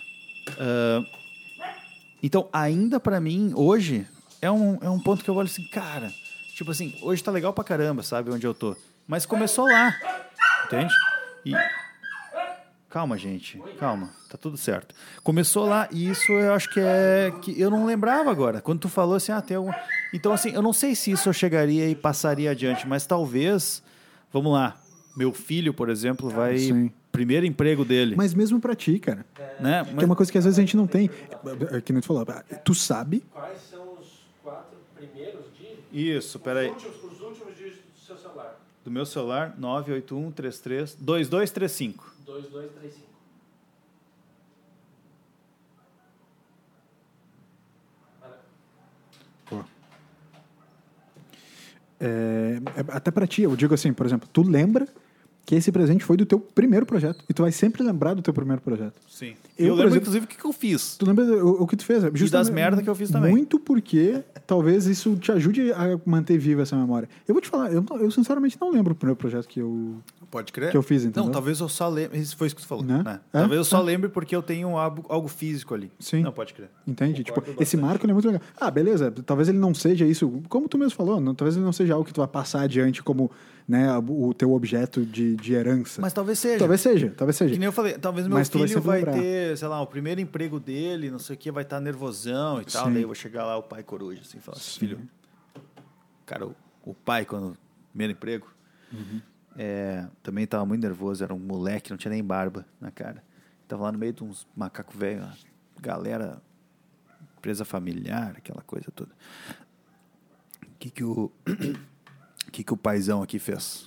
Ah, 0.58 1.02
então, 2.22 2.48
ainda 2.50 2.98
pra 2.98 3.20
mim, 3.20 3.52
hoje, 3.54 4.06
é 4.40 4.50
um, 4.50 4.78
é 4.80 4.88
um 4.88 4.98
ponto 4.98 5.22
que 5.22 5.28
eu 5.28 5.34
olho 5.34 5.46
assim, 5.46 5.64
cara, 5.68 6.10
tipo 6.54 6.70
assim, 6.70 6.94
hoje 7.02 7.22
tá 7.22 7.30
legal 7.30 7.52
pra 7.52 7.62
caramba, 7.62 8.02
sabe, 8.02 8.30
onde 8.30 8.46
eu 8.46 8.54
tô. 8.54 8.74
Mas 9.06 9.26
começou 9.26 9.66
lá, 9.66 9.94
entende? 10.64 10.92
E... 11.44 11.52
Calma, 12.88 13.18
gente, 13.18 13.60
calma, 13.76 14.10
tá 14.30 14.38
tudo 14.38 14.56
certo. 14.56 14.94
Começou 15.24 15.66
lá 15.66 15.88
e 15.90 16.08
isso 16.08 16.30
eu 16.30 16.54
acho 16.54 16.72
que 16.72 16.78
é 16.78 17.32
que 17.42 17.60
eu 17.60 17.68
não 17.68 17.84
lembrava 17.84 18.30
agora. 18.30 18.60
Quando 18.60 18.80
tu 18.82 18.88
falou 18.88 19.16
assim, 19.16 19.32
ah, 19.32 19.42
tem 19.42 19.56
algum... 19.56 19.72
Então, 20.12 20.32
assim, 20.32 20.50
eu 20.52 20.62
não 20.62 20.72
sei 20.72 20.94
se 20.94 21.10
isso 21.10 21.28
eu 21.28 21.32
chegaria 21.32 21.88
e 21.88 21.96
passaria 21.96 22.52
adiante, 22.52 22.86
mas 22.86 23.04
talvez, 23.04 23.82
vamos 24.32 24.52
lá, 24.52 24.76
meu 25.16 25.32
filho, 25.32 25.74
por 25.74 25.88
exemplo, 25.88 26.30
vai... 26.30 26.58
Sim. 26.58 26.92
Primeiro 27.10 27.46
emprego 27.46 27.84
dele, 27.84 28.16
Mas 28.16 28.34
mesmo 28.34 28.60
pra 28.60 28.74
ti, 28.74 28.98
cara. 28.98 29.24
né? 29.60 29.84
Que 29.84 30.02
é 30.02 30.04
uma 30.04 30.16
coisa 30.16 30.32
que 30.32 30.36
às 30.36 30.44
vezes 30.44 30.58
a 30.58 30.62
gente 30.62 30.76
não 30.76 30.84
tem. 30.84 31.08
É 31.70 31.80
Que 31.80 31.92
nem 31.92 32.02
tu 32.02 32.06
falou. 32.08 32.26
Tu 32.64 32.74
sabe, 32.74 33.24
Quais 33.32 33.60
são 33.70 33.92
os 34.00 34.24
quatro 34.42 34.76
primeiros 34.96 35.44
dígitos? 35.56 35.84
Isso, 35.92 36.40
peraí. 36.40 36.70
Os 36.70 37.20
últimos 37.20 37.56
dígitos 37.56 37.84
do 37.94 38.00
seu 38.04 38.16
celular. 38.16 38.60
Do 38.84 38.90
meu 38.90 39.06
celular, 39.06 39.54
98133 39.58 40.94
2235. 41.00 42.14
2235. 42.26 43.14
é, 52.00 52.60
até 52.88 53.10
pra 53.10 53.26
ti, 53.26 53.42
eu 53.42 53.56
digo 53.56 53.72
assim, 53.72 53.92
por 53.92 54.04
exemplo, 54.04 54.28
tu 54.30 54.42
lembra 54.42 54.86
que 55.46 55.54
esse 55.54 55.70
presente 55.70 56.02
foi 56.04 56.16
do 56.16 56.24
teu 56.24 56.38
primeiro 56.40 56.86
projeto. 56.86 57.22
E 57.28 57.34
tu 57.34 57.42
vai 57.42 57.52
sempre 57.52 57.82
lembrar 57.82 58.14
do 58.14 58.22
teu 58.22 58.32
primeiro 58.32 58.62
projeto. 58.62 58.94
Sim. 59.08 59.34
Eu, 59.58 59.66
Eu, 59.68 59.74
lembro, 59.74 59.82
exemplo- 59.90 59.96
inclusive, 60.02 60.24
o 60.24 60.28
que, 60.28 60.36
que 60.38 60.44
eu 60.44 60.52
fiz. 60.52 60.96
Tu 60.96 61.06
lembra 61.06 61.24
o, 61.24 61.62
o 61.62 61.66
que 61.66 61.76
tu 61.76 61.84
fez? 61.84 62.02
Justamente- 62.02 62.30
das 62.30 62.50
merda 62.50 62.82
que 62.82 62.88
eu 62.88 62.94
fiz 62.94 63.10
também. 63.10 63.30
Muito 63.30 63.58
porque 63.58 64.22
talvez 64.46 64.86
isso 64.86 65.14
te 65.16 65.30
ajude 65.30 65.70
a 65.72 66.00
manter 66.06 66.38
viva 66.38 66.62
essa 66.62 66.74
memória. 66.76 67.08
Eu 67.28 67.34
vou 67.34 67.42
te 67.42 67.48
falar, 67.48 67.70
eu, 67.72 67.84
eu 68.00 68.10
sinceramente 68.10 68.56
não 68.60 68.70
lembro 68.72 68.92
o 68.92 68.96
primeiro 68.96 69.16
projeto 69.16 69.46
que 69.46 69.60
eu. 69.60 69.96
Pode 70.30 70.52
crer. 70.52 70.70
Que 70.70 70.76
eu 70.76 70.82
fiz, 70.82 71.04
entendeu? 71.04 71.24
Não, 71.24 71.30
talvez 71.30 71.60
eu 71.60 71.68
só 71.68 71.88
lembre. 71.88 72.18
Isso 72.18 72.36
foi 72.36 72.46
isso 72.48 72.56
que 72.56 72.62
tu 72.62 72.66
falou. 72.66 72.82
Né? 72.84 73.02
né? 73.04 73.20
É, 73.32 73.38
Talvez 73.40 73.58
eu 73.58 73.64
só 73.64 73.80
é. 73.80 73.82
lembre 73.84 74.08
porque 74.08 74.34
eu 74.34 74.42
tenho 74.42 74.76
algo, 74.76 75.04
algo 75.08 75.28
físico 75.28 75.74
ali. 75.74 75.92
Sim. 76.00 76.22
Não, 76.22 76.32
pode 76.32 76.52
crer. 76.54 76.70
Entende? 76.86 77.22
Tipo, 77.22 77.40
Concordo 77.40 77.62
esse 77.62 77.76
bastante. 77.76 77.80
marco 77.90 78.04
ele 78.06 78.10
é 78.10 78.14
muito 78.14 78.26
legal. 78.26 78.42
Ah, 78.58 78.70
beleza, 78.70 79.12
talvez 79.24 79.48
ele 79.48 79.58
não 79.58 79.72
seja 79.74 80.04
isso, 80.04 80.42
como 80.48 80.68
tu 80.68 80.76
mesmo 80.76 80.96
falou, 80.96 81.20
não- 81.20 81.34
talvez 81.34 81.54
ele 81.54 81.64
não 81.64 81.72
seja 81.72 81.92
algo 81.94 82.04
que 82.04 82.12
tu 82.12 82.20
vai 82.20 82.26
passar 82.28 82.62
adiante 82.62 83.02
como 83.02 83.30
né, 83.66 83.96
o 83.96 84.34
teu 84.34 84.52
objeto 84.52 85.04
de, 85.06 85.36
de 85.36 85.54
herança. 85.54 86.00
Mas 86.00 86.12
talvez 86.12 86.38
seja. 86.38 86.58
talvez 86.58 86.80
seja, 86.80 87.14
talvez 87.16 87.36
seja. 87.36 87.52
Que 87.54 87.58
nem 87.58 87.66
eu 87.66 87.72
falei, 87.72 87.94
talvez 87.98 88.26
meu 88.26 88.36
Mas 88.36 88.48
vai 88.48 88.66
filho 88.68 88.80
vai, 88.82 88.98
lembrar. 88.98 89.14
ter, 89.14 89.56
sei 89.56 89.68
lá, 89.68 89.80
o 89.80 89.86
primeiro 89.86 90.20
emprego 90.20 90.60
dele, 90.60 91.10
não 91.10 91.18
sei 91.18 91.34
o 91.34 91.38
que, 91.38 91.50
vai 91.50 91.62
estar 91.62 91.80
nervosão 91.80 92.60
e 92.60 92.64
tal. 92.66 92.86
Sim. 92.86 92.92
Daí 92.92 93.02
eu 93.02 93.08
vou 93.08 93.14
chegar 93.14 93.44
lá, 93.46 93.56
o 93.56 93.62
pai 93.62 93.82
coruja, 93.82 94.20
assim, 94.20 94.38
falar 94.38 94.58
assim, 94.58 94.70
Sim. 94.72 94.78
filho. 94.80 95.08
Cara, 96.26 96.46
o, 96.46 96.54
o 96.84 96.94
pai, 96.94 97.24
quando. 97.24 97.56
Primeiro 97.90 98.12
emprego, 98.12 98.52
Uhum. 98.92 99.20
é, 99.56 100.06
também 100.22 100.46
tava 100.46 100.64
muito 100.66 100.82
nervoso, 100.82 101.22
era 101.24 101.32
um 101.32 101.38
moleque, 101.38 101.90
não 101.90 101.96
tinha 101.96 102.10
nem 102.10 102.22
barba 102.24 102.66
na 102.80 102.90
cara. 102.90 103.22
Tava 103.66 103.84
lá 103.84 103.92
no 103.92 103.98
meio 103.98 104.12
de 104.12 104.22
uns 104.22 104.46
macacos 104.54 104.94
velhos, 104.96 105.46
galera, 105.80 106.42
empresa 107.38 107.64
familiar, 107.64 108.34
aquela 108.36 108.62
coisa 108.62 108.90
toda. 108.94 109.10
O 110.62 110.66
que 110.78 110.90
que 110.90 111.02
o. 111.04 111.30
O 112.54 112.56
que 112.56 112.62
que 112.62 112.72
o 112.72 112.76
paizão 112.76 113.20
aqui 113.20 113.40
fez? 113.40 113.84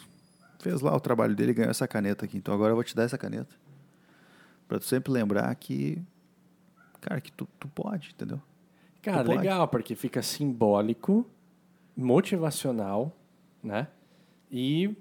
Fez 0.60 0.82
lá 0.82 0.94
o 0.94 1.00
trabalho 1.00 1.34
dele 1.34 1.52
e 1.52 1.54
ganhou 1.54 1.72
essa 1.72 1.88
caneta 1.88 2.26
aqui. 2.26 2.38
Então 2.38 2.54
agora 2.54 2.72
eu 2.72 2.76
vou 2.76 2.84
te 2.84 2.94
dar 2.94 3.04
essa 3.04 3.18
caneta. 3.18 3.56
Pra 4.68 4.78
tu 4.78 4.84
sempre 4.84 5.10
lembrar 5.10 5.56
que. 5.56 6.02
Cara, 7.00 7.22
que 7.22 7.32
tu, 7.32 7.48
tu 7.58 7.70
pode, 7.70 8.10
entendeu? 8.14 8.42
Cara, 9.02 9.24
Tu 9.24 9.28
pode. 9.28 9.38
legal, 9.38 9.70
porque 9.70 9.96
fica 9.96 10.22
simbólico, 10.22 11.26
motivacional, 11.96 13.16
né? 13.64 13.88
E 14.52 14.94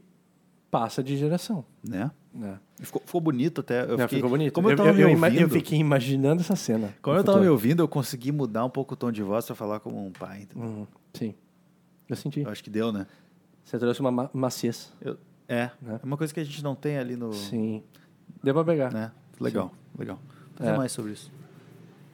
passa 0.71 1.03
de 1.03 1.17
geração, 1.17 1.65
Né? 1.83 2.13
né? 2.33 2.61
Ficou, 2.79 3.03
ficou 3.05 3.21
bonito 3.21 3.63
até. 3.63 3.83
Eu 3.83 3.97
Não, 3.99 4.05
fiquei, 4.05 4.19
ficou 4.19 4.31
bonito. 4.31 4.53
Como 4.53 4.69
eu, 4.69 4.73
eu, 4.73 4.77
tava 4.77 4.91
eu, 5.01 5.09
ouvindo, 5.11 5.41
eu 5.41 5.49
fiquei 5.49 5.77
imaginando 5.81 6.41
essa 6.43 6.55
cena. 6.55 6.95
Quando 7.03 7.17
no 7.17 7.21
eu 7.21 7.25
tava 7.25 7.41
me 7.41 7.49
ouvindo, 7.49 7.83
eu 7.83 7.89
consegui 7.89 8.31
mudar 8.31 8.65
um 8.65 8.71
pouco 8.71 8.95
o 8.95 8.97
tom 8.97 9.11
de 9.11 9.25
voz 9.25 9.45
pra 9.45 9.57
falar 9.57 9.81
como 9.81 10.07
um 10.07 10.13
pai. 10.13 10.47
Uhum, 10.55 10.87
sim. 11.15 11.35
Eu 12.09 12.15
senti. 12.15 12.43
Eu 12.43 12.51
acho 12.51 12.63
que 12.63 12.71
deu, 12.71 12.93
né? 12.93 13.09
Você 13.67 13.79
trouxe 13.81 14.01
uma 14.01 14.11
ma 14.13 14.31
maciez. 14.33 14.93
Eu- 15.01 15.19
é. 15.49 15.71
Né? 15.83 16.01
É 16.03 16.07
uma 16.07 16.17
coisa 16.17 16.33
que 16.33 16.41
a 16.41 16.45
gente 16.45 16.63
não 16.63 16.75
tem 16.75 16.97
ali 16.99 17.17
no. 17.17 17.33
Sim. 17.33 17.83
Deu 18.43 18.55
pra 18.55 18.65
pegar. 18.65 18.93
Né? 18.93 19.11
Legal, 19.41 19.73
legal. 19.99 20.19
Fazer 20.55 20.71
É. 20.71 20.77
mais 20.77 20.93
sobre 20.93 21.13
isso. 21.13 21.31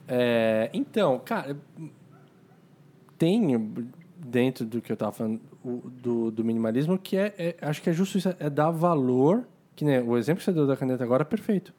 É, 0.07 0.69
então, 0.73 1.19
cara, 1.23 1.55
tem 3.17 3.55
dentro 4.17 4.65
do 4.65 4.81
que 4.81 4.91
eu 4.91 4.97
tava 4.97 5.11
falando 5.11 5.39
o- 5.63 5.81
do, 5.89 6.31
do 6.31 6.43
minimalismo 6.43 6.97
que 6.97 7.15
é, 7.15 7.33
é- 7.37 7.55
acho 7.61 7.81
que 7.81 7.89
é 7.89 7.93
justo 7.93 8.17
isso, 8.17 8.35
é 8.39 8.49
dar 8.49 8.71
valor, 8.71 9.45
que 9.75 9.85
né, 9.85 10.01
o 10.01 10.17
exemplo 10.17 10.39
que 10.39 10.45
você 10.45 10.51
deu 10.51 10.67
da 10.67 10.75
caneta 10.75 11.03
agora 11.03 11.21
é 11.21 11.25
perfeito. 11.25 11.73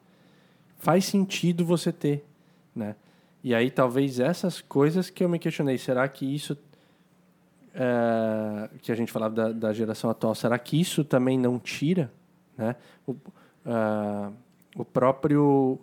Faz 0.79 1.05
sentido 1.05 1.65
você 1.65 1.93
ter, 1.93 2.25
né? 2.75 2.97
E 3.43 3.55
aí 3.55 3.71
talvez 3.71 4.21
essas 4.21 4.61
coisas 4.61 5.11
que 5.11 5.23
eu 5.23 5.29
me 5.29 5.39
questionei, 5.39 5.77
será 5.79 6.09
que 6.09 6.25
isso 6.25 6.57
é, 7.75 8.71
que 8.81 8.93
a 8.93 8.95
gente 8.95 9.11
falava 9.11 9.35
da, 9.35 9.53
da 9.53 9.73
geração 9.73 10.09
atual, 10.09 10.35
será 10.35 10.59
que 10.59 10.81
isso 10.81 11.05
também 11.05 11.39
não 11.39 11.59
tira, 11.59 12.13
né? 12.57 12.77
O, 13.07 13.17
ah, 13.67 14.31
o 14.77 14.85
próprio 14.85 15.79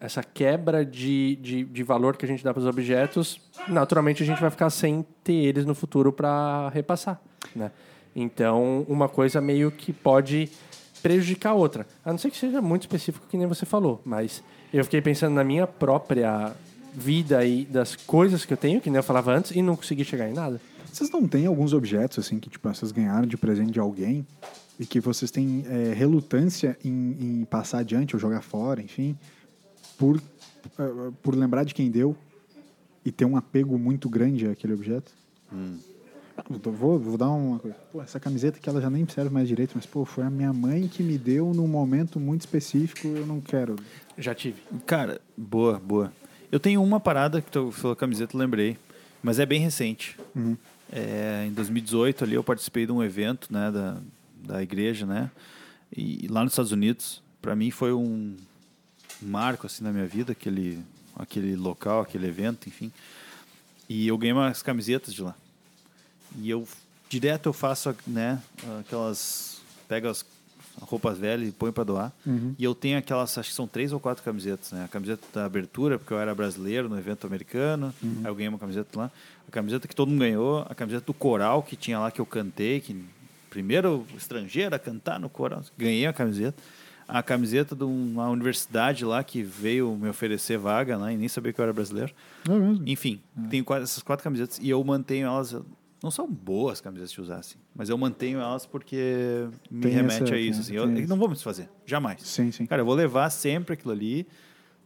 essa 0.00 0.22
quebra 0.22 0.84
de, 0.84 1.36
de, 1.36 1.64
de 1.64 1.82
valor 1.82 2.16
que 2.16 2.24
a 2.24 2.28
gente 2.28 2.42
dá 2.42 2.54
para 2.54 2.60
os 2.60 2.66
objetos, 2.66 3.38
naturalmente 3.68 4.22
a 4.22 4.26
gente 4.26 4.40
vai 4.40 4.50
ficar 4.50 4.70
sem 4.70 5.04
ter 5.22 5.34
eles 5.34 5.66
no 5.66 5.74
futuro 5.74 6.10
para 6.10 6.70
repassar, 6.70 7.20
né? 7.54 7.70
Então, 8.16 8.84
uma 8.88 9.08
coisa 9.08 9.40
meio 9.40 9.70
que 9.70 9.92
pode 9.92 10.50
prejudicar 11.02 11.50
a 11.50 11.54
outra. 11.54 11.86
A 12.04 12.10
não 12.10 12.18
ser 12.18 12.30
que 12.30 12.36
seja 12.36 12.60
muito 12.60 12.82
específico, 12.82 13.26
que 13.28 13.36
nem 13.36 13.46
você 13.46 13.64
falou. 13.64 14.00
Mas 14.04 14.42
eu 14.72 14.82
fiquei 14.84 15.00
pensando 15.00 15.34
na 15.34 15.44
minha 15.44 15.66
própria 15.66 16.52
vida 16.92 17.44
e 17.44 17.64
das 17.64 17.94
coisas 17.94 18.44
que 18.44 18.52
eu 18.52 18.56
tenho, 18.56 18.80
que 18.80 18.90
nem 18.90 18.96
eu 18.96 19.02
falava 19.02 19.32
antes, 19.32 19.52
e 19.52 19.62
não 19.62 19.76
consegui 19.76 20.04
chegar 20.04 20.28
em 20.28 20.32
nada. 20.32 20.60
Vocês 20.92 21.10
não 21.10 21.26
têm 21.26 21.46
alguns 21.46 21.72
objetos 21.72 22.18
assim 22.18 22.38
que 22.38 22.50
tipo, 22.50 22.72
vocês 22.72 22.92
ganharam 22.92 23.26
de 23.26 23.36
presente 23.36 23.72
de 23.72 23.80
alguém 23.80 24.26
e 24.78 24.86
que 24.86 25.00
vocês 25.00 25.30
têm 25.30 25.64
é, 25.66 25.92
relutância 25.92 26.76
em, 26.84 27.16
em 27.20 27.44
passar 27.44 27.78
adiante 27.78 28.16
ou 28.16 28.20
jogar 28.20 28.42
fora, 28.42 28.80
enfim, 28.80 29.16
por, 29.98 30.20
eh, 30.78 31.12
por 31.22 31.36
lembrar 31.36 31.64
de 31.64 31.74
quem 31.74 31.90
deu 31.90 32.16
e 33.04 33.12
ter 33.12 33.24
um 33.24 33.36
apego 33.36 33.78
muito 33.78 34.08
grande 34.08 34.46
àquele 34.46 34.72
objeto? 34.72 35.12
Eu 35.52 36.72
Vou, 36.72 36.98
vou 36.98 37.18
dar 37.18 37.28
uma 37.28 37.58
coisa. 37.58 37.76
Pô, 37.92 38.00
essa 38.00 38.18
camiseta 38.18 38.58
que 38.58 38.68
ela 38.68 38.80
já 38.80 38.88
nem 38.88 39.06
serve 39.06 39.30
mais 39.30 39.46
direito, 39.46 39.72
mas 39.74 39.84
pô, 39.84 40.04
foi 40.04 40.24
a 40.24 40.30
minha 40.30 40.52
mãe 40.52 40.88
que 40.88 41.02
me 41.02 41.18
deu 41.18 41.52
num 41.52 41.66
momento 41.66 42.18
muito 42.18 42.40
específico, 42.40 43.06
eu 43.06 43.26
não 43.26 43.40
quero. 43.40 43.76
Já 44.16 44.34
tive. 44.34 44.62
Cara, 44.86 45.20
boa, 45.36 45.78
boa. 45.78 46.12
Eu 46.50 46.58
tenho 46.58 46.82
uma 46.82 46.98
parada 46.98 47.42
que 47.42 47.50
tu 47.50 47.70
falou 47.70 47.94
camiseta, 47.94 48.34
eu 48.34 48.40
lembrei, 48.40 48.78
mas 49.22 49.38
é 49.38 49.44
bem 49.44 49.60
recente. 49.60 50.18
Uhum. 50.34 50.56
É, 50.92 51.46
em 51.46 51.52
2018 51.52 52.24
ali 52.24 52.34
eu 52.34 52.42
participei 52.42 52.84
de 52.84 52.92
um 52.92 53.02
evento, 53.02 53.52
né, 53.52 53.70
da, 53.70 53.96
da 54.42 54.62
igreja, 54.62 55.06
né, 55.06 55.30
e 55.96 56.26
lá 56.28 56.42
nos 56.42 56.52
Estados 56.52 56.72
Unidos, 56.72 57.22
para 57.40 57.54
mim 57.54 57.70
foi 57.70 57.92
um 57.92 58.36
marco 59.22 59.66
assim 59.66 59.84
na 59.84 59.92
minha 59.92 60.06
vida, 60.06 60.32
aquele 60.32 60.82
aquele 61.16 61.54
local, 61.54 62.00
aquele 62.00 62.26
evento, 62.26 62.68
enfim. 62.68 62.90
E 63.88 64.08
eu 64.08 64.16
ganhei 64.16 64.32
umas 64.32 64.62
camisetas 64.62 65.12
de 65.12 65.20
lá. 65.20 65.34
E 66.36 66.48
eu 66.48 66.66
direto 67.08 67.46
eu 67.46 67.52
faço, 67.52 67.94
né, 68.06 68.40
aquelas 68.80 69.60
pego 69.88 70.08
as 70.08 70.24
roupas 70.80 71.18
velhas 71.18 71.48
e 71.48 71.52
ponho 71.52 71.72
para 71.72 71.84
doar. 71.84 72.12
Uhum. 72.26 72.54
E 72.58 72.64
eu 72.64 72.74
tenho 72.74 72.98
aquelas, 72.98 73.36
acho 73.38 73.50
que 73.50 73.54
são 73.54 73.66
três 73.66 73.92
ou 73.92 74.00
quatro 74.00 74.22
camisetas, 74.24 74.72
né? 74.72 74.84
A 74.84 74.88
camiseta 74.88 75.22
da 75.32 75.44
abertura, 75.44 75.98
porque 75.98 76.12
eu 76.12 76.18
era 76.18 76.34
brasileiro 76.34 76.88
no 76.88 76.98
evento 76.98 77.26
americano, 77.26 77.94
Uhum. 78.02 78.20
aí 78.22 78.26
eu 78.30 78.34
ganhei 78.34 78.48
uma 78.48 78.58
camiseta 78.58 78.98
lá. 78.98 79.10
A 79.46 79.50
camiseta 79.50 79.86
que 79.88 79.94
todo 79.94 80.08
mundo 80.08 80.20
ganhou, 80.20 80.64
a 80.68 80.74
camiseta 80.74 81.04
do 81.06 81.14
coral 81.14 81.62
que 81.62 81.76
tinha 81.76 81.98
lá 81.98 82.10
que 82.10 82.20
eu 82.20 82.26
cantei, 82.26 82.80
que 82.80 83.04
primeiro 83.50 84.06
estrangeiro 84.16 84.74
a 84.74 84.78
cantar 84.78 85.18
no 85.18 85.28
coral, 85.28 85.62
ganhei 85.76 86.06
a 86.06 86.12
camiseta. 86.12 86.62
A 87.08 87.24
camiseta 87.24 87.74
de 87.74 87.82
uma 87.82 88.28
universidade 88.28 89.04
lá 89.04 89.24
que 89.24 89.42
veio 89.42 89.96
me 89.96 90.08
oferecer 90.08 90.56
vaga 90.56 90.96
lá 90.96 91.12
e 91.12 91.16
nem 91.16 91.26
sabia 91.26 91.52
que 91.52 91.60
eu 91.60 91.64
era 91.64 91.72
brasileiro. 91.72 92.12
É 92.48 92.52
mesmo. 92.52 92.84
Enfim, 92.86 93.20
tenho 93.50 93.64
quase 93.64 93.82
essas 93.82 94.00
quatro 94.00 94.22
camisetas 94.22 94.60
e 94.62 94.70
eu 94.70 94.82
mantenho 94.84 95.26
elas 95.26 95.56
Não 96.02 96.10
são 96.10 96.26
boas 96.26 96.80
camisetas 96.80 97.12
de 97.12 97.20
usar, 97.20 97.36
assim. 97.38 97.58
Mas 97.74 97.88
eu 97.90 97.98
mantenho 97.98 98.40
elas 98.40 98.64
porque 98.64 99.46
me 99.70 99.82
Tem 99.82 99.92
remete 99.92 100.22
essa- 100.24 100.34
a 100.34 100.38
isso. 100.38 100.52
tem- 100.52 100.60
Assim. 100.60 100.74
Eu, 100.76 100.84
tem 100.86 100.94
eu 100.94 101.00
isso. 101.00 101.08
não 101.10 101.16
vou 101.18 101.28
me 101.28 101.34
desfazer. 101.34 101.68
Jamais. 101.84 102.22
Sim, 102.22 102.50
sim. 102.50 102.64
Cara, 102.66 102.80
eu 102.80 102.86
vou 102.86 102.94
levar 102.94 103.28
sempre 103.30 103.74
aquilo 103.74 103.92
ali. 103.92 104.26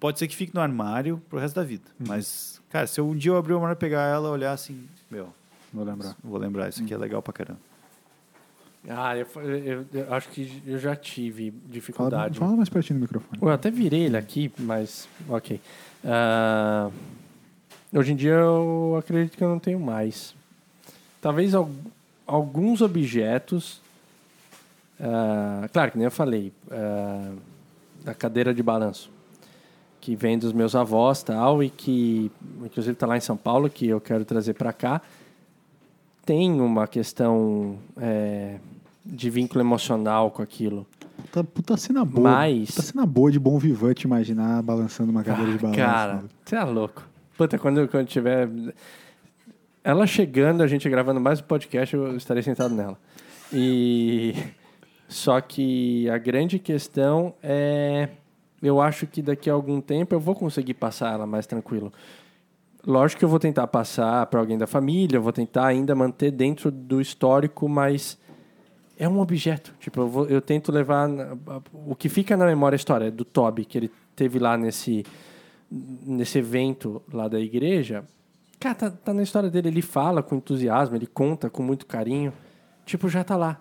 Pode 0.01 0.19
ser 0.19 0.27
que 0.27 0.35
fique 0.35 0.53
no 0.55 0.61
armário 0.61 1.23
pro 1.31 1.39
resto 1.39 1.55
da 1.55 1.63
vida. 1.63 1.85
Uhum. 2.01 2.07
Mas, 2.09 2.61
cara, 2.69 2.87
se 2.89 3.01
eu 3.01 3.09
um 3.09 3.17
dia 3.17 3.31
eu 3.31 3.37
abrir 3.37 3.53
o 3.53 3.57
armário, 3.57 3.77
pegar 3.77 4.03
ela, 4.03 4.29
olhar 4.29 4.53
assim, 4.53 4.87
meu, 5.11 5.33
Vou 5.73 5.85
lembrar. 5.85 6.17
vou 6.23 6.37
lembrar, 6.39 6.69
isso 6.69 6.83
aqui 6.83 6.93
Uhum. 6.93 6.99
é 7.01 7.03
legal 7.03 7.23
pra 7.23 7.33
caramba. 7.33 7.61
Ah, 8.89 9.17
eu, 9.17 9.27
eu- 9.41 9.87
eu 9.95 10.13
acho 10.15 10.29
que 10.29 10.61
eu 10.67 10.79
já 10.79 10.95
tive 10.95 11.51
Fala, 11.53 11.63
dificuldade. 11.73 12.39
fala 12.39 12.55
mais 12.57 12.69
pertinho 12.69 12.99
do 12.99 13.03
microfone. 13.03 13.39
Eu 13.41 13.49
até 13.49 13.71
virei 13.71 14.01
ele 14.03 14.17
aqui, 14.17 14.53
mas 14.59 15.09
ok. 15.27 15.59
Ah, 16.05 16.91
hoje 17.93 18.13
em 18.13 18.17
dia 18.17 18.33
eu 18.35 18.97
acredito 18.99 19.39
que 19.39 19.43
eu 19.45 19.49
não 19.49 19.59
tenho 19.59 19.81
mais. 19.81 20.35
Talvez 21.25 21.55
al- 21.55 21.71
alguns 22.27 22.83
objetos. 22.83 23.81
ah, 25.01 25.67
claro, 25.73 25.91
que 25.93 25.97
nem 25.97 26.05
eu 26.05 26.11
falei, 26.11 26.53
ah, 26.71 27.33
da 28.05 28.13
cadeira 28.15 28.53
de 28.53 28.63
balanço, 28.63 29.11
que 30.03 30.15
vem 30.15 30.39
dos 30.39 30.53
meus 30.53 30.75
avós 30.75 31.23
tal, 31.23 31.63
e 31.63 31.71
que 31.71 32.31
inclusive 32.63 32.93
está 32.93 33.07
lá 33.07 33.17
em 33.17 33.21
São 33.21 33.39
Paulo, 33.39 33.71
que 33.71 33.87
eu 33.89 34.03
quero 34.03 34.23
trazer 34.27 34.53
para 34.53 34.71
cá. 34.71 35.01
Tem 36.27 36.61
uma 36.61 36.87
questão 36.87 37.79
é, 37.99 38.57
de 39.05 39.31
vínculo 39.31 39.63
emocional 39.63 40.31
com 40.31 40.43
aquilo. 40.43 40.87
Puta, 41.17 41.43
puta 41.43 41.77
cena 41.79 42.05
boa. 42.05 42.31
Mas- 42.31 42.67
Puta 42.73 42.83
cena 42.83 43.07
boa 43.07 43.33
de 43.33 43.39
bom 43.39 43.59
vivante 43.59 44.05
imaginar 44.07 44.63
balançando 44.63 45.11
uma 45.11 45.25
cadeira 45.25 45.53
de 45.53 45.59
balanço. 45.59 45.79
Cara, 45.81 46.25
você 46.45 46.57
é 46.57 46.65
louco. 46.65 47.03
Puta, 47.37 47.59
quando, 47.59 47.89
quando 47.89 48.07
tiver. 48.09 48.47
Ela 49.85 50.07
chegando, 50.07 50.63
a 50.63 50.67
gente 50.67 50.89
gravando 50.89 51.21
mais 51.21 51.41
um 51.41 51.45
podcast, 51.45 51.95
eu 51.95 52.17
estarei 52.17 52.43
sentado 52.43 52.75
nela. 52.75 52.99
E. 53.53 54.35
Só 55.07 55.39
que 55.41 56.09
a 56.09 56.17
grande 56.17 56.59
questão 56.59 57.35
é. 57.43 58.09
Eu 58.63 58.81
acho 58.81 59.07
que 59.07 59.21
daqui 59.21 59.51
a 59.51 59.53
algum 59.53 59.79
tempo 59.83 60.15
eu 60.15 60.19
vou 60.21 60.35
conseguir 60.35 60.73
passar 60.75 61.13
ela 61.13 61.27
mais 61.27 61.47
tranquilo. 61.47 61.93
Lógico 62.87 63.19
que 63.19 63.25
eu 63.25 63.29
vou 63.29 63.39
tentar 63.39 63.67
passar 63.67 64.25
para 64.27 64.41
alguém 64.41 64.57
da 64.57 64.67
família, 64.67 65.19
eu 65.19 65.23
vou 65.23 65.33
tentar 65.33 65.67
ainda 65.67 65.95
manter 65.95 66.31
dentro 66.31 66.71
do 66.71 66.99
histórico, 67.01 67.69
mas 67.69 68.19
é 68.99 69.07
um 69.07 69.21
objeto. 69.21 69.75
Tipo, 69.79 70.01
eu, 70.01 70.09
vou- 70.09 70.27
eu 70.27 70.41
tento 70.41 70.73
levar. 70.73 71.09
O 71.75 71.95
que 71.95 72.09
fica 72.09 72.37
na 72.39 72.47
memória 72.47 72.75
é 72.75 72.77
a 72.77 72.81
história 72.81 73.11
do 73.11 73.25
Toby, 73.25 73.67
que 73.67 73.77
ele 73.77 73.91
teve 74.17 74.39
lá 74.39 74.57
nesse, 74.57 75.05
nesse 75.71 76.39
evento 76.39 77.03
lá 77.13 77.29
da 77.29 77.39
igreja. 77.39 78.03
Cara, 78.65 78.75
tá, 78.75 78.91
tá 78.91 79.13
na 79.13 79.23
história 79.23 79.51
dele. 79.51 79.69
Ele 79.69 79.83
fala 79.83 80.23
com 80.23 80.37
entusiasmo, 80.37 80.97
ele 80.97 81.07
conta 81.07 81.51
com 81.51 81.63
muito 81.63 81.85
carinho. 81.85 82.33
Tipo, 82.87 83.11
já 83.11 83.23
tá 83.23 83.37
lá. 83.37 83.61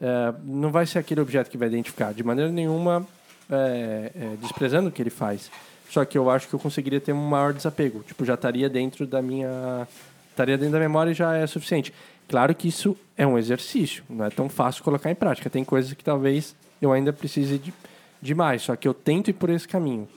É, 0.00 0.34
não 0.42 0.72
vai 0.72 0.84
ser 0.84 0.98
aquele 0.98 1.20
objeto 1.20 1.48
que 1.48 1.56
vai 1.56 1.68
identificar. 1.68 2.12
De 2.12 2.24
maneira 2.24 2.50
nenhuma 2.50 3.06
é, 3.48 4.10
é, 4.12 4.36
desprezando 4.40 4.88
o 4.88 4.92
que 4.92 5.00
ele 5.00 5.10
faz. 5.10 5.48
Só 5.88 6.04
que 6.04 6.18
eu 6.18 6.28
acho 6.28 6.48
que 6.48 6.54
eu 6.54 6.58
conseguiria 6.58 7.00
ter 7.00 7.12
um 7.12 7.24
maior 7.24 7.52
desapego. 7.52 8.02
Tipo, 8.02 8.24
já 8.24 8.34
estaria 8.34 8.68
dentro 8.68 9.06
da 9.06 9.22
minha. 9.22 9.86
Estaria 10.30 10.58
dentro 10.58 10.72
da 10.72 10.80
memória 10.80 11.12
e 11.12 11.14
já 11.14 11.36
é 11.36 11.46
suficiente. 11.46 11.94
Claro 12.26 12.52
que 12.52 12.66
isso 12.66 12.96
é 13.16 13.24
um 13.24 13.38
exercício, 13.38 14.02
não 14.10 14.24
é 14.24 14.30
tão 14.30 14.48
fácil 14.48 14.82
colocar 14.82 15.08
em 15.08 15.14
prática. 15.14 15.48
Tem 15.48 15.64
coisas 15.64 15.92
que 15.92 16.02
talvez 16.02 16.56
eu 16.80 16.90
ainda 16.90 17.12
precise 17.12 17.58
de, 17.58 17.72
de 18.20 18.34
mais, 18.34 18.62
só 18.62 18.74
que 18.74 18.88
eu 18.88 18.94
tento 18.94 19.30
ir 19.30 19.34
por 19.34 19.50
esse 19.50 19.68
caminho. 19.68 20.08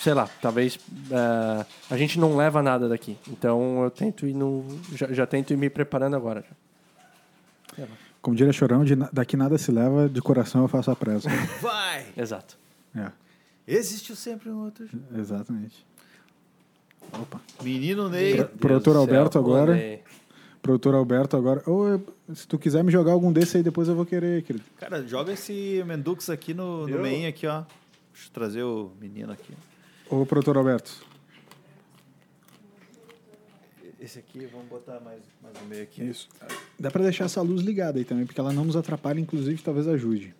Sei 0.00 0.14
lá, 0.14 0.28
talvez 0.40 0.78
eh, 1.10 1.66
a 1.90 1.96
gente 1.96 2.18
não 2.18 2.34
leva 2.36 2.62
nada 2.62 2.88
daqui. 2.88 3.18
Então 3.28 3.84
eu 3.84 3.90
tento 3.90 4.26
ir 4.26 4.32
no. 4.34 4.64
Já, 4.94 5.12
já 5.12 5.26
tento 5.26 5.52
ir 5.52 5.56
me 5.56 5.68
preparando 5.68 6.16
agora. 6.16 6.42
já. 7.76 7.86
Como 8.22 8.36
diria 8.36 8.52
Chorão, 8.52 8.84
de, 8.84 8.96
daqui 9.12 9.36
nada 9.36 9.56
se 9.58 9.70
leva, 9.70 10.08
de 10.08 10.20
coração 10.20 10.62
eu 10.62 10.68
faço 10.68 10.90
a 10.90 10.96
presa. 10.96 11.28
Vai! 11.60 12.06
Exato. 12.16 12.56
é, 12.94 13.10
Existiu 13.66 14.16
sempre 14.16 14.50
um 14.50 14.64
outro. 14.64 14.88
exatamente. 15.16 15.86
Opa. 17.12 17.40
Menino 17.62 18.08
Ney. 18.08 18.36
Pro- 18.36 18.46
produtor 18.58 18.94
do 18.94 19.00
céu, 19.00 19.00
Alberto 19.18 19.38
agora. 19.38 20.00
Produtor 20.62 20.94
Alberto 20.94 21.36
agora. 21.36 21.62
Eu- 21.66 22.02
se 22.34 22.46
tu 22.46 22.58
quiser 22.58 22.84
me 22.84 22.92
jogar 22.92 23.12
algum 23.12 23.32
desse 23.32 23.56
aí, 23.56 23.62
depois 23.62 23.88
eu 23.88 23.94
vou 23.94 24.06
querer, 24.06 24.42
querido. 24.44 24.64
Cara, 24.78 25.06
joga 25.06 25.32
esse 25.32 25.82
Mendux 25.86 26.28
aqui 26.30 26.54
no, 26.54 26.86
no 26.86 26.98
main 27.00 27.26
aqui, 27.26 27.46
ó. 27.46 27.62
Deixa 28.12 28.28
eu 28.28 28.32
trazer 28.32 28.62
o 28.62 28.92
menino 29.00 29.32
aqui. 29.32 29.52
Ô, 30.10 30.26
produtor 30.26 30.56
Alberto. 30.56 31.06
Esse 34.00 34.18
aqui, 34.18 34.46
vamos 34.46 34.66
botar 34.66 34.98
mais, 35.00 35.20
mais 35.42 35.54
no 35.60 35.68
meio 35.68 35.82
aqui. 35.82 36.02
Isso. 36.02 36.28
Dá 36.78 36.90
pra 36.90 37.02
deixar 37.02 37.26
essa 37.26 37.40
luz 37.42 37.62
ligada 37.62 37.98
aí 37.98 38.04
também, 38.04 38.26
porque 38.26 38.40
ela 38.40 38.52
não 38.52 38.64
nos 38.64 38.74
atrapalha, 38.74 39.20
inclusive 39.20 39.62
talvez 39.62 39.86
ajude. 39.86 40.34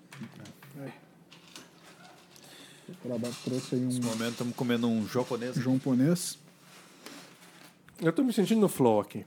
O 3.05 3.13
Alberto 3.13 3.37
trouxe 3.45 3.77
aí 3.77 3.81
Nesse 3.81 4.01
um 4.01 4.05
momento 4.05 4.33
estamos 4.33 4.55
comendo 4.55 4.87
um 4.89 5.07
japonês. 5.07 5.57
japonês 5.57 6.39
Eu 8.01 8.13
tô 8.13 8.23
me 8.23 8.33
sentindo 8.33 8.61
no 8.61 8.69
flow 8.69 9.01
aqui. 9.01 9.25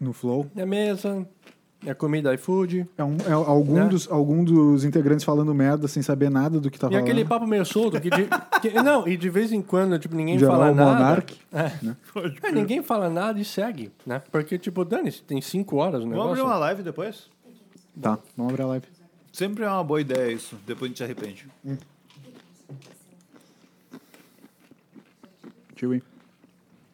no 0.00 0.12
Flow. 0.12 0.50
Minha 0.54 0.66
mesa, 0.66 1.26
minha 1.84 1.94
comida 1.94 2.34
iFood. 2.34 2.86
É, 2.98 3.04
um, 3.04 3.16
é 3.28 3.32
algum, 3.32 3.74
Né? 3.74 3.84
dos, 3.86 4.10
algum 4.10 4.42
dos 4.42 4.84
integrantes 4.84 5.24
falando 5.24 5.54
merda 5.54 5.86
sem 5.86 6.02
saber 6.02 6.30
nada 6.30 6.58
do 6.58 6.70
que 6.70 6.78
tá 6.78 6.88
E 6.88 6.90
falando. 6.90 7.04
aquele 7.04 7.24
papo 7.24 7.46
meio 7.46 7.64
solto 7.64 8.00
que, 8.00 8.10
de- 8.10 8.28
que- 8.60 8.82
Não, 8.82 9.06
e 9.06 9.16
de 9.16 9.28
vez 9.30 9.52
em 9.52 9.62
quando, 9.62 9.98
tipo, 9.98 10.14
ninguém 10.16 10.38
Geral 10.38 10.56
fala 10.58 10.72
nada. 10.72 10.92
Monark. 10.98 11.36
É, 11.52 12.50
ninguém 12.52 12.82
fala 12.82 13.08
nada 13.08 13.38
e 13.38 13.44
segue, 13.44 13.92
né? 14.06 14.22
Porque, 14.32 14.58
tipo, 14.58 14.84
Dani, 14.84 15.12
tem 15.12 15.40
cinco 15.40 15.76
horas 15.76 16.00
o 16.00 16.04
Vamos 16.04 16.10
negócio. 16.16 16.32
abrir 16.32 16.42
uma 16.42 16.56
live 16.58 16.82
depois? 16.82 17.28
Tá, 18.00 18.18
vamos 18.36 18.52
abrir 18.52 18.62
a 18.64 18.66
live. 18.66 18.86
Sempre 19.32 19.64
é 19.64 19.68
uma 19.68 19.84
boa 19.84 20.00
ideia 20.00 20.32
isso. 20.32 20.56
Depois 20.66 20.84
a 20.84 20.88
gente 20.88 20.96
se 20.98 21.04
arrepende. 21.04 21.46
Hein? 21.64 21.78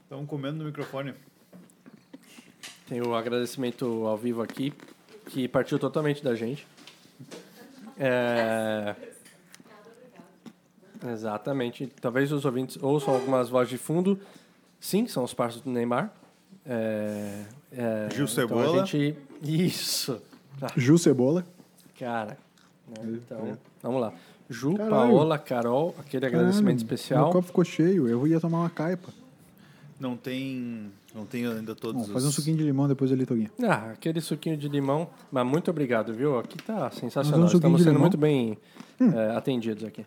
Estamos 0.03 0.27
comendo 0.29 0.59
no 0.59 0.65
microfone. 0.65 1.15
Tem 2.91 3.01
o 3.01 3.15
agradecimento 3.15 4.05
ao 4.05 4.17
vivo 4.19 4.43
aqui, 4.43 4.73
que 5.27 5.47
partiu 5.47 5.79
totalmente 5.79 6.25
da 6.25 6.35
gente. 6.35 6.67
É... 7.97 8.97
Exatamente. 11.13 11.87
Talvez 12.01 12.33
os 12.33 12.45
ouvintes 12.45 12.77
ouçam 12.83 13.15
algumas 13.15 13.49
vozes 13.49 13.71
de 13.71 13.79
fundo. 13.79 14.19
Sim, 14.81 15.07
são 15.07 15.23
os 15.23 15.33
parceiros 15.33 15.65
do 15.65 15.71
Neymar. 15.71 16.13
É... 16.67 17.45
É... 17.71 18.09
Gil 18.13 18.25
Então 18.25 18.27
Cebola. 18.27 18.83
a 18.83 18.85
gente... 18.85 19.17
Isso. 19.41 20.21
Ah, 20.61 20.67
Ju 20.77 20.99
Cebola. 20.99 21.47
cara. 21.97 22.37
né? 22.89 23.21
Então, 23.25 23.57
vamos 23.81 24.01
lá. 24.01 24.13
Ju, 24.49 24.75
Caralho. 24.75 24.91
Paola, 24.91 25.39
Carol, 25.39 25.95
aquele 25.97 26.27
agradecimento 26.27 26.79
Caralho, 26.81 26.95
especial. 26.97 27.23
Meu 27.27 27.33
copo 27.35 27.47
ficou 27.47 27.65
cheio, 27.65 28.09
eu 28.09 28.27
ia 28.27 28.41
tomar 28.41 28.59
uma 28.59 28.71
caipa. 28.71 29.13
Não 30.01 30.17
tem, 30.17 30.91
não 31.15 31.27
tem 31.27 31.47
ainda 31.47 31.75
todos 31.75 32.03
Bom, 32.03 32.07
os... 32.07 32.13
fazer 32.13 32.29
um 32.29 32.31
suquinho 32.31 32.57
de 32.57 32.63
limão 32.63 32.87
depois 32.87 33.11
ali, 33.11 33.27
Toguinho. 33.27 33.51
Ah, 33.63 33.91
aquele 33.91 34.21
suquinho 34.21 34.57
de 34.57 34.69
limão. 34.69 35.11
Mas 35.31 35.47
muito 35.47 35.71
obrigado, 35.71 36.15
viu? 36.15 36.39
Aqui 36.39 36.57
tá 36.63 36.91
sensacional. 36.91 37.41
Um 37.41 37.47
Estamos 37.47 37.81
sendo 37.81 37.93
limão? 37.93 38.03
muito 38.03 38.17
bem 38.17 38.57
é, 39.01 39.37
atendidos 39.37 39.85
aqui. 39.85 40.05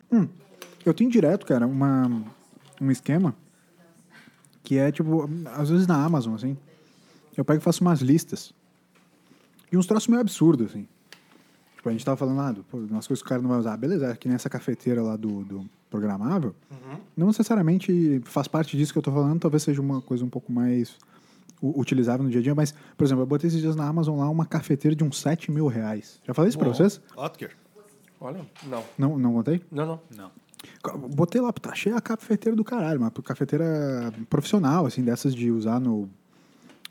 Eu 0.86 0.94
tenho 0.94 1.10
direto, 1.10 1.46
cara, 1.46 1.68
uma, 1.68 2.10
um 2.82 2.92
esquema 2.92 3.36
que 4.64 4.78
é, 4.78 4.92
tipo, 4.92 5.30
às 5.54 5.70
vezes 5.70 5.86
na 5.86 6.04
Amazon, 6.04 6.36
assim, 6.36 6.58
eu 7.36 7.44
pego 7.44 7.60
e 7.60 7.64
faço 7.64 7.82
umas 7.82 8.00
listas. 8.00 8.54
E 9.72 9.78
uns 9.78 9.86
troços 9.86 10.08
meio 10.08 10.22
absurdos, 10.22 10.68
assim. 10.68 10.88
Tipo, 11.76 11.90
a 11.90 11.92
gente 11.92 12.06
tava 12.06 12.16
falando, 12.16 12.40
ah, 12.40 12.64
pô, 12.70 12.78
umas 12.78 13.06
coisas 13.06 13.22
que 13.22 13.28
o 13.28 13.30
cara 13.30 13.42
não 13.42 13.50
vai 13.50 13.60
usar. 13.60 13.76
Beleza, 13.76 14.16
que 14.16 14.28
nem 14.28 14.36
essa 14.36 14.50
cafeteira 14.50 15.02
lá 15.02 15.18
do, 15.18 15.44
do 15.44 15.70
programável. 15.94 16.56
Não 17.16 17.28
necessariamente 17.28 18.20
faz 18.26 18.48
parte 18.48 18.76
disso 18.76 18.92
que 18.92 18.98
eu 18.98 19.04
tô 19.04 19.12
falando, 19.12 19.40
talvez 19.40 19.62
seja 19.62 19.80
uma 19.80 20.02
coisa 20.02 20.26
um 20.26 20.30
pouco 20.30 20.52
mais 20.52 20.98
utilizável 21.62 22.24
no 22.24 22.32
dia 22.32 22.40
a 22.40 22.44
dia, 22.44 22.56
mas, 22.56 22.74
por 22.98 23.04
exemplo, 23.04 23.22
eu 23.22 23.28
botei 23.28 23.48
esses 23.48 23.62
dias 23.62 23.76
na 23.76 23.88
Amazon 23.88 24.20
lá 24.20 24.28
uma 24.28 24.46
cafeteira 24.46 24.96
de 24.96 25.04
uns 25.04 25.20
7 25.22 25.52
mil 25.52 25.68
reais. 25.68 26.20
Já 26.26 26.34
falei 26.34 26.50
isso 26.50 26.58
pra 26.58 26.68
vocês? 26.68 27.00
Otker? 27.16 27.56
Olha, 28.20 28.42
não. 28.64 28.84
Não, 28.98 29.20
não 29.20 29.34
contei? 29.34 29.62
Não, 29.72 29.86
não. 29.86 30.00
Não. 30.18 30.32
Botei 31.10 31.40
lá, 31.40 31.54
tá 31.54 31.76
cheia 31.76 31.96
a 31.96 32.02
cafeteira 32.02 32.56
do 32.56 32.64
caralho, 32.64 33.00
uma 33.00 33.12
cafeteira 33.12 34.12
profissional, 34.30 34.88
assim, 34.88 35.04
dessas 35.04 35.36
de 35.36 35.52
usar 35.52 35.80
no. 35.80 36.10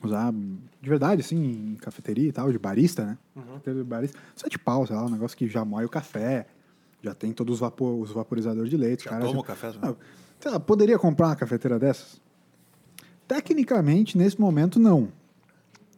Usar 0.03 0.33
de 0.33 0.89
verdade, 0.89 1.23
assim, 1.23 1.73
em 1.73 1.75
cafeteria 1.77 2.29
e 2.29 2.33
tal, 2.33 2.51
de 2.53 2.59
barista, 2.59 3.05
né? 3.05 3.19
Cafeteira 3.35 3.79
de 3.81 3.85
barista. 3.85 4.19
Sete 4.37 4.59
pau, 4.59 4.87
sei 4.87 4.95
lá, 4.95 5.05
um 5.05 5.11
negócio 5.11 5.37
que 5.37 5.49
já 5.49 5.65
moe 5.65 5.85
o 5.85 5.89
café, 5.89 6.47
já 7.03 7.15
tem 7.15 7.33
todos 7.33 7.55
os, 7.55 7.61
vapor, 7.61 7.99
os 8.01 8.11
vaporizadores 8.13 8.71
de 8.71 8.77
leite. 8.77 9.05
Já 9.05 9.11
cara, 9.11 9.25
toma 9.25 9.41
já- 9.41 9.43
café? 9.47 9.73
Ah, 9.83 9.95
sei 10.41 10.51
lá, 10.51 10.61
poderia 10.61 10.99
comprar 10.99 11.29
uma 11.29 11.37
cafeteira 11.37 11.79
dessas? 11.79 12.21
Tecnicamente, 13.27 14.17
nesse 14.19 14.41
momento, 14.41 14.79
não. 14.79 15.09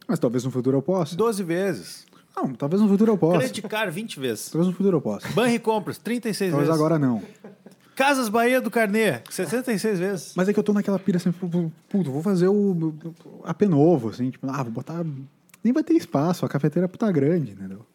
Mas 0.07 0.19
talvez 0.19 0.43
no 0.43 0.51
futuro 0.51 0.77
eu 0.77 0.81
possa. 0.81 1.15
12 1.15 1.43
vezes. 1.43 2.05
Não, 2.35 2.53
talvez 2.53 2.81
no 2.81 2.87
futuro 2.87 3.11
eu 3.13 3.17
possa. 3.17 3.39
Crédito 3.39 3.67
Car 3.67 3.91
20 3.91 4.19
vezes. 4.19 4.49
Talvez 4.49 4.67
no 4.67 4.73
futuro 4.75 4.97
eu 4.97 5.01
possa. 5.01 5.27
Banri 5.29 5.57
Compras 5.59 5.97
36 5.97 6.51
Talvez 6.51 6.67
vezes. 6.69 6.79
agora 6.81 6.99
não. 6.99 7.21
Casas 7.95 8.27
Bahia 8.27 8.59
do 8.59 8.69
Carnê 8.69 9.21
66 9.29 9.99
vezes. 9.99 10.33
Mas 10.35 10.49
é 10.49 10.53
que 10.53 10.59
eu 10.59 10.63
tô 10.63 10.73
naquela 10.73 10.99
pira 10.99 11.17
assim, 11.17 11.31
pu- 11.31 11.47
pu- 11.47 11.71
puto, 11.87 12.11
vou 12.11 12.21
fazer 12.21 12.49
o 12.49 12.53
o 12.53 13.41
AP 13.45 13.61
novo, 13.67 14.09
assim, 14.09 14.29
tipo, 14.29 14.45
ah, 14.49 14.61
vou 14.63 14.71
botar 14.73 15.03
nem 15.63 15.71
vai 15.73 15.81
ter 15.83 15.93
espaço. 15.93 16.45
A 16.45 16.49
cafeteira 16.49 16.85
é 16.85 16.87
puta 16.89 17.09
grande, 17.11 17.51
entendeu? 17.53 17.85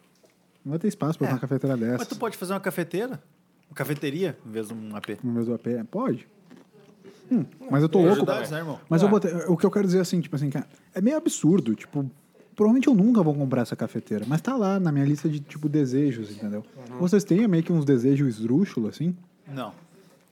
Não 0.65 0.71
vai 0.71 0.79
ter 0.79 0.89
espaço 0.89 1.19
pra 1.19 1.29
É. 1.29 1.31
uma 1.33 1.39
cafeteira 1.39 1.77
dessa. 1.77 1.99
Mas 1.99 2.07
tu 2.09 2.17
pode 2.17 2.37
fazer 2.37 2.53
uma 2.53 2.61
cafeteira? 2.61 3.23
Uma 3.71 3.75
cafeteria, 3.75 4.37
em 4.47 4.51
vez 4.51 4.69
de 4.69 4.75
um 4.75 4.95
AP. 4.97 5.19
No 5.23 5.33
mesmo 5.33 5.55
AP? 5.55 5.67
Pode. 5.91 6.27
Hum, 7.31 7.45
mas 7.71 7.83
eu 7.83 7.89
tô 7.89 7.99
louco. 8.01 8.15
ajudades, 8.17 8.51
né, 8.51 8.59
irmão? 8.59 8.81
Mas 8.89 9.03
eu 9.03 9.09
Ah. 9.09 9.11
botei, 9.11 9.33
o 9.47 9.57
que 9.57 9.65
eu 9.65 9.71
quero 9.71 9.87
dizer 9.87 10.01
assim, 10.01 10.21
tipo 10.21 10.35
assim, 10.35 10.51
cara, 10.51 10.67
é 10.93 11.01
meio 11.01 11.17
absurdo, 11.17 11.75
tipo, 11.77 12.11
provavelmente 12.57 12.89
eu 12.89 12.95
nunca 12.95 13.23
vou 13.23 13.33
comprar 13.35 13.63
essa 13.63 13.77
cafeteira, 13.77 14.25
mas 14.27 14.41
tá 14.41 14.57
lá 14.57 14.81
na 14.81 14.91
minha 14.91 15.05
lista 15.05 15.29
de 15.29 15.39
tipo 15.39 15.69
desejos, 15.69 16.31
entendeu? 16.33 16.65
Uhum. 16.91 16.99
Vocês 16.99 17.23
têm 17.23 17.47
meio 17.47 17.63
que 17.63 17.73
uns 17.73 17.85
desejos 17.85 18.37
esdrúxulos 18.37 18.91
assim? 18.91 19.15
Não. 19.49 19.73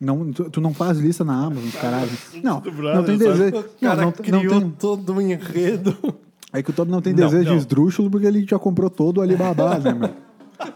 Não, 0.01 0.33
tu, 0.33 0.49
tu 0.51 0.61
não 0.61 0.73
faz 0.75 0.99
lista 0.99 1.25
na 1.25 1.35
Amazon, 1.45 1.71
caralho. 1.81 2.11
Não, 2.43 2.61
não 2.61 3.05
tem 3.05 3.19
desejo. 3.19 3.57
Não, 3.57 3.65
cara 3.81 3.97
não, 3.97 4.05
não 4.05 4.13
criou 4.13 4.61
tem. 4.61 4.71
todo 4.71 5.13
um 5.13 5.21
enredo. 5.21 5.97
É 6.53 6.63
que 6.63 6.71
o 6.71 6.73
Toby 6.73 6.91
não 6.91 7.03
tem 7.03 7.13
Não, 7.13 7.29
desejo 7.29 7.51
não. 7.51 7.57
esdrúxulo 7.57 8.11
porque 8.11 8.27
ele 8.27 8.47
já 8.49 8.59
comprou 8.59 8.89
todo 8.89 9.19
o 9.19 9.21
Alibaba, 9.21 9.79
né, 9.81 9.93
meu? 9.93 10.11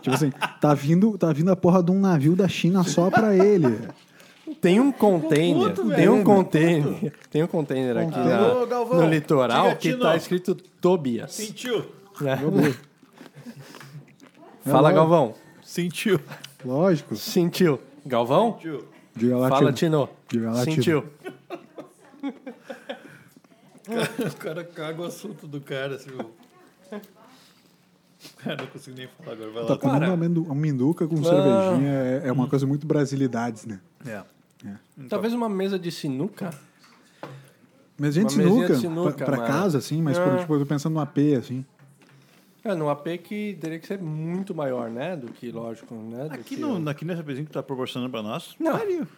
Tipo 0.01 0.15
assim, 0.15 0.31
tá 0.61 0.75
vindo, 0.75 1.17
tá 1.19 1.33
vindo 1.33 1.51
a 1.51 1.57
porra 1.57 1.83
de 1.83 1.91
um 1.91 1.99
navio 1.99 2.37
da 2.37 2.47
China 2.47 2.85
só 2.85 3.11
pra 3.11 3.35
ele. 3.35 3.79
Tem 4.61 4.79
um 4.79 4.93
container, 4.93 5.71
puto, 5.71 5.89
tem 5.89 5.97
velho. 5.97 6.15
um 6.15 6.23
container, 6.25 7.13
tem 7.31 7.43
um 7.43 7.47
container 7.49 7.97
aqui 7.97 8.17
na- 8.19 8.53
Ô, 8.63 8.67
Galvão, 8.67 9.01
no 9.03 9.09
litoral 9.09 9.65
diga, 9.71 9.77
que 9.77 9.95
tá 9.97 10.15
escrito 10.17 10.55
Tobias. 10.55 11.33
Sentiu. 11.33 11.85
né? 12.21 12.39
É 14.65 14.71
Fala. 14.71 14.93
Galvão. 14.93 15.35
Sentiu. 15.63 16.21
Lógico. 16.65 17.17
Sentiu. 17.17 17.81
Galvão? 18.07 18.53
Sentiu. 18.55 18.85
Diga 19.17 19.37
lá, 19.37 19.49
Fala, 19.49 19.73
Tino. 19.73 20.09
Diga 20.29 20.53
lá, 20.53 20.65
Tino. 20.65 21.05
O 24.33 24.37
cara 24.37 24.65
caga 24.65 25.03
o 25.03 25.05
assunto 25.05 25.47
do 25.47 25.61
cara, 25.61 25.97
assim. 25.97 26.11
ó. 26.19 26.99
Cara, 28.39 28.57
não 28.63 28.67
consigo 28.69 28.97
nem 28.97 29.09
falar 29.09 29.33
agora. 29.33 29.51
Vai 29.51 29.65
Tá 29.67 29.73
lá. 29.73 29.79
comendo 29.79 29.99
Cara. 30.01 30.07
uma 30.07 30.15
amendu- 30.15 30.43
uma 30.45 30.55
minduca 30.55 31.07
com 31.07 31.17
cervejinha 31.23 31.91
é, 31.91 32.23
é 32.29 32.33
uma 32.33 32.47
coisa 32.49 32.67
muito 32.67 32.87
brasilidades, 32.87 33.67
né? 33.67 33.81
É. 34.07 34.23
Talvez 35.09 35.33
uma 35.35 35.49
mesa 35.49 35.79
de 35.79 35.91
sinuca. 35.91 36.51
Mas 37.99 38.15
gente, 38.15 38.35
Uma 38.35 38.43
sinuca, 38.45 38.75
de 38.75 38.81
sinuca, 38.81 39.13
pra, 39.13 39.27
pra 39.27 39.47
casa, 39.47 39.79
assim, 39.79 40.01
mas 40.01 40.17
É. 40.19 40.25
quando, 40.25 40.39
tipo, 40.41 40.55
eu 40.55 40.61
tô 40.61 40.67
pensando 40.67 40.95
no 40.95 41.01
AP, 41.01 41.19
assim. 41.39 41.65
É, 42.65 42.75
num 42.75 42.89
AP 42.89 43.19
que 43.19 43.59
teria 43.61 43.79
que 43.79 43.87
ser 43.87 44.01
muito 44.01 44.55
maior, 44.55 44.89
né? 44.89 45.17
Do 45.17 45.29
que, 45.33 45.51
lógico, 45.51 45.95
né? 45.97 46.27
Do 46.29 46.35
Aqui, 46.35 46.55
que 46.55 46.57
no, 46.57 46.89
aqui 46.89 47.05
nesse 47.05 47.21
APzinho 47.21 47.45
que 47.47 47.51
tu 47.51 47.55
tá 47.55 47.63
proporcionando 47.63 48.11
pra 48.11 48.23
nós. 48.23 48.55
Não, 48.59 48.73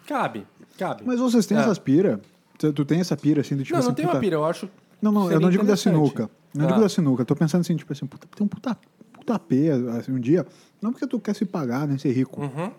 cabe, 0.07 0.45
cabe. 0.77 1.03
Mas 1.05 1.19
vocês 1.19 1.45
têm 1.45 1.57
É. 1.57 1.61
essas 1.61 1.77
pira? 1.77 2.19
Tu, 2.57 2.85
tem 2.85 2.99
essa 2.99 3.15
pira, 3.17 3.41
assim, 3.41 3.55
do 3.55 3.63
tipo 3.63 3.73
não, 3.73 3.79
assim, 3.79 3.87
não 3.89 3.95
tem 3.95 4.05
puta- 4.05 4.15
uma 4.17 4.21
pira, 4.21 4.35
eu 4.35 4.45
acho... 4.45 4.69
Não, 5.01 5.11
não, 5.11 5.31
eu 5.31 5.39
não 5.39 5.49
digo 5.49 5.63
da 5.65 5.75
sinuca. 5.75 6.29
Não 6.53 6.65
Ah. 6.65 6.67
digo 6.69 6.79
da 6.79 6.89
sinuca. 6.89 7.21
Eu 7.21 7.25
tô 7.25 7.35
pensando 7.35 7.61
assim, 7.61 7.75
tipo 7.75 7.91
assim, 7.91 8.05
puta, 8.05 8.27
tem 8.33 8.45
um 8.45 8.47
puta, 8.47 8.77
puta 9.13 9.35
AP, 9.35 9.51
assim, 9.99 10.11
um 10.13 10.19
dia. 10.19 10.45
Não 10.81 10.91
porque 10.91 11.05
tu 11.05 11.19
quer 11.19 11.35
se 11.35 11.45
pagar, 11.45 11.87
nem 11.87 11.97
ser 11.97 12.11
rico. 12.13 12.41
Uhum. 12.41 12.71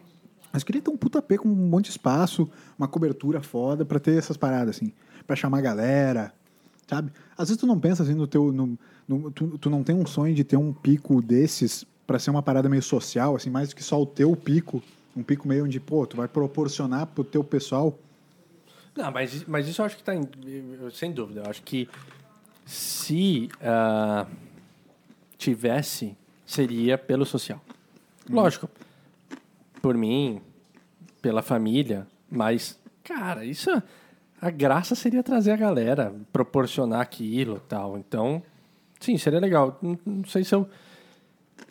Mas 0.53 0.65
queria 0.65 0.81
ter 0.81 0.91
um 0.91 0.97
puta 0.97 1.19
AP 1.19 1.37
com 1.39 1.49
um 1.49 1.55
monte 1.55 1.85
de 1.87 1.91
espaço, 1.91 2.49
uma 2.79 2.89
cobertura 2.89 3.43
foda 3.43 3.85
pra 3.85 4.01
ter 4.01 4.17
essas 4.19 4.37
paradas, 4.37 4.77
assim. 4.77 4.93
Pra 5.27 5.37
chamar 5.37 5.59
a 5.59 5.61
galera, 5.61 6.33
sabe? 6.89 7.13
Às 7.37 7.49
vezes 7.49 7.61
tu 7.61 7.67
não 7.67 7.79
pensa 7.79 8.03
assim 8.03 8.15
no 8.15 8.27
teu. 8.27 8.51
No, 8.51 8.79
no- 9.07 9.31
tu, 9.31 9.59
tu 9.59 9.69
não 9.69 9.83
tem 9.83 9.95
um 9.95 10.07
sonho 10.07 10.35
de 10.35 10.43
ter 10.43 10.57
um 10.57 10.73
pico 10.73 11.21
desses 11.21 11.85
pra 12.07 12.19
ser 12.19 12.31
uma 12.31 12.43
parada 12.43 12.69
meio 12.69 12.83
social, 12.83 13.37
assim, 13.37 13.51
mais 13.51 13.69
do 13.69 13.77
que 13.77 13.83
só 13.85 14.01
o 14.01 14.07
teu 14.07 14.35
pico. 14.35 14.83
Um 15.15 15.23
pico 15.23 15.47
meio 15.47 15.65
onde, 15.65 15.79
pô, 15.79 16.07
tu 16.07 16.17
vai 16.17 16.27
proporcionar 16.29 17.07
pro 17.07 17.23
teu 17.25 17.45
pessoal. 17.45 17.99
Não, 18.97 19.11
mas, 19.11 19.45
mas 19.45 19.69
isso 19.69 19.83
eu 19.83 19.87
acho 19.87 19.97
que 19.97 20.03
está 20.03 20.13
sem 20.93 21.13
dúvida. 21.13 21.43
Eu 21.45 21.51
acho 21.51 21.63
que 21.63 21.89
se 22.65 23.49
ah, 23.61 24.27
tivesse, 25.37 26.17
seria 26.47 26.97
pelo 26.97 27.27
social. 27.27 27.61
Lógico, 28.29 28.69
por 29.83 29.97
mim, 29.97 30.41
pela 31.21 31.43
família, 31.43 32.07
mas, 32.31 32.79
cara, 33.05 33.45
isso 33.45 33.71
a 34.41 34.51
graça 34.51 34.95
seria 34.95 35.23
trazer 35.23 35.53
a 35.53 35.57
galera, 35.57 36.15
proporcionar 36.33 37.01
aquilo 37.01 37.61
tal. 37.69 37.97
Então, 37.99 38.43
sim, 38.99 39.17
seria 39.19 39.39
legal. 39.39 39.79
Não, 39.81 39.99
não 40.05 40.25
sei 40.25 40.43
se 40.43 40.55
eu. 40.55 40.69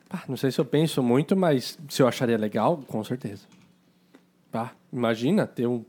ah, 0.09 0.23
não 0.27 0.37
sei 0.37 0.51
se 0.51 0.59
eu 0.59 0.65
penso 0.65 1.01
muito, 1.03 1.35
mas 1.35 1.77
se 1.89 2.01
eu 2.01 2.07
acharia 2.07 2.37
legal, 2.37 2.77
com 2.87 3.03
certeza. 3.03 3.45
Imagina 4.93 5.45
ter 5.45 5.67
um 5.67 5.83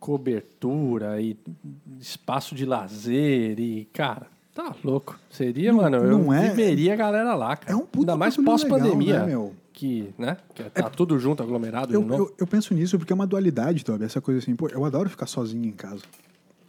cobertura 0.00 1.20
e 1.20 1.36
espaço 2.00 2.54
de 2.54 2.64
lazer 2.64 3.60
e, 3.60 3.84
cara, 3.92 4.26
tá 4.54 4.74
louco. 4.82 5.18
Seria, 5.30 5.72
mano, 5.72 5.98
eu 5.98 6.18
não 6.18 6.32
é- 6.32 6.48
viveria 6.48 6.94
a 6.94 6.96
galera 6.96 7.34
lá, 7.34 7.56
cara. 7.56 7.72
É 7.72 7.76
um 7.76 7.86
puta 7.86 8.12
Ainda 8.12 8.16
mais 8.16 8.34
bagulho 8.34 8.50
pós-pandemia. 8.50 9.20
né, 9.20 9.26
meu? 9.26 9.54
que, 9.72 10.12
né, 10.18 10.36
que 10.54 10.62
tá 10.64 10.90
tudo 10.90 11.18
junto, 11.18 11.42
aglomerado 11.42 11.94
Eu, 11.94 12.06
eu, 12.06 12.34
eu 12.36 12.46
penso 12.46 12.74
nisso 12.74 12.98
porque 12.98 13.12
é 13.12 13.14
uma 13.14 13.26
dualidade, 13.26 13.82
Toby. 13.82 14.04
Essa 14.04 14.20
coisa 14.20 14.38
assim, 14.38 14.54
pô, 14.54 14.68
eu 14.68 14.84
adoro 14.84 15.08
ficar 15.08 15.26
sozinho 15.26 15.64
em 15.64 15.72
casa. 15.72 16.02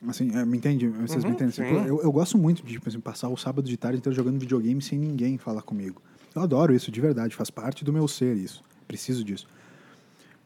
Assim, 0.07 0.33
é, 0.33 0.45
me 0.45 0.57
entende? 0.57 0.87
Vocês 0.87 1.23
me 1.25 1.31
entendem? 1.31 1.49
Assim, 1.49 1.63
pô, 1.63 1.81
eu, 1.81 2.01
eu 2.01 2.11
gosto 2.11 2.37
muito 2.37 2.63
de 2.63 2.71
tipo 2.73 2.87
assim, 2.87 3.01
passar 3.01 3.27
o 3.27 3.35
sábado 3.35 3.67
de 3.67 3.75
tarde 3.75 3.97
inteiro 3.97 4.15
jogando 4.15 4.39
videogame 4.39 4.81
sem 4.81 4.97
ninguém 4.97 5.37
falar 5.37 5.61
comigo. 5.61 6.01
Eu 6.33 6.41
adoro 6.41 6.73
isso, 6.73 6.89
de 6.89 7.01
verdade. 7.01 7.35
Faz 7.35 7.49
parte 7.49 7.83
do 7.83 7.91
meu 7.91 8.07
ser 8.07 8.37
isso. 8.37 8.63
Preciso 8.87 9.25
disso. 9.25 9.45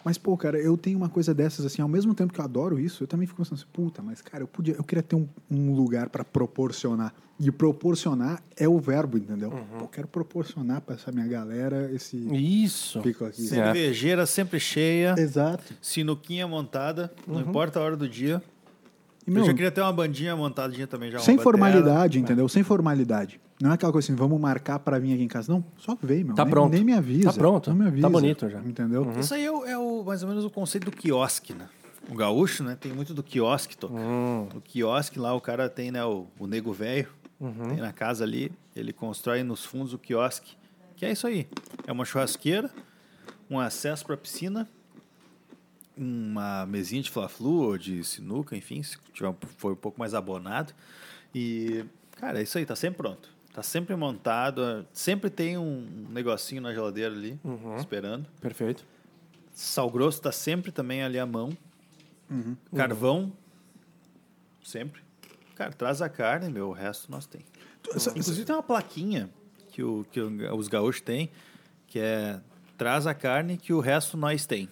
Mas, 0.05 0.19
pô, 0.19 0.37
cara, 0.37 0.59
eu 0.59 0.77
tenho 0.77 0.99
uma 0.99 1.09
coisa 1.09 1.33
dessas, 1.33 1.65
assim, 1.65 1.81
ao 1.81 1.87
mesmo 1.87 2.13
tempo 2.13 2.31
que 2.31 2.39
eu 2.39 2.45
adoro 2.45 2.79
isso, 2.79 3.03
eu 3.03 3.07
também 3.07 3.25
fico 3.25 3.41
pensando 3.41 3.57
assim, 3.57 3.65
puta, 3.73 4.03
mas, 4.03 4.21
cara, 4.21 4.43
eu, 4.43 4.47
podia, 4.47 4.75
eu 4.75 4.83
queria 4.83 5.01
ter 5.01 5.15
um, 5.15 5.27
um 5.49 5.73
lugar 5.73 6.09
pra 6.09 6.23
proporcionar. 6.23 7.11
E 7.39 7.51
proporcionar 7.51 8.41
é 8.55 8.69
o 8.69 8.79
verbo, 8.79 9.17
entendeu? 9.17 9.49
Pô, 9.49 9.83
eu 9.83 9.87
quero 9.87 10.07
proporcionar 10.07 10.79
pra 10.79 10.93
essa 10.95 11.11
minha 11.11 11.27
galera 11.27 11.91
esse 11.91 12.15
Isso. 12.15 13.01
pico 13.01 13.25
aqui. 13.25 13.43
É. 13.45 13.47
Cervejeira 13.47 14.25
sempre 14.27 14.59
cheia. 14.59 15.15
Exato. 15.17 15.73
Sinuquinha 15.81 16.47
montada. 16.47 17.11
Não 17.27 17.41
importa 17.41 17.79
a 17.79 17.83
hora 17.83 17.97
do 17.97 18.07
dia. 18.07 18.41
E, 19.27 19.29
eu 19.29 19.33
meu, 19.33 19.45
já 19.45 19.53
queria 19.53 19.71
ter 19.71 19.81
uma 19.81 19.91
bandinha 19.91 20.35
montadinha 20.35 20.85
também 20.87 21.09
já. 21.11 21.19
Sem 21.19 21.35
batera. 21.35 21.43
formalidade, 21.43 22.19
entendeu? 22.19 22.47
Sem 22.47 22.63
formalidade. 22.63 23.39
Não 23.61 23.71
é 23.71 23.73
aquela 23.73 23.91
coisa 23.91 24.05
assim, 24.05 24.15
vamos 24.15 24.39
marcar 24.39 24.79
pra 24.79 24.99
vir 24.99 25.13
aqui 25.13 25.23
em 25.23 25.27
casa. 25.27 25.51
Não, 25.51 25.63
só 25.77 25.97
vem, 26.01 26.23
meu. 26.23 26.35
Tá 26.35 26.43
nem, 26.43 26.51
pronto. 26.51 26.71
Nem 26.73 26.83
me 26.83 26.93
avisa. 26.93 27.31
Tá 27.31 27.33
pronto. 27.33 27.69
Não 27.69 27.77
me 27.77 27.83
Tá 27.83 27.87
avisa. 27.89 28.09
bonito 28.09 28.49
já. 28.49 28.59
Entendeu? 28.59 29.11
Isso 29.19 29.33
aí 29.33 29.45
é, 29.45 29.51
o, 29.51 29.65
é 29.65 29.77
o- 29.77 30.03
mais 30.03 30.21
ou 30.23 30.29
menos 30.29 30.43
o 30.45 30.49
conceito 30.49 30.85
do 30.85 30.91
quiosque, 30.91 31.53
né? 31.53 31.67
O 32.09 32.13
gaúcho, 32.15 32.63
né? 32.63 32.77
Tem 32.79 32.91
muito 32.93 33.13
do 33.13 33.23
quiosque, 33.23 33.75
toca. 33.77 33.95
Hum. 33.95 34.47
O 34.53 34.61
quiosque 34.61 35.17
lá, 35.17 35.33
o 35.33 35.41
cara 35.41 35.67
tem, 35.69 35.89
né? 35.89 36.03
O, 36.05 36.27
o 36.37 36.45
nego 36.45 36.71
velho. 36.71 37.07
Uhum. 37.39 37.69
Tem 37.69 37.77
na 37.77 37.91
casa 37.93 38.23
ali. 38.23 38.51
Ele 38.75 38.93
constrói 38.93 39.41
nos 39.41 39.65
fundos 39.65 39.93
o 39.93 39.97
quiosque. 39.97 40.51
Que 40.95 41.05
é 41.05 41.11
isso 41.11 41.25
aí. 41.25 41.47
É 41.87 41.91
uma 41.91 42.05
churrasqueira, 42.05 42.69
um 43.49 43.59
acesso 43.59 44.05
pra 44.05 44.15
piscina, 44.15 44.67
uma 45.97 46.65
mesinha 46.65 47.01
de 47.01 47.09
fla-flu 47.09 47.63
ou 47.63 47.77
de 47.77 48.03
sinuca, 48.03 48.55
enfim, 48.55 48.81
se 48.83 48.97
tiver, 49.13 49.29
um- 49.29 49.35
for 49.57 49.73
um 49.73 49.75
pouco 49.77 49.99
mais 49.99 50.13
abonado. 50.13 50.73
E, 51.33 51.85
cara, 52.17 52.39
é 52.39 52.43
isso 52.43 52.57
aí, 52.57 52.65
tá 52.65 52.75
sempre 52.75 52.97
pronto. 52.97 53.29
Tá 53.53 53.63
sempre 53.63 53.95
montado, 53.95 54.85
sempre 54.91 55.29
tem 55.29 55.57
um 55.57 56.07
negocinho 56.09 56.61
na 56.61 56.73
geladeira 56.73 57.13
ali, 57.15 57.39
Uhum. 57.43 57.77
esperando. 57.77 58.25
Perfeito. 58.41 58.83
Sal 59.53 59.89
grosso 59.89 60.21
tá 60.21 60.31
sempre 60.31 60.71
também 60.73 61.01
ali 61.01 61.17
à 61.17 61.25
mão. 61.25 61.55
Uhum. 62.29 62.55
Carvão, 62.75 63.31
sempre. 64.63 65.01
Cara, 65.55 65.71
traz 65.71 66.01
a 66.01 66.09
carne, 66.09 66.49
meu, 66.51 66.67
o 66.69 66.73
resto 66.73 67.09
nós 67.09 67.25
tem. 67.25 67.41
Inclusive 67.87 68.43
tem 68.43 68.55
uma 68.55 68.63
plaquinha 68.63 69.29
que, 69.71 69.81
o, 69.81 70.05
que 70.11 70.19
os 70.19 70.67
gaúchos 70.67 71.01
têm, 71.01 71.29
que 71.87 71.99
é 71.99 72.41
traz 72.77 73.07
a 73.07 73.13
carne 73.13 73.55
que 73.57 73.71
o 73.71 73.79
resto 73.79 74.17
nós 74.17 74.45
tem. 74.45 74.67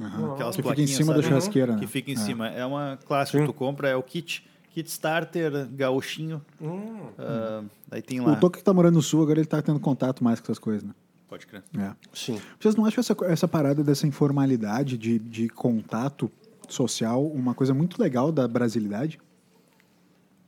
Aham. 0.00 0.32
Aquelas 0.34 0.56
Que 0.56 0.62
fica 0.62 0.80
em 0.82 0.86
cima 0.86 1.08
da 1.12 1.20
sabe? 1.20 1.28
churrasqueira, 1.28 1.72
né? 1.74 1.80
Que 1.80 1.86
fica 1.86 2.10
em 2.10 2.14
É. 2.14 2.16
cima. 2.16 2.48
É 2.48 2.64
uma 2.64 2.98
clássica 3.04 3.38
Sim. 3.38 3.46
que 3.46 3.52
tu 3.52 3.56
compra, 3.56 3.88
é 3.88 3.96
o 3.96 4.02
kit. 4.02 4.46
Kit 4.70 4.88
starter 4.88 5.68
gaúchinho. 5.70 6.40
Hum. 6.60 7.08
Ah, 7.18 7.62
daí 7.88 8.00
tem 8.00 8.20
lá. 8.20 8.32
O 8.32 8.36
Toque 8.40 8.58
que 8.58 8.64
tá 8.64 8.72
morando 8.72 8.94
no 8.94 9.02
sul, 9.02 9.22
agora 9.22 9.38
ele 9.38 9.46
tá 9.46 9.60
tendo 9.60 9.78
contato 9.78 10.24
mais 10.24 10.40
com 10.40 10.46
essas 10.46 10.58
coisas, 10.58 10.82
né? 10.82 10.94
Pode 11.28 11.46
crer. 11.46 11.62
É. 11.78 11.92
Sim. 12.12 12.40
Vocês 12.58 12.74
não 12.74 12.84
acham 12.86 13.00
essa, 13.00 13.14
essa 13.26 13.48
parada 13.48 13.82
dessa 13.84 14.06
informalidade 14.06 14.96
de, 14.96 15.18
de 15.18 15.48
contato 15.48 16.30
social 16.68 17.26
uma 17.26 17.54
coisa 17.54 17.74
muito 17.74 18.00
legal 18.00 18.32
da 18.32 18.48
brasilidade? 18.48 19.18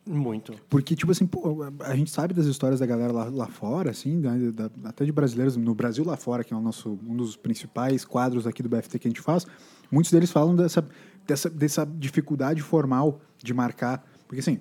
Muito. 0.06 0.54
Porque, 0.68 0.94
tipo 0.94 1.10
assim, 1.12 1.26
pô, 1.26 1.64
a 1.80 1.96
gente 1.96 2.10
sabe 2.10 2.34
das 2.34 2.44
histórias 2.46 2.80
da 2.80 2.86
galera 2.86 3.12
lá, 3.12 3.24
lá 3.24 3.46
fora, 3.46 3.90
assim, 3.90 4.16
né, 4.18 4.50
da- 4.52 4.70
até 4.88 5.04
de 5.04 5.10
brasileiros 5.12 5.56
no 5.56 5.74
Brasil 5.74 6.04
lá 6.04 6.16
fora, 6.16 6.44
que 6.44 6.52
é 6.52 6.56
o 6.56 6.60
nosso, 6.60 6.98
um 7.06 7.16
dos 7.16 7.36
principais 7.36 8.04
quadros 8.04 8.46
aqui 8.46 8.62
do 8.62 8.68
BFT 8.68 8.98
que 8.98 9.08
a 9.08 9.10
gente 9.10 9.22
faz. 9.22 9.46
Muitos 9.90 10.10
deles 10.12 10.30
falam 10.30 10.54
dessa, 10.54 10.86
dessa, 11.26 11.48
dessa 11.48 11.86
dificuldade 11.86 12.60
formal 12.60 13.20
de 13.42 13.54
marcar. 13.54 14.04
Porque, 14.28 14.40
assim, 14.40 14.60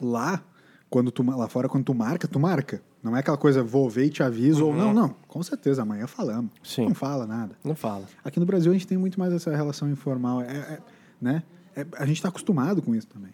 lá, 0.00 0.42
quando 0.88 1.10
tu, 1.10 1.22
lá 1.22 1.48
fora, 1.48 1.68
quando 1.68 1.84
tu 1.84 1.94
marca, 1.94 2.26
tu 2.26 2.40
marca. 2.40 2.82
Não 3.02 3.16
é 3.16 3.20
aquela 3.20 3.36
coisa, 3.36 3.62
vou 3.62 3.88
ver 3.88 4.06
e 4.06 4.10
te 4.10 4.22
aviso, 4.22 4.66
ou 4.66 4.74
não, 4.74 4.92
não, 4.92 5.08
com 5.28 5.42
certeza, 5.42 5.82
amanhã 5.82 6.06
falamos. 6.06 6.50
Sim. 6.64 6.86
Não 6.86 6.94
fala 6.94 7.26
nada. 7.26 7.56
Não 7.62 7.74
fala. 7.76 8.06
Aqui 8.24 8.40
no 8.40 8.46
Brasil 8.46 8.70
a 8.72 8.74
gente 8.74 8.86
tem 8.88 8.98
muito 8.98 9.20
mais 9.20 9.32
essa 9.32 9.54
relação 9.54 9.88
informal, 9.90 10.40
é, 10.42 10.46
é- 10.56 10.78
né? 11.20 11.42
É- 11.76 11.86
a 11.96 12.04
gente 12.04 12.16
está 12.16 12.28
acostumado 12.28 12.82
com 12.82 12.94
isso 12.94 13.06
também. 13.06 13.30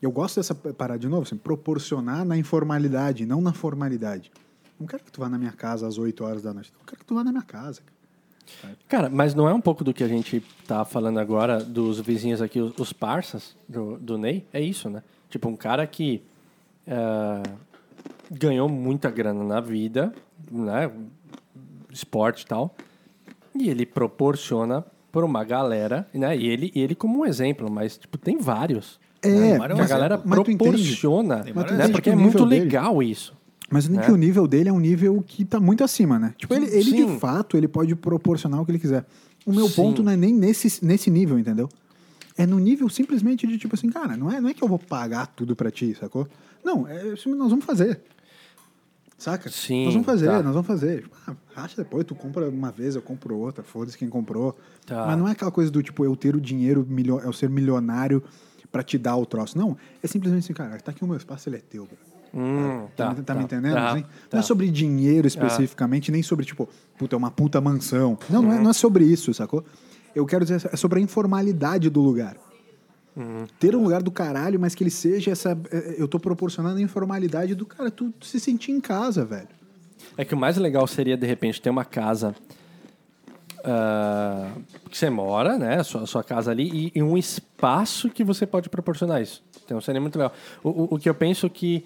Eu 0.00 0.10
gosto 0.10 0.36
dessa 0.36 0.54
parada 0.54 0.98
de 0.98 1.08
novo, 1.08 1.22
assim, 1.22 1.36
proporcionar 1.36 2.24
na 2.24 2.36
informalidade, 2.36 3.26
não 3.26 3.40
na 3.40 3.52
formalidade. 3.52 4.30
Não 4.78 4.86
quero 4.86 5.02
que 5.02 5.10
tu 5.10 5.20
vá 5.20 5.28
na 5.28 5.38
minha 5.38 5.52
casa 5.52 5.86
às 5.86 5.98
8 5.98 6.24
horas 6.24 6.42
da 6.42 6.54
noite. 6.54 6.72
Não 6.78 6.84
quero 6.84 6.98
que 6.98 7.04
tu 7.04 7.14
vá 7.14 7.24
na 7.24 7.32
minha 7.32 7.42
casa. 7.42 7.80
cara. 8.86 9.10
Mas 9.10 9.34
não 9.34 9.48
é 9.48 9.52
um 9.52 9.60
pouco 9.60 9.82
do 9.82 9.92
que 9.92 10.04
a 10.04 10.08
gente 10.08 10.40
tá 10.66 10.84
falando 10.84 11.18
agora 11.18 11.58
dos 11.58 11.98
vizinhos 11.98 12.40
aqui, 12.40 12.60
os, 12.60 12.78
os 12.78 12.92
parças 12.92 13.56
do, 13.68 13.98
do 13.98 14.16
Ney? 14.16 14.46
É 14.52 14.60
isso, 14.60 14.88
né? 14.88 15.02
Tipo, 15.28 15.48
um 15.48 15.56
cara 15.56 15.84
que 15.86 16.22
eh, 16.86 17.42
ganhou 18.30 18.68
muita 18.68 19.10
grana 19.10 19.42
na 19.42 19.60
vida, 19.60 20.14
né? 20.50 20.90
Esporte 21.90 22.42
e 22.42 22.46
tal. 22.46 22.74
E 23.54 23.68
ele 23.68 23.84
proporciona 23.84 24.84
para 25.10 25.24
uma 25.24 25.42
galera, 25.42 26.08
né? 26.14 26.36
E 26.36 26.46
ele, 26.46 26.70
ele 26.74 26.94
como 26.94 27.20
um 27.20 27.26
exemplo, 27.26 27.70
mas 27.70 27.98
tipo, 27.98 28.16
tem 28.16 28.38
vários. 28.38 29.00
É, 29.22 29.28
é 29.28 29.32
a 29.32 29.64
exemplo. 29.66 29.88
galera 29.88 30.20
mas 30.24 30.34
proporciona, 30.38 31.42
né? 31.44 31.88
Porque 31.90 32.10
é 32.10 32.14
muito 32.16 32.44
dele. 32.46 32.62
legal 32.64 33.02
isso. 33.02 33.34
Mas 33.70 33.88
nem 33.88 34.00
É. 34.00 34.02
que 34.04 34.10
o 34.12 34.16
nível 34.16 34.46
dele 34.46 34.68
é 34.68 34.72
um 34.72 34.78
nível 34.80 35.22
que 35.26 35.44
tá 35.44 35.60
muito 35.60 35.84
acima, 35.84 36.18
né? 36.18 36.34
Tipo, 36.38 36.54
ele, 36.54 36.66
ele 36.66 36.90
de 37.06 37.18
fato, 37.18 37.56
ele 37.56 37.68
pode 37.68 37.94
proporcionar 37.94 38.60
o 38.60 38.64
que 38.64 38.70
ele 38.70 38.78
quiser. 38.78 39.04
O 39.44 39.52
meu 39.52 39.68
Sim. 39.68 39.74
ponto 39.76 40.02
não 40.02 40.12
é 40.12 40.16
nem 40.16 40.32
nesse, 40.32 40.84
nesse 40.84 41.10
nível, 41.10 41.38
entendeu? 41.38 41.68
É 42.36 42.46
no 42.46 42.58
nível 42.58 42.88
simplesmente 42.88 43.46
de 43.46 43.58
tipo 43.58 43.74
assim, 43.74 43.90
cara, 43.90 44.16
não 44.16 44.30
é, 44.30 44.40
não 44.40 44.48
é 44.48 44.54
que 44.54 44.62
eu 44.62 44.68
vou 44.68 44.78
pagar 44.78 45.26
tudo 45.26 45.54
pra 45.56 45.70
ti, 45.70 45.94
sacou? 45.98 46.26
Não, 46.64 46.86
é, 46.86 47.02
nós 47.26 47.50
vamos 47.50 47.64
fazer. 47.64 48.00
Saca? 49.18 49.50
Sim, 49.50 49.84
Nós 49.86 49.94
vamos 49.94 50.06
fazer, 50.06 50.26
tá. 50.26 50.42
nós 50.44 50.52
vamos 50.52 50.66
fazer. 50.66 51.02
Tipo, 51.02 51.16
ah, 51.26 51.34
racha 51.52 51.74
depois, 51.76 52.04
tu 52.04 52.14
compra 52.14 52.48
uma 52.48 52.70
vez, 52.70 52.94
eu 52.94 53.02
compro 53.02 53.36
outra, 53.36 53.64
foda-se 53.64 53.98
quem 53.98 54.08
comprou. 54.08 54.56
Tá. 54.86 55.06
Mas 55.08 55.18
não 55.18 55.26
é 55.26 55.32
aquela 55.32 55.50
coisa 55.50 55.72
do 55.72 55.82
tipo, 55.82 56.04
eu 56.04 56.14
ter 56.14 56.36
o 56.36 56.40
dinheiro, 56.40 56.86
eu 57.24 57.32
ser 57.32 57.50
milionário 57.50 58.22
pra 58.70 58.82
te 58.82 58.98
dar 58.98 59.16
o 59.16 59.24
troço. 59.26 59.56
Não, 59.56 59.76
é 60.02 60.06
simplesmente 60.06 60.44
assim, 60.44 60.52
cara, 60.52 60.78
tá 60.80 60.90
aqui 60.90 61.02
o 61.04 61.06
meu 61.06 61.16
espaço, 61.16 61.48
ele 61.48 61.56
é 61.56 61.60
teu, 61.60 61.84
bro. 61.86 61.96
Hum, 62.34 62.86
Tá, 62.94 63.14
tá, 63.14 63.22
tá 63.22 63.34
me 63.34 63.44
entendendo? 63.44 63.74
tá, 63.74 63.90
assim? 63.92 64.02
tá. 64.02 64.08
Não 64.32 64.38
é 64.40 64.42
sobre 64.42 64.68
dinheiro 64.70 65.26
especificamente, 65.26 66.12
nem 66.12 66.22
sobre, 66.22 66.44
tipo, 66.44 66.68
puta, 66.98 67.16
é 67.16 67.18
uma 67.18 67.30
puta 67.30 67.60
mansão. 67.60 68.18
Não, 68.28 68.42
não, 68.42 68.52
é, 68.52 68.60
não 68.60 68.70
é 68.70 68.74
sobre 68.74 69.04
isso, 69.04 69.32
sacou? 69.32 69.64
Eu 70.14 70.26
quero 70.26 70.44
dizer, 70.44 70.68
é 70.72 70.76
sobre 70.76 70.98
a 70.98 71.02
informalidade 71.02 71.88
do 71.88 72.00
lugar. 72.00 72.36
Ter 73.58 73.74
um 73.74 73.82
lugar 73.82 74.00
do 74.00 74.12
caralho, 74.12 74.60
mas 74.60 74.76
que 74.76 74.82
ele 74.84 74.90
seja 74.90 75.32
essa. 75.32 75.58
é, 75.72 75.96
Eu 75.98 76.06
tô 76.06 76.20
proporcionando 76.20 76.78
a 76.78 76.82
informalidade 76.82 77.52
do 77.56 77.66
cara, 77.66 77.90
tu 77.90 78.14
se 78.20 78.38
sentir 78.38 78.70
em 78.70 78.80
casa, 78.80 79.24
velho. 79.24 79.48
É 80.16 80.24
que 80.24 80.34
o 80.34 80.38
mais 80.38 80.56
legal 80.56 80.86
seria, 80.86 81.16
de 81.16 81.26
repente, 81.26 81.60
ter 81.60 81.68
uma 81.68 81.84
casa 81.84 82.32
ah, 83.64 84.50
que 84.90 84.96
você 84.96 85.10
mora, 85.10 85.58
né? 85.58 85.82
Sua, 85.82 86.06
sua 86.06 86.22
casa 86.24 86.50
ali, 86.50 86.90
e, 86.94 86.98
e 86.98 87.02
um 87.02 87.16
espaço 87.16 88.08
que 88.10 88.24
você 88.24 88.46
pode 88.46 88.68
proporcionar 88.68 89.20
isso. 89.22 89.42
Então 89.64 89.80
seria 89.80 90.00
muito 90.00 90.16
legal. 90.16 90.32
O, 90.62 90.68
o, 90.68 90.88
o 90.94 90.98
que 90.98 91.08
eu 91.08 91.14
penso 91.14 91.48
que 91.50 91.84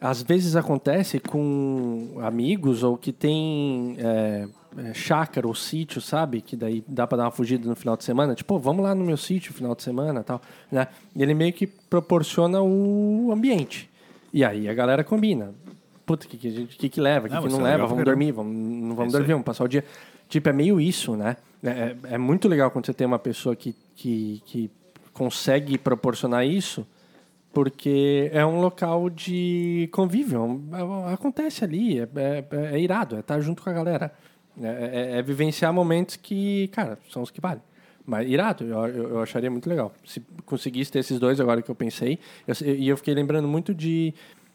às 0.00 0.22
vezes 0.22 0.56
acontece 0.56 1.20
com 1.20 2.16
amigos 2.22 2.82
ou 2.82 2.96
que 2.96 3.12
tem 3.12 3.96
é, 3.98 4.48
é, 4.78 4.94
chácara 4.94 5.46
ou 5.46 5.54
sítio, 5.54 6.00
sabe? 6.00 6.40
Que 6.40 6.56
daí 6.56 6.82
dá 6.88 7.06
pra 7.06 7.18
dar 7.18 7.24
uma 7.24 7.30
fugida 7.30 7.68
no 7.68 7.76
final 7.76 7.96
de 7.96 8.04
semana. 8.04 8.34
Tipo, 8.34 8.54
"Pô, 8.54 8.58
vamos 8.58 8.82
lá 8.82 8.94
no 8.94 9.04
meu 9.04 9.16
sítio 9.16 9.52
no 9.52 9.56
final 9.58 9.74
de 9.74 9.82
semana 9.82 10.22
tal. 10.22 10.40
Né? 10.72 10.86
E 11.14 11.22
ele 11.22 11.34
meio 11.34 11.52
que 11.52 11.66
proporciona 11.66 12.62
o 12.62 13.30
ambiente. 13.32 13.90
E 14.32 14.44
aí 14.44 14.68
a 14.68 14.74
galera 14.74 15.04
combina. 15.04 15.52
Puta, 16.06 16.26
o 16.26 16.28
que, 16.28 16.36
que, 16.38 16.66
que, 16.66 16.88
que 16.88 17.00
leva, 17.00 17.26
o 17.26 17.30
que, 17.30 17.36
Ah, 17.36 17.40
que 17.40 17.48
não 17.48 17.58
isso 17.58 17.66
é 17.66 17.70
leva, 17.70 17.86
vamos 17.86 18.04
dormir, 18.04 18.32
vamos, 18.32 18.52
não 18.52 18.96
vamos 18.96 19.12
dormir, 19.12 19.32
vamos 19.32 19.44
passar 19.44 19.64
o 19.64 19.68
dia. 19.68 19.84
Tipo, 20.30 20.48
é 20.48 20.52
meio 20.52 20.80
isso, 20.80 21.14
né? 21.16 21.36
É, 21.62 21.68
é- 21.68 21.96
é 22.14 22.18
muito 22.18 22.48
legal 22.48 22.70
quando 22.70 22.86
você 22.86 22.94
tem 22.94 23.06
uma 23.06 23.18
pessoa 23.18 23.54
que, 23.54 23.74
que, 23.94 24.42
que 24.46 24.70
consegue 25.12 25.76
proporcionar 25.76 26.46
isso, 26.46 26.86
porque 27.52 28.30
é 28.32 28.46
um 28.46 28.60
local 28.60 29.10
de 29.10 29.88
convívio. 29.92 30.62
é 30.72 31.10
é- 31.10 31.14
acontece 31.14 31.64
ali, 31.64 31.98
é, 31.98 32.08
é- 32.14 32.44
é 32.74 32.80
irado, 32.80 33.16
é 33.16 33.20
estar 33.20 33.40
junto 33.40 33.62
com 33.62 33.68
a 33.68 33.72
galera. 33.72 34.12
É, 34.62 34.66
é- 35.14 35.18
é 35.18 35.22
vivenciar 35.22 35.72
momentos 35.72 36.16
que, 36.16 36.68
cara, 36.68 36.98
são 37.10 37.22
os 37.22 37.30
que 37.30 37.40
valem. 37.40 37.62
Mas 38.06 38.28
irado, 38.28 38.64
eu, 38.64 38.86
eu, 38.86 39.08
eu 39.10 39.20
acharia 39.20 39.50
muito 39.50 39.68
legal. 39.68 39.92
Se 40.04 40.20
conseguisse 40.46 40.90
ter 40.90 41.00
esses 41.00 41.18
dois 41.18 41.38
agora 41.40 41.60
que 41.62 41.70
eu 41.70 41.74
pensei. 41.74 42.18
eu- 42.46 42.74
E 42.74 42.88
eu, 42.88 42.96
fiquei 42.96 43.14
lembrando 43.14 43.46
muito 43.46 43.74
de 43.74 44.14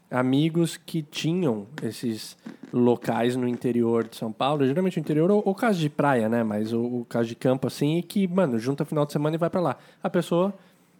amigos 0.09 0.77
que 0.77 1.01
tinham 1.01 1.67
esses 1.83 2.37
locais 2.75 3.35
no 3.35 3.47
interior 3.47 4.07
de 4.07 4.17
São 4.17 4.31
Paulo, 4.31 4.65
geralmente 4.67 4.97
no 4.97 5.01
interior, 5.01 5.31
ou, 5.31 5.41
ou 5.45 5.55
caso 5.55 5.79
de 5.79 5.89
praia, 5.89 6.27
né? 6.27 6.43
Mas 6.43 6.73
o, 6.73 6.81
o 6.81 7.05
caso 7.05 7.29
de 7.29 7.35
campo, 7.35 7.67
assim, 7.67 7.97
e 7.97 8.03
que, 8.03 8.27
mano, 8.27 8.59
junta 8.59 8.83
final 8.83 9.05
de 9.05 9.13
semana 9.13 9.35
e 9.35 9.39
vai 9.39 9.49
pra 9.49 9.61
lá. 9.61 9.77
A 10.03 10.09
pessoa, 10.09 10.53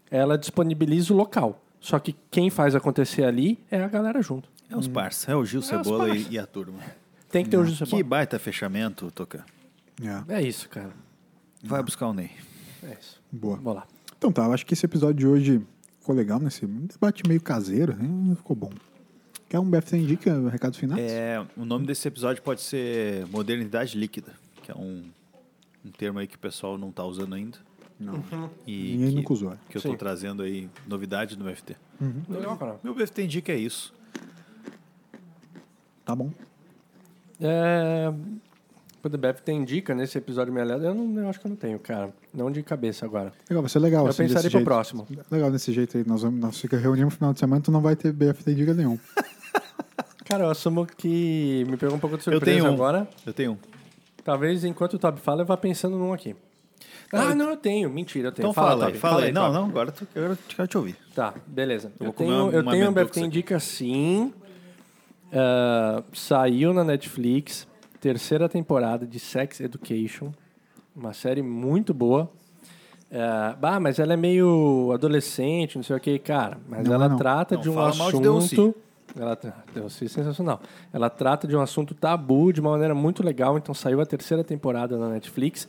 ela 0.10 0.38
disponibiliza 0.38 1.14
o 1.14 1.18
local. 1.18 1.62
Só 1.80 2.00
que 2.00 2.16
quem 2.32 2.50
faz 2.50 2.74
acontecer 2.76 3.24
ali 3.26 3.60
é 3.70 3.84
a 3.84 3.88
galera 3.88 4.22
junto. 4.22 4.50
É 4.70 4.76
os 4.76 4.88
parça, 4.88 5.32
é 5.32 5.36
o 5.36 5.46
Gil 5.46 5.60
os 5.60 5.68
Cebola 5.68 6.10
e, 6.16 6.28
e 6.32 6.40
a 6.40 6.48
turma. 6.48 6.80
Tem 7.30 7.44
que 7.44 7.52
ter 7.52 7.58
o 7.58 7.66
José 7.66 7.86
Que 7.86 8.02
baita 8.02 8.40
fechamento, 8.40 9.12
Toca. 9.12 9.46
É, 10.30 10.38
É 10.38 10.42
isso, 10.42 10.68
cara. 10.70 10.92
Vai 11.64 11.84
buscar 11.84 12.08
o 12.08 12.14
Ney. 12.14 12.32
É 12.84 12.98
isso. 13.00 13.22
boa. 13.32 13.58
Vamos 13.58 13.76
lá. 13.76 13.88
Então 14.18 14.32
tá, 14.32 14.46
eu 14.46 14.54
acho 14.54 14.66
que 14.66 14.74
esse 14.74 14.86
episódio 14.86 15.16
de 15.16 15.28
hoje 15.28 15.62
ficou 16.00 16.16
legal 16.16 16.40
nesse 16.40 16.66
debate 16.66 17.22
meio 17.28 17.42
caseiro, 17.42 17.96
né? 17.96 18.36
Ficou 18.36 18.56
bom. 18.56 18.72
Quer 19.48 19.60
um 19.60 19.70
BFC 19.70 19.98
Indica, 19.98 20.50
recados 20.50 20.78
finais? 20.78 21.00
É, 21.00 21.46
o 21.56 21.66
nome 21.66 21.86
desse 21.86 22.08
episódio 22.08 22.42
pode 22.42 22.62
ser 22.62 23.26
Modernidade 23.28 23.98
Líquida, 23.98 24.34
que 24.64 24.72
é 24.72 24.76
um, 24.76 25.04
um 25.86 25.92
termo 25.92 26.20
aí 26.20 26.28
que 26.28 26.36
o 26.36 26.40
pessoal 26.40 26.78
não 26.78 26.90
está 26.90 27.04
usando 27.04 27.36
ainda. 27.36 27.58
Não. 28.00 28.24
E 28.66 28.94
Ninguém 28.98 29.10
que, 29.10 29.16
nunca 29.16 29.34
usou. 29.34 29.54
que 29.70 29.78
eu 29.78 29.80
estou 29.80 29.96
trazendo 29.96 30.44
aí 30.44 30.70
novidade 30.88 31.38
no 31.38 31.46
BFT. 31.46 31.76
Legal, 32.28 32.58
cara. 32.58 32.80
Meu 32.84 32.94
BFT 32.94 33.24
indica 33.24 33.52
é 33.54 33.58
isso. 33.58 33.94
Tá 36.04 36.16
bom. 36.16 36.32
É... 37.40 38.12
O 39.04 39.10
DBF 39.10 39.44
tem 39.44 39.64
dica 39.64 39.94
nesse 39.94 40.18
episódio 40.18 40.52
aliado? 40.60 40.84
Eu, 40.84 40.96
não, 40.96 41.22
eu 41.22 41.30
acho 41.30 41.40
que 41.40 41.46
eu 41.46 41.50
não 41.50 41.56
tenho, 41.56 41.78
cara. 41.78 42.12
Não 42.34 42.50
de 42.50 42.64
cabeça 42.64 43.06
agora. 43.06 43.32
Legal, 43.48 43.62
vai 43.62 43.70
ser 43.70 43.78
legal. 43.78 44.04
Eu 44.04 44.10
assim, 44.10 44.24
pensaria 44.24 44.42
desse 44.42 44.50
pro 44.50 44.60
jeito. 44.60 44.66
próximo. 44.66 45.08
Legal 45.30 45.52
desse 45.52 45.72
jeito 45.72 45.96
aí. 45.96 46.04
Nós, 46.08 46.24
vamos, 46.24 46.40
nós 46.40 46.60
fica 46.60 46.76
reunimos 46.76 47.14
no 47.14 47.18
final 47.18 47.32
de 47.32 47.40
semana, 47.40 47.62
tu 47.62 47.70
não 47.70 47.82
vai 47.82 47.96
ter 47.96 48.12
BFT 48.12 48.56
Diga 48.56 48.74
nenhum. 48.74 48.98
Cara, 50.26 50.46
eu 50.46 50.50
assumo 50.50 50.86
que 50.86 51.64
me 51.70 51.78
pegou 51.78 51.96
um 51.96 52.00
pouco 52.00 52.18
de 52.18 52.22
Eu 52.28 52.34
surpresa 52.34 52.60
tenho 52.60 52.72
um. 52.72 52.74
agora. 52.74 53.08
Eu 53.26 53.34
tenho 53.34 53.52
um. 53.54 53.58
Talvez 54.24 54.64
enquanto 54.64 54.96
o 54.96 55.00
Toby 55.00 55.20
fala, 55.20 55.44
eu 55.44 55.46
vá 55.46 55.56
pensando 55.56 55.98
num 55.98 56.12
aqui. 56.14 56.36
Ah, 57.14 57.36
não, 57.36 57.52
eu 57.52 57.58
tenho. 57.58 57.90
Mentira, 57.90 58.30
eu 58.30 58.32
tenho. 58.32 58.46
Então 58.50 58.54
fala, 58.54 58.88
Toby. 58.88 58.98
fala 58.98 59.22
aí. 59.24 59.32
Não, 59.32 59.54
não, 59.54 59.66
agora 59.66 59.92
tu- 59.92 60.08
eu 60.16 60.36
quero 60.50 60.68
te 60.68 60.78
ouvir. 60.78 60.96
Tá, 61.14 61.34
beleza. 61.46 61.92
Eu 62.00 62.08
Eu, 62.08 62.14
tenho, 62.14 62.32
uma- 62.46 62.52
eu 62.52 62.64
tenho 62.66 62.90
um 62.90 62.94
BFT 62.94 63.20
aqui. 63.20 63.28
Indica 63.28 63.60
sim. 63.60 64.34
Ah, 65.32 66.04
saiu 66.14 66.74
na 66.74 66.84
Netflix, 66.84 67.68
terceira 68.02 68.48
temporada 68.50 69.06
de 69.06 69.20
Sex 69.20 69.60
Education. 69.60 70.32
Uma 70.96 71.14
série 71.14 71.42
muito 71.42 71.94
boa. 71.94 72.30
Ah, 73.12 73.56
bah, 73.60 73.80
mas 73.80 74.00
ela 74.00 74.14
é 74.14 74.18
meio 74.18 74.92
adolescente, 74.94 75.76
não 75.76 75.84
sei 75.84 75.96
o 75.96 76.00
que, 76.00 76.18
cara. 76.20 76.58
Mas 76.68 76.88
Não 76.88 76.96
ela 76.96 77.08
não. 77.10 77.18
trata 77.18 77.56
Não, 77.56 77.62
de 77.62 77.70
um 77.70 77.74
fala 77.74 77.96
mal 77.96 78.12
de 78.12 78.18
assunto. 78.18 78.76
Ela 79.18 79.38
Delcy 79.74 80.06
é 80.06 80.08
sensacional. 80.10 80.62
Ela 80.92 81.10
trata 81.10 81.48
de 81.48 81.56
um 81.56 81.62
assunto 81.62 81.94
tabu 81.94 82.52
de 82.52 82.60
uma 82.60 82.72
maneira 82.72 82.94
muito 82.94 83.24
legal. 83.24 83.58
Então 83.58 83.74
saiu 83.74 84.02
a 84.02 84.06
terceira 84.06 84.44
temporada 84.44 84.98
na 84.98 85.10
Netflix. 85.10 85.68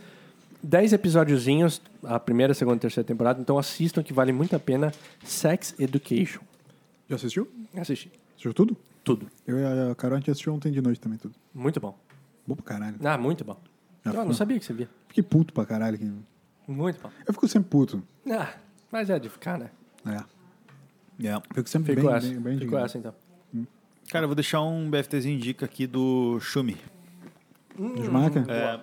Dez 0.63 0.93
episódiozinhos, 0.93 1.81
a 2.03 2.19
primeira, 2.19 2.53
segunda 2.55 2.77
e 2.77 2.81
terceira 2.81 3.07
temporada. 3.07 3.41
Então 3.41 3.57
assistam 3.59 4.03
que 4.03 4.13
vale 4.13 4.33
muito 4.33 4.57
a 4.57 4.59
pena. 4.59 4.93
Sex 5.25 5.75
Education. 5.79 6.41
Já 7.09 7.15
assistiu? 7.17 7.49
Assisti. 7.77 8.11
Assistiu 8.31 8.53
tudo? 8.53 8.77
Tudo. 9.05 9.29
Eu 9.47 9.59
e 9.61 9.91
a 9.91 9.95
Carol 9.95 10.17
a 10.17 10.19
gente 10.19 10.31
assistiu 10.31 10.53
ontem 10.53 10.73
de 10.73 10.81
noite 10.83 11.01
também 11.01 11.19
tudo. 11.19 11.35
Muito 11.55 11.79
bom. 11.79 11.97
Bom 12.45 12.57
pra 12.57 12.65
caralho. 12.65 12.97
Ah, 13.05 13.17
muito 13.17 13.45
bom. 13.45 13.57
Já 14.05 14.11
Ah, 14.21 14.25
não 14.25 14.33
sabia 14.33 14.59
que 14.59 14.65
você 14.65 14.73
via. 14.73 14.89
Fiquei 15.07 15.23
puto 15.23 15.53
pra 15.53 15.65
caralho. 15.65 15.95
aqui. 15.95 16.13
Muito 16.67 17.01
bom. 17.01 17.11
Eu 17.27 17.33
fico 17.33 17.47
sempre 17.47 17.69
puto. 17.71 18.03
Ah, 18.29 18.55
mas 18.91 19.09
é 19.09 19.19
de 19.21 19.29
ficar, 19.29 19.57
né? 19.59 19.71
É. 20.05 21.27
É. 21.29 21.35
Eu 21.35 21.41
fico 21.55 21.69
sempre 21.69 21.95
Ficou 21.95 22.11
bem, 22.11 22.19
essa. 22.19 22.27
bem, 22.29 22.41
bem 22.41 22.55
indignado. 22.57 22.85
essa, 22.87 22.99
então. 22.99 23.15
Cara, 24.11 24.25
eu 24.25 24.29
vou 24.29 24.35
deixar 24.35 24.63
um 24.63 24.89
BFTzinho 24.91 25.39
dica 25.39 25.65
aqui 25.65 25.87
do 25.87 26.39
Shumi. 26.41 26.77
De 27.77 28.09
marca? 28.09 28.45
É, 28.49 28.81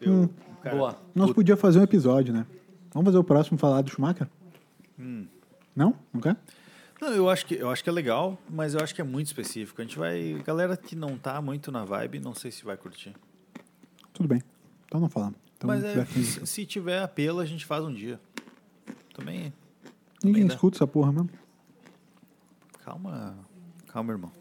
eu, 0.00 0.30
cara, 0.62 0.76
Boa. 0.76 0.98
Nós 1.14 1.32
podíamos 1.32 1.60
fazer 1.60 1.80
um 1.80 1.82
episódio, 1.82 2.32
né? 2.32 2.46
Vamos 2.92 3.06
fazer 3.06 3.18
o 3.18 3.24
próximo 3.24 3.58
falar 3.58 3.82
do 3.82 3.90
Schumacher? 3.90 4.28
Hum. 4.98 5.26
Não? 5.74 5.94
Não 6.12 6.20
quer? 6.20 6.36
Não, 7.00 7.08
eu 7.12 7.28
acho, 7.28 7.44
que, 7.44 7.54
eu 7.54 7.70
acho 7.70 7.82
que 7.82 7.90
é 7.90 7.92
legal, 7.92 8.38
mas 8.48 8.74
eu 8.74 8.80
acho 8.80 8.94
que 8.94 9.00
é 9.00 9.04
muito 9.04 9.26
específico. 9.26 9.80
A 9.80 9.84
gente 9.84 9.98
vai. 9.98 10.40
Galera 10.44 10.76
que 10.76 10.94
não 10.94 11.18
tá 11.18 11.40
muito 11.42 11.70
na 11.72 11.84
vibe, 11.84 12.20
não 12.20 12.34
sei 12.34 12.50
se 12.50 12.64
vai 12.64 12.76
curtir. 12.76 13.14
Tudo 14.12 14.28
bem. 14.28 14.42
Então 14.86 15.00
não 15.00 15.08
falamos. 15.08 15.36
Então, 15.56 15.68
mas 15.68 15.82
é, 15.84 16.04
se, 16.04 16.46
se 16.46 16.66
tiver 16.66 17.02
apelo, 17.02 17.40
a 17.40 17.44
gente 17.44 17.64
faz 17.64 17.84
um 17.84 17.92
dia. 17.92 18.20
Também. 19.12 19.52
Ninguém 20.22 20.42
também 20.42 20.46
dá. 20.46 20.54
escuta 20.54 20.76
essa 20.76 20.86
porra 20.86 21.12
mesmo. 21.12 21.30
Calma. 22.84 23.36
Calma, 23.88 24.12
irmão. 24.12 24.32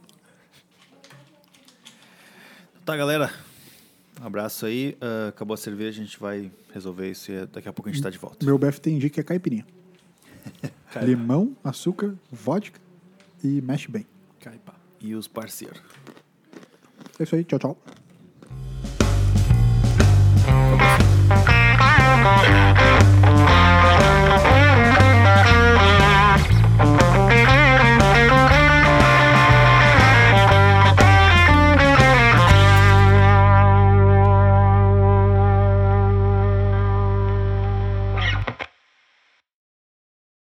Tá, 2.86 2.96
galera. 2.96 3.34
Um 4.22 4.28
abraço 4.28 4.64
aí. 4.64 4.96
Uh, 5.02 5.30
acabou 5.30 5.56
a 5.56 5.58
cerveja, 5.58 6.00
a 6.00 6.06
gente 6.06 6.20
vai 6.20 6.52
resolver 6.72 7.10
isso 7.10 7.32
e 7.32 7.48
daqui 7.48 7.68
a 7.68 7.74
pouco 7.74 7.90
a 7.90 7.92
gente 7.92 8.04
tá 8.04 8.12
de 8.12 8.18
volta. 8.20 8.46
Meu 8.46 8.60
BF 8.60 8.80
tem 8.80 9.00
dia 9.00 9.10
que 9.10 9.20
é 9.20 9.24
caipirinha. 9.26 9.66
Limão, 11.02 11.58
açúcar, 11.64 12.14
vodka 12.32 12.80
e 13.44 13.60
mexe 13.60 13.90
bem. 13.90 14.06
Caipa. 14.40 14.76
E 15.02 15.16
os 15.16 15.28
parceiros. 15.28 15.82
É 17.20 17.24
isso 17.24 17.36
aí, 17.36 17.44
tchau, 17.44 17.58
tchau. 17.58 17.78